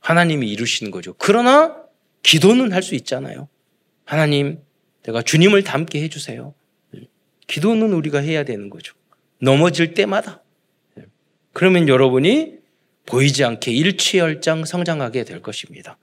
하나님이 0.00 0.48
이루시는 0.50 0.90
거죠. 0.90 1.14
그러나 1.18 1.76
기도는 2.22 2.72
할 2.72 2.82
수 2.82 2.94
있잖아요. 2.94 3.48
하나님, 4.04 4.58
내가 5.02 5.22
주님을 5.22 5.62
닮게 5.64 6.02
해주세요. 6.02 6.54
기도는 7.46 7.92
우리가 7.92 8.18
해야 8.18 8.44
되는 8.44 8.70
거죠. 8.70 8.94
넘어질 9.40 9.94
때마다. 9.94 10.42
그러면 11.52 11.88
여러분이 11.88 12.58
보이지 13.06 13.44
않게 13.44 13.72
일취열장 13.72 14.64
성장하게 14.64 15.24
될 15.24 15.40
것입니다. 15.40 15.96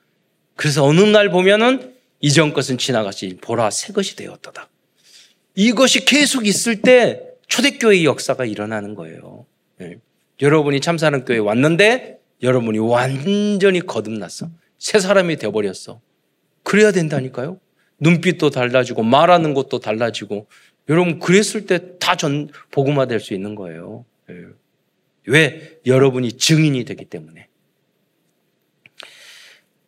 그래서 0.56 0.84
어느 0.84 1.02
날 1.02 1.30
보면은 1.30 1.94
이전 2.20 2.54
것은 2.54 2.78
지나갔지 2.78 3.38
보라 3.42 3.70
새 3.70 3.94
것이 3.94 4.16
되었다. 4.16 4.68
이것이 5.56 6.06
계속 6.06 6.48
있을 6.48 6.82
때 6.82 7.22
초대교회 7.48 8.04
역사가 8.04 8.46
일어나는 8.46 8.96
거예요. 8.96 9.46
네. 9.78 9.98
여러분이 10.42 10.82
참사랑교회 10.82 11.38
왔는데 11.38 12.20
여러분이 12.42 12.80
완전히 12.80 13.80
거듭났어. 13.82 14.50
새 14.78 15.00
사람이 15.00 15.38
되어버렸어. 15.38 16.02
그래야 16.64 16.92
된다니까요. 16.92 17.60
눈빛도 18.00 18.50
달라지고 18.50 19.04
말하는 19.04 19.54
것도 19.54 19.80
달라지고 19.80 20.48
여러분 20.90 21.20
그랬을 21.20 21.66
때 21.66 21.98
다 22.00 22.16
전 22.16 22.50
복음화 22.72 23.08
될 23.08 23.20
수 23.20 23.34
있는 23.34 23.56
거예요. 23.56 24.06
네. 24.28 24.36
왜? 25.28 25.80
여러분이 25.86 26.34
증인이 26.34 26.84
되기 26.86 27.06
때문에. 27.06 27.48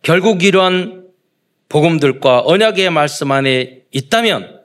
결국 0.02 0.43
이러한 0.43 1.06
복음들과 1.70 2.41
언약의 2.45 2.89
말씀 2.91 3.32
안에 3.32 3.84
있다면 3.91 4.62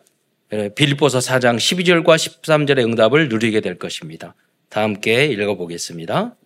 빌립보서 0.76 1.18
4장 1.18 1.56
12절과 1.56 2.16
13절의 2.16 2.84
응답을 2.84 3.28
누리게 3.28 3.60
될 3.60 3.78
것입니다. 3.78 4.34
다 4.68 4.82
함께 4.82 5.26
읽어보겠습니다. 5.26 6.36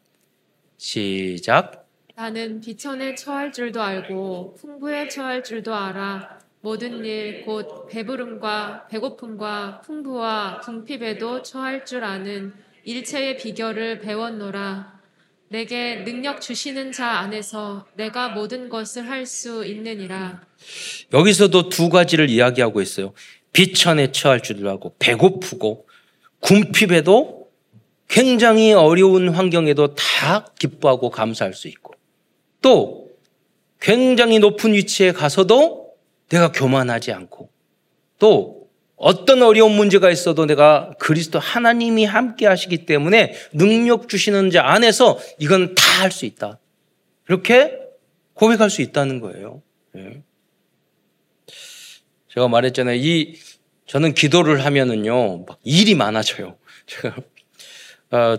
시작. 0.78 1.88
나는 2.14 2.60
비천에 2.60 3.14
처할 3.14 3.52
줄도 3.52 3.82
알고 3.82 4.56
풍부에 4.60 5.08
처할 5.08 5.42
줄도 5.44 5.74
알아. 5.74 6.38
모든 6.60 7.04
일, 7.04 7.44
곧 7.44 7.86
배부름과 7.88 8.88
배고픔과 8.90 9.82
풍부와 9.82 10.60
궁핍에도 10.64 11.42
처할 11.42 11.84
줄 11.84 12.02
아는 12.04 12.52
일체의 12.84 13.36
비결을 13.36 14.00
배웠노라. 14.00 14.96
내게 15.48 16.02
능력 16.04 16.40
주시는 16.40 16.90
자 16.92 17.18
안에서 17.18 17.86
내가 17.94 18.30
모든 18.30 18.68
것을 18.68 19.08
할 19.08 19.26
수 19.26 19.64
있느니라. 19.64 20.40
여기서도 21.12 21.68
두 21.68 21.88
가지를 21.88 22.30
이야기하고 22.30 22.80
있어요. 22.82 23.12
비천에 23.52 24.10
처할 24.10 24.42
줄도 24.42 24.68
알고 24.68 24.96
배고프고 24.98 25.86
궁핍에도 26.40 27.45
굉장히 28.08 28.72
어려운 28.72 29.28
환경에도 29.28 29.94
다 29.94 30.46
기뻐하고 30.58 31.10
감사할 31.10 31.54
수 31.54 31.68
있고 31.68 31.94
또 32.62 33.10
굉장히 33.80 34.38
높은 34.38 34.72
위치에 34.74 35.12
가서도 35.12 35.94
내가 36.28 36.52
교만하지 36.52 37.12
않고 37.12 37.50
또 38.18 38.66
어떤 38.96 39.42
어려운 39.42 39.72
문제가 39.72 40.10
있어도 40.10 40.46
내가 40.46 40.92
그리스도 40.98 41.38
하나님이 41.38 42.04
함께 42.06 42.46
하시기 42.46 42.86
때문에 42.86 43.34
능력 43.52 44.08
주시는 44.08 44.50
자 44.50 44.64
안에서 44.64 45.18
이건 45.38 45.74
다 45.74 45.96
할 45.96 46.12
수 46.12 46.26
있다. 46.26 46.58
이렇게 47.28 47.78
고백할 48.34 48.70
수 48.70 48.82
있다는 48.82 49.20
거예요. 49.20 49.62
네. 49.92 50.22
제가 52.32 52.48
말했잖아요. 52.48 52.96
이 52.96 53.38
저는 53.86 54.14
기도를 54.14 54.64
하면은요, 54.64 55.44
막 55.46 55.58
일이 55.64 55.94
많아져요. 55.94 56.56
제가 56.86 57.16
어, 58.10 58.36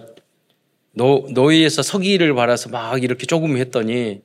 노, 0.94 1.28
노예에서 1.30 1.84
서기를 1.84 2.34
받아서 2.34 2.70
막 2.70 3.04
이렇게 3.04 3.26
조금 3.26 3.58
했더니 3.58 4.22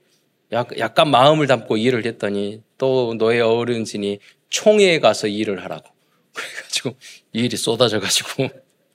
약, 0.52 0.78
약간 0.78 1.10
마음을 1.10 1.46
담고 1.46 1.76
일을 1.76 2.06
했더니 2.06 2.62
또 2.78 3.14
노예 3.14 3.40
어른신이 3.40 4.20
총회에 4.48 5.00
가서 5.00 5.28
일을 5.28 5.64
하라고. 5.64 5.90
그래가지고 6.32 6.96
일이 7.32 7.56
쏟아져가지고 7.56 8.48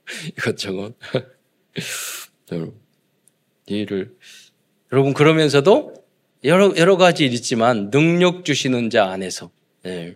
이것저것 0.37 0.95
일을 3.67 4.15
여러분 4.91 5.13
그러면서도 5.13 5.93
여러 6.43 6.75
여러 6.77 6.97
가지 6.97 7.25
일 7.25 7.33
있지만 7.33 7.91
능력 7.91 8.43
주시는 8.45 8.89
자 8.89 9.05
안에서 9.09 9.51
네. 9.83 10.15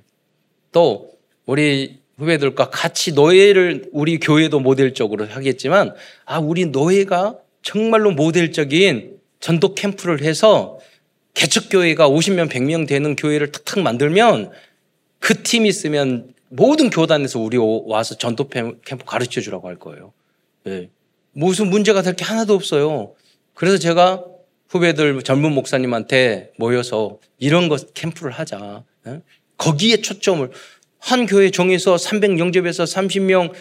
또 0.71 1.11
우리 1.45 2.00
후배들과 2.21 2.69
같이 2.69 3.13
노예를 3.13 3.89
우리 3.91 4.19
교회도 4.19 4.59
모델적으로 4.59 5.25
하겠지만 5.25 5.95
아 6.25 6.37
우리 6.37 6.67
노예가 6.67 7.37
정말로 7.63 8.11
모델적인 8.11 9.17
전도 9.39 9.73
캠프를 9.73 10.21
해서 10.21 10.77
개척 11.33 11.69
교회가 11.69 12.07
50명 12.07 12.47
100명 12.47 12.87
되는 12.87 13.15
교회를 13.15 13.51
탁탁 13.51 13.79
만들면 13.81 14.51
그 15.19 15.41
팀이 15.41 15.67
있으면 15.67 16.33
모든 16.49 16.91
교단에서 16.91 17.39
우리 17.39 17.57
와서 17.57 18.15
전도 18.15 18.49
캠프 18.49 19.03
가르쳐 19.05 19.41
주라고 19.41 19.67
할 19.67 19.77
거예요. 19.79 20.13
네. 20.63 20.89
무슨 21.31 21.69
문제가 21.71 22.03
될 22.03 22.13
게 22.13 22.23
하나도 22.23 22.53
없어요. 22.53 23.15
그래서 23.55 23.77
제가 23.79 24.23
후배들 24.69 25.23
젊은 25.23 25.53
목사님한테 25.53 26.51
모여서 26.57 27.17
이런 27.39 27.67
것 27.67 27.95
캠프를 27.95 28.31
하자. 28.31 28.83
네? 29.05 29.21
거기에 29.57 30.01
초점을 30.01 30.51
한 31.01 31.25
교회 31.25 31.49
정해서 31.49 31.97
300 31.97 32.39
영접해서 32.39 32.83
30명 32.85 33.51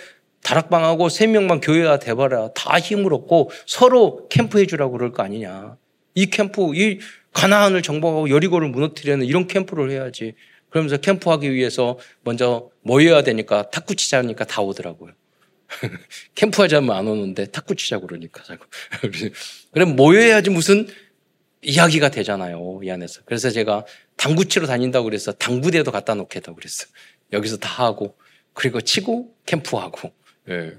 다락방하고 0.42 1.08
3명만 1.08 1.60
교회가 1.62 1.98
돼봐라. 1.98 2.50
다 2.54 2.78
힘을 2.78 3.12
얻고 3.12 3.50
서로 3.66 4.28
캠프 4.28 4.58
해 4.60 4.66
주라고 4.66 4.92
그럴 4.92 5.12
거 5.12 5.22
아니냐. 5.22 5.76
이 6.14 6.26
캠프, 6.26 6.74
이 6.74 7.00
가나안을 7.32 7.82
정복하고 7.82 8.30
여리고를 8.30 8.68
무너뜨리는 8.68 9.24
이런 9.24 9.46
캠프를 9.46 9.90
해야지. 9.90 10.34
그러면서 10.68 10.98
캠프하기 10.98 11.52
위해서 11.52 11.98
먼저 12.22 12.70
모여야 12.82 13.22
되니까 13.22 13.70
탁구 13.70 13.96
치자니까 13.96 14.44
다 14.44 14.62
오더라고요. 14.62 15.12
캠프 16.34 16.62
하자면 16.62 16.94
안 16.94 17.06
오는데 17.06 17.46
탁구 17.46 17.76
치자 17.76 17.98
그러니까 17.98 18.42
자꾸. 18.42 18.66
그럼 19.72 19.96
모여야지 19.96 20.50
무슨 20.50 20.88
이야기가 21.62 22.10
되잖아요. 22.10 22.80
이 22.82 22.90
안에서. 22.90 23.20
그래서 23.24 23.50
제가 23.50 23.84
당구 24.16 24.46
치러 24.46 24.66
다닌다고 24.66 25.04
그래서 25.04 25.32
당구대도 25.32 25.90
갖다 25.92 26.14
놓겠다고 26.14 26.56
그랬어. 26.56 26.86
여기서 27.32 27.56
다 27.58 27.84
하고 27.86 28.16
그리고 28.52 28.80
치고 28.80 29.34
캠프하고. 29.46 30.12
예. 30.48 30.76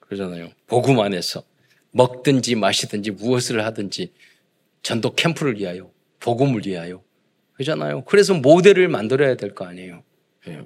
그러잖아요. 0.00 0.50
복음 0.66 1.00
안에서 1.00 1.42
먹든지 1.92 2.56
마시든지 2.56 3.12
무엇을 3.12 3.64
하든지 3.64 4.12
전도 4.82 5.14
캠프를 5.14 5.58
위하여 5.58 5.90
복음을 6.20 6.62
위하여 6.66 7.02
그잖아요. 7.54 8.04
그래서 8.04 8.34
모델을 8.34 8.88
만들어야 8.88 9.36
될 9.36 9.54
거 9.54 9.64
아니에요. 9.64 10.02
예. 10.48 10.60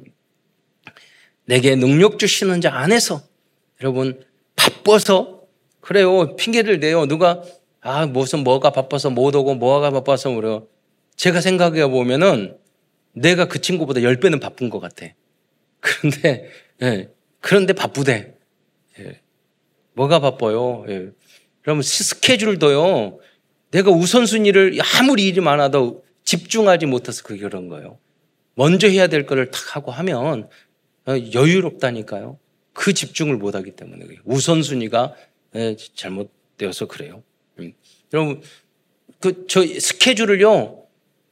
내게 1.45 1.77
능력 1.77 2.19
주시는 2.19 2.61
자 2.61 2.75
안에서 2.75 3.23
여러분 3.81 4.23
바빠서 4.57 5.43
그래요 5.81 6.37
핑계를 6.37 6.81
내요 6.81 7.07
누가 7.07 7.43
아 7.81 8.07
무슨 8.07 8.41
뭐가 8.41 8.71
바빠서 8.71 9.09
못 9.11 9.35
오고 9.35 9.55
뭐가 9.55 9.91
바빠서 9.91 10.31
그래요 10.31 10.67
제가 11.17 11.41
생각해 11.41 11.87
보면은 11.89 12.59
내가 13.21 13.47
그 13.47 13.61
친구보다 13.61 14.03
열 14.03 14.17
배는 14.17 14.41
바쁜 14.41 14.71
것 14.71 14.81
같아 14.81 15.07
그런데 15.81 16.51
예, 16.83 17.09
그런데 17.41 17.73
바쁘대 17.73 18.35
예. 19.01 19.21
뭐가 19.95 20.21
바빠요 20.21 20.85
예. 20.89 21.11
그러면 21.63 21.83
스케줄도요 21.83 23.19
내가 23.71 23.91
우선순위를 23.91 24.79
아무리 24.99 25.27
일이 25.29 25.41
많아도 25.41 26.05
집중하지 26.25 26.87
못해서 26.87 27.23
그게 27.23 27.41
그런 27.41 27.69
거예요 27.69 27.99
먼저 28.55 28.89
해야 28.89 29.07
될 29.07 29.25
거를 29.27 29.51
탁 29.51 29.77
하고 29.77 29.93
하면 29.93 30.49
어, 31.07 31.13
여유롭다니까요. 31.33 32.39
그 32.75 32.93
집중을 32.93 33.37
못 33.37 33.55
하기 33.55 33.71
때문에 33.71 34.05
우선순위가 34.25 35.15
예, 35.55 35.77
잘못되어서 35.95 36.87
그래요. 36.87 37.23
음. 37.59 37.73
여러분 38.13 38.43
그 39.21 39.47
저 39.49 39.65
스케줄을요 39.65 40.83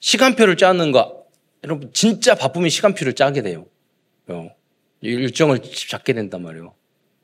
시간표를 0.01 0.57
짜는 0.57 0.93
거 0.93 1.26
여러분 1.65 1.91
진짜 1.93 2.35
바쁘면 2.35 2.69
시간표를 2.71 3.15
짜게 3.15 3.43
돼요. 3.43 3.67
어, 4.29 4.51
일정을 5.01 5.61
잡게 5.89 6.13
된단 6.13 6.43
말이에요. 6.43 6.75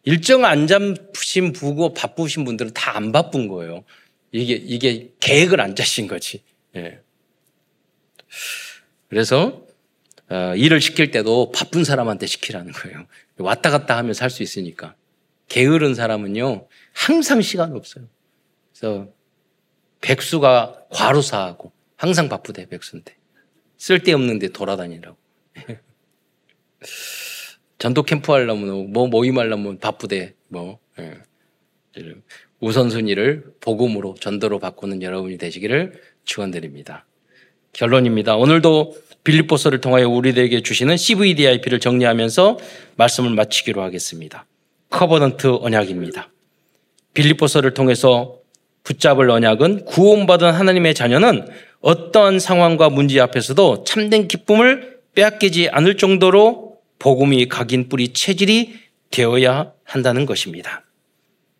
일정 0.04 0.44
안 0.44 0.66
잡으신 0.66 1.52
부고 1.52 1.94
바쁘신 1.94 2.44
분들은 2.44 2.72
다 2.74 2.92
안 2.96 3.12
바쁜 3.12 3.48
거예요. 3.48 3.84
이게 4.32 4.54
이게 4.54 5.12
계획을 5.20 5.60
안 5.60 5.74
짜신 5.74 6.06
거지. 6.06 6.42
예. 6.76 7.00
그래서 9.08 9.66
어, 10.28 10.54
일을 10.56 10.80
시킬 10.80 11.10
때도 11.10 11.52
바쁜 11.52 11.84
사람한테 11.84 12.26
시키라는 12.26 12.72
거예요. 12.72 13.06
왔다 13.38 13.70
갔다 13.70 13.96
하면 13.98 14.14
살 14.14 14.30
수 14.30 14.42
있으니까. 14.42 14.94
게으른 15.48 15.94
사람은요, 15.94 16.66
항상 16.94 17.42
시간 17.42 17.74
없어요. 17.76 18.08
그래서 18.72 19.08
백수가 20.00 20.86
과로사하고 20.90 21.72
항상 21.96 22.28
바쁘대, 22.30 22.66
백수인데. 22.66 23.14
쓸데없는데 23.82 24.50
돌아다니라고. 24.50 25.16
전도 27.78 28.04
캠프 28.04 28.30
하려면, 28.30 28.92
뭐 28.92 29.08
모임 29.08 29.38
하려면 29.38 29.80
바쁘대, 29.80 30.34
뭐. 30.46 30.78
예. 31.00 31.18
우선순위를 32.60 33.54
복음으로 33.60 34.14
전도로 34.20 34.60
바꾸는 34.60 35.02
여러분이 35.02 35.36
되시기를 35.36 36.00
축원드립니다. 36.24 37.06
결론입니다. 37.72 38.36
오늘도 38.36 38.96
빌립보서를 39.24 39.80
통하여 39.80 40.08
우리들에게 40.08 40.62
주시는 40.62 40.96
CVDIP를 40.96 41.80
정리하면서 41.80 42.58
말씀을 42.94 43.30
마치기로 43.30 43.82
하겠습니다. 43.82 44.46
covenant 44.90 45.58
언약입니다. 45.60 46.30
빌립보서를 47.14 47.74
통해서 47.74 48.38
붙잡을 48.84 49.28
언약은 49.28 49.86
구원받은 49.86 50.52
하나님의 50.52 50.94
자녀는 50.94 51.48
어떠한 51.82 52.38
상황과 52.38 52.88
문제 52.90 53.20
앞에서도 53.20 53.84
참된 53.84 54.28
기쁨을 54.28 55.00
빼앗기지 55.14 55.68
않을 55.70 55.96
정도로 55.96 56.78
복음이 56.98 57.48
각인 57.48 57.88
뿌리 57.88 58.12
체질이 58.12 58.78
되어야 59.10 59.72
한다는 59.84 60.24
것입니다. 60.24 60.84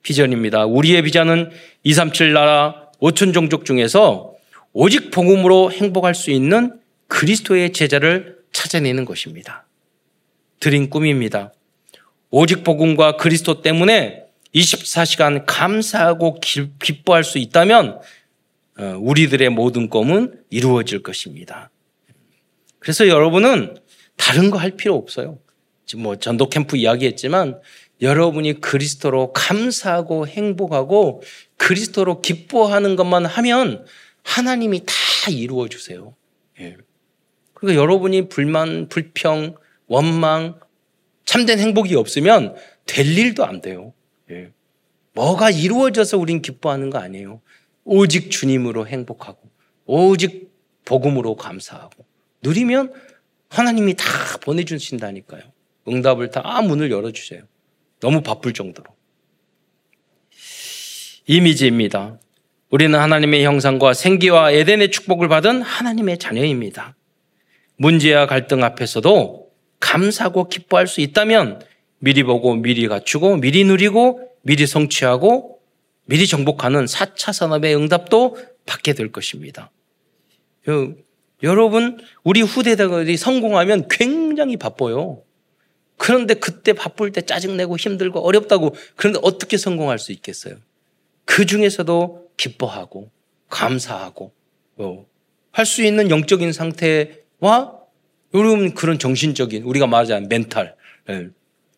비전입니다. 0.03 0.65
우리의 0.65 1.03
비전은 1.03 1.51
237 1.83 2.33
나라 2.33 2.89
5천 3.01 3.35
종족 3.35 3.65
중에서 3.65 4.35
오직 4.73 5.11
복음으로 5.11 5.71
행복할 5.71 6.15
수 6.15 6.31
있는 6.31 6.79
그리스도의 7.09 7.73
제자를 7.73 8.39
찾아내는 8.53 9.05
것입니다. 9.05 9.67
드린 10.61 10.89
꿈입니다. 10.89 11.53
오직 12.31 12.65
복음과 12.65 13.17
그리스도 13.17 13.61
때문에 13.61 14.23
24시간 14.55 15.45
감사하고 15.47 16.41
기 16.41 17.03
뻐할 17.05 17.25
수 17.25 17.39
있다면 17.39 17.99
어, 17.99 18.01
우리들의 18.99 19.49
모든 19.51 19.89
꿈은 19.89 20.43
이루어질 20.51 21.03
것입니다. 21.03 21.71
그래서 22.79 23.09
여러분은 23.09 23.77
다른 24.17 24.51
거 24.51 24.59
할 24.59 24.73
필요 24.73 24.97
없어요. 24.97 25.39
지금 25.87 26.05
뭐 26.05 26.17
전도 26.17 26.49
캠프 26.49 26.77
이야기했지만 26.77 27.61
여러분이 28.01 28.61
그리스도로 28.61 29.33
감사하고 29.33 30.27
행복하고 30.27 31.23
그리스도로 31.57 32.21
기뻐하는 32.21 32.97
것만 32.97 33.27
하면 33.27 33.85
하나님이 34.25 34.83
다 34.87 34.95
이루어 35.31 35.69
주세요. 35.69 36.15
예. 36.61 36.77
그러니까 37.55 37.81
여러분이 37.81 38.29
불만, 38.29 38.89
불평, 38.89 39.55
원망, 39.87 40.59
참된 41.25 41.61
행복이 41.61 41.95
없으면 41.95 42.57
될 42.87 43.07
일도 43.07 43.45
안 43.45 43.61
돼요. 43.61 43.93
예. 44.31 44.51
뭐가 45.15 45.51
이루어져서 45.51 46.19
우린 46.19 46.43
기뻐하는 46.43 46.91
거 46.91 46.99
아니에요. 46.99 47.41
오직 47.85 48.31
주님으로 48.31 48.87
행복하고, 48.87 49.41
오직 49.87 50.53
복음으로 50.85 51.37
감사하고, 51.37 52.05
누리면 52.43 52.93
하나님이 53.49 53.95
다 53.95 54.05
보내주신다니까요. 54.43 55.43
응답을 55.89 56.31
다 56.31 56.63
문을 56.63 56.91
열어주세요. 56.91 57.43
너무 58.01 58.23
바쁠 58.23 58.53
정도로. 58.53 58.91
이미지입니다. 61.27 62.19
우리는 62.71 62.99
하나님의 62.99 63.45
형상과 63.45 63.93
생기와 63.95 64.51
에덴의 64.51 64.91
축복을 64.91 65.29
받은 65.29 65.63
하나님의 65.63 66.19
자녀입니다. 66.19 66.97
문제와 67.77 68.27
갈등 68.27 68.65
앞에서도 68.65 69.51
감사하고 69.79 70.49
기뻐할 70.49 70.87
수 70.87 71.01
있다면 71.01 71.61
미리 71.99 72.23
보고 72.23 72.55
미리 72.55 72.89
갖추고 72.89 73.37
미리 73.37 73.65
누리고 73.65 74.21
미리 74.43 74.67
성취하고 74.67 75.61
미리 76.05 76.27
정복하는 76.27 76.85
4차 76.85 77.33
산업의 77.33 77.77
응답도 77.77 78.39
받게 78.67 78.95
될 78.95 79.13
것입니다. 79.13 79.71
여러분, 81.43 81.99
우리 82.23 82.43
후대들이 82.43 83.17
성공하면 83.17 83.89
굉장히 83.89 84.57
바빠요. 84.57 85.23
그런데 85.97 86.35
그때 86.35 86.73
바쁠 86.73 87.13
때 87.13 87.21
짜증내고 87.21 87.77
힘들고 87.77 88.21
어렵다고 88.21 88.75
그런데 88.97 89.21
어떻게 89.23 89.57
성공할 89.57 89.99
수 89.99 90.13
있겠어요? 90.13 90.57
그 91.25 91.47
중에서도 91.47 92.31
기뻐하고 92.37 93.11
감사하고 93.49 94.33
어, 94.79 95.07
할수 95.53 95.85
있는 95.85 96.11
영적인 96.11 96.53
상태와 96.53 97.79
여러분 98.35 98.75
그런 98.75 98.99
정신적인 98.99 99.63
우리가 99.63 99.87
말하자면 99.87 100.29
멘탈 100.29 100.75
예, 101.09 101.29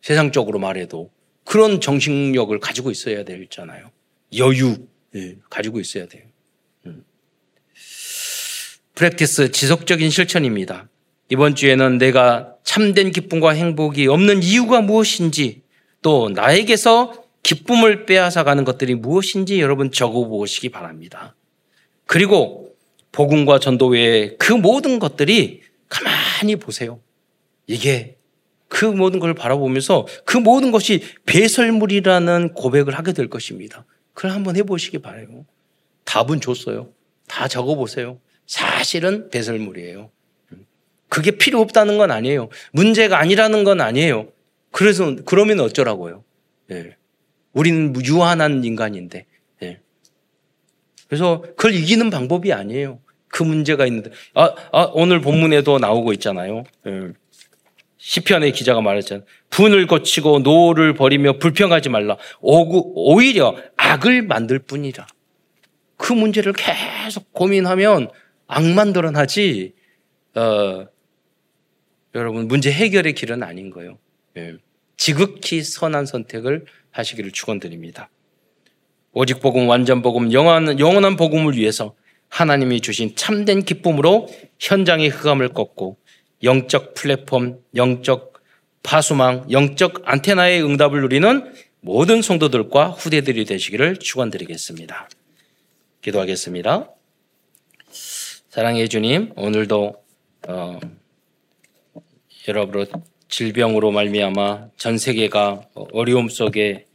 세상적으로 0.00 0.58
말해도 0.58 1.10
그런 1.44 1.80
정신력을 1.80 2.58
가지고 2.60 2.90
있어야 2.90 3.24
되잖아요. 3.24 3.90
여유 4.36 4.76
예, 5.14 5.36
가지고 5.48 5.80
있어야 5.80 6.06
돼요. 6.06 6.24
음. 6.86 7.04
프랙티스 8.94 9.50
지속적인 9.52 10.10
실천입니다. 10.10 10.88
이번 11.28 11.54
주에는 11.54 11.98
내가 11.98 12.54
참된 12.64 13.10
기쁨과 13.10 13.50
행복이 13.50 14.06
없는 14.08 14.42
이유가 14.42 14.80
무엇인지 14.80 15.62
또 16.02 16.28
나에게서 16.30 17.24
기쁨을 17.42 18.06
빼앗아 18.06 18.44
가는 18.44 18.64
것들이 18.64 18.94
무엇인지 18.94 19.60
여러분 19.60 19.90
적어 19.90 20.26
보시기 20.26 20.70
바랍니다. 20.70 21.36
그리고 22.06 22.74
복음과 23.12 23.60
전도 23.60 23.88
외에 23.88 24.34
그 24.38 24.52
모든 24.52 24.98
것들이 24.98 25.62
가만히 25.88 26.56
보세요. 26.56 27.00
이게 27.66 28.16
그 28.68 28.84
모든 28.84 29.20
걸 29.20 29.34
바라보면서 29.34 30.06
그 30.24 30.36
모든 30.36 30.72
것이 30.72 31.02
배설물이라는 31.26 32.54
고백을 32.54 32.98
하게 32.98 33.12
될 33.12 33.28
것입니다. 33.28 33.84
그걸 34.14 34.30
한번 34.30 34.56
해보시기 34.56 34.98
바라요. 34.98 35.44
답은 36.04 36.40
줬어요. 36.40 36.90
다 37.26 37.48
적어보세요. 37.48 38.20
사실은 38.46 39.28
배설물이에요. 39.30 40.10
그게 41.08 41.32
필요 41.32 41.60
없다는 41.60 41.98
건 41.98 42.10
아니에요. 42.10 42.48
문제가 42.72 43.18
아니라는 43.18 43.64
건 43.64 43.80
아니에요. 43.80 44.28
그래서 44.70 45.14
그러면 45.24 45.60
어쩌라고요? 45.60 46.24
예. 46.72 46.96
우리는 47.52 47.94
유한한 48.04 48.64
인간인데. 48.64 49.26
예. 49.62 49.80
그래서 51.06 51.42
그걸 51.56 51.74
이기는 51.74 52.10
방법이 52.10 52.52
아니에요. 52.52 53.00
그 53.28 53.42
문제가 53.42 53.86
있는데. 53.86 54.10
아, 54.34 54.54
아 54.72 54.90
오늘 54.92 55.20
본문에도 55.20 55.78
나오고 55.78 56.12
있잖아요. 56.14 56.64
예. 56.86 57.12
시편의 58.04 58.52
기자가 58.52 58.82
말했잖아요. 58.82 59.24
분을 59.48 59.86
그치고 59.86 60.40
노를 60.40 60.92
버리며 60.92 61.38
불평하지 61.38 61.88
말라. 61.88 62.18
오히려 62.42 63.56
악을 63.78 64.20
만들 64.20 64.58
뿐이라. 64.58 65.06
그 65.96 66.12
문제를 66.12 66.52
계속 66.52 67.32
고민하면 67.32 68.10
악만 68.46 68.92
드러나지, 68.92 69.72
어, 70.34 70.86
여러분 72.14 72.46
문제 72.46 72.70
해결의 72.70 73.14
길은 73.14 73.42
아닌 73.42 73.70
거예요. 73.70 73.96
예. 74.36 74.56
지극히 74.98 75.62
선한 75.62 76.04
선택을 76.04 76.66
하시기를 76.90 77.32
축원드립니다. 77.32 78.10
오직 79.12 79.40
복음, 79.40 79.66
완전 79.66 80.02
복음, 80.02 80.30
영원한, 80.30 80.78
영원한 80.78 81.16
복음을 81.16 81.56
위해서 81.56 81.94
하나님이 82.28 82.82
주신 82.82 83.16
참된 83.16 83.62
기쁨으로 83.62 84.28
현장의 84.58 85.08
흑암을 85.08 85.48
꺾고 85.48 85.96
영적 86.44 86.94
플랫폼, 86.94 87.60
영적 87.74 88.34
파수망, 88.82 89.46
영적 89.50 90.02
안테나의 90.04 90.62
응답을 90.62 91.00
누리는 91.00 91.52
모든 91.80 92.22
성도들과 92.22 92.90
후대들이 92.90 93.44
되시기를 93.44 93.96
축원드리겠습니다. 93.96 95.08
기도하겠습니다. 96.02 96.90
사랑해 98.50 98.86
주님, 98.86 99.32
오늘도 99.36 99.96
어, 100.48 100.80
여러분 102.46 102.86
질병으로 103.28 103.90
말미암아 103.90 104.68
전 104.76 104.98
세계가 104.98 105.62
어려움 105.92 106.28
속에 106.28 106.86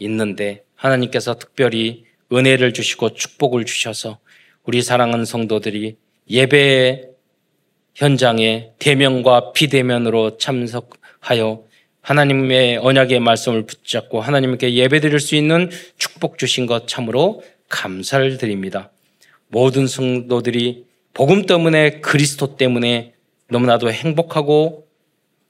있는데 0.00 0.64
하나님께서 0.74 1.38
특별히 1.38 2.04
은혜를 2.32 2.72
주시고 2.74 3.14
축복을 3.14 3.64
주셔서 3.64 4.18
우리 4.64 4.82
사랑하는 4.82 5.24
성도들이 5.24 5.96
예배 6.28 7.15
현장에 7.96 8.72
대면과 8.78 9.52
비대면으로 9.52 10.36
참석하여 10.36 11.64
하나님의 12.02 12.76
언약의 12.76 13.20
말씀을 13.20 13.64
붙잡고 13.64 14.20
하나님께 14.20 14.74
예배드릴 14.74 15.18
수 15.18 15.34
있는 15.34 15.70
축복 15.96 16.36
주신 16.36 16.66
것 16.66 16.86
참으로 16.86 17.42
감사를 17.70 18.36
드립니다. 18.36 18.90
모든 19.48 19.86
성도들이 19.86 20.84
복음 21.14 21.46
때문에 21.46 22.00
그리스도 22.00 22.56
때문에 22.56 23.14
너무나도 23.48 23.90
행복하고 23.90 24.86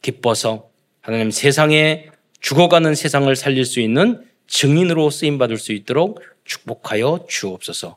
기뻐서 0.01 0.69
하나님 1.01 1.33
세상에 1.33 2.11
죽어가는 2.41 2.95
세상을 2.95 3.35
살릴 3.35 3.65
수 3.65 3.81
있는 3.81 4.25
증인으로 4.47 5.11
쓰임 5.11 5.39
받을 5.39 5.59
수 5.59 5.73
있도록 5.73 6.23
축복하여 6.45 7.27
주옵소서. 7.29 7.97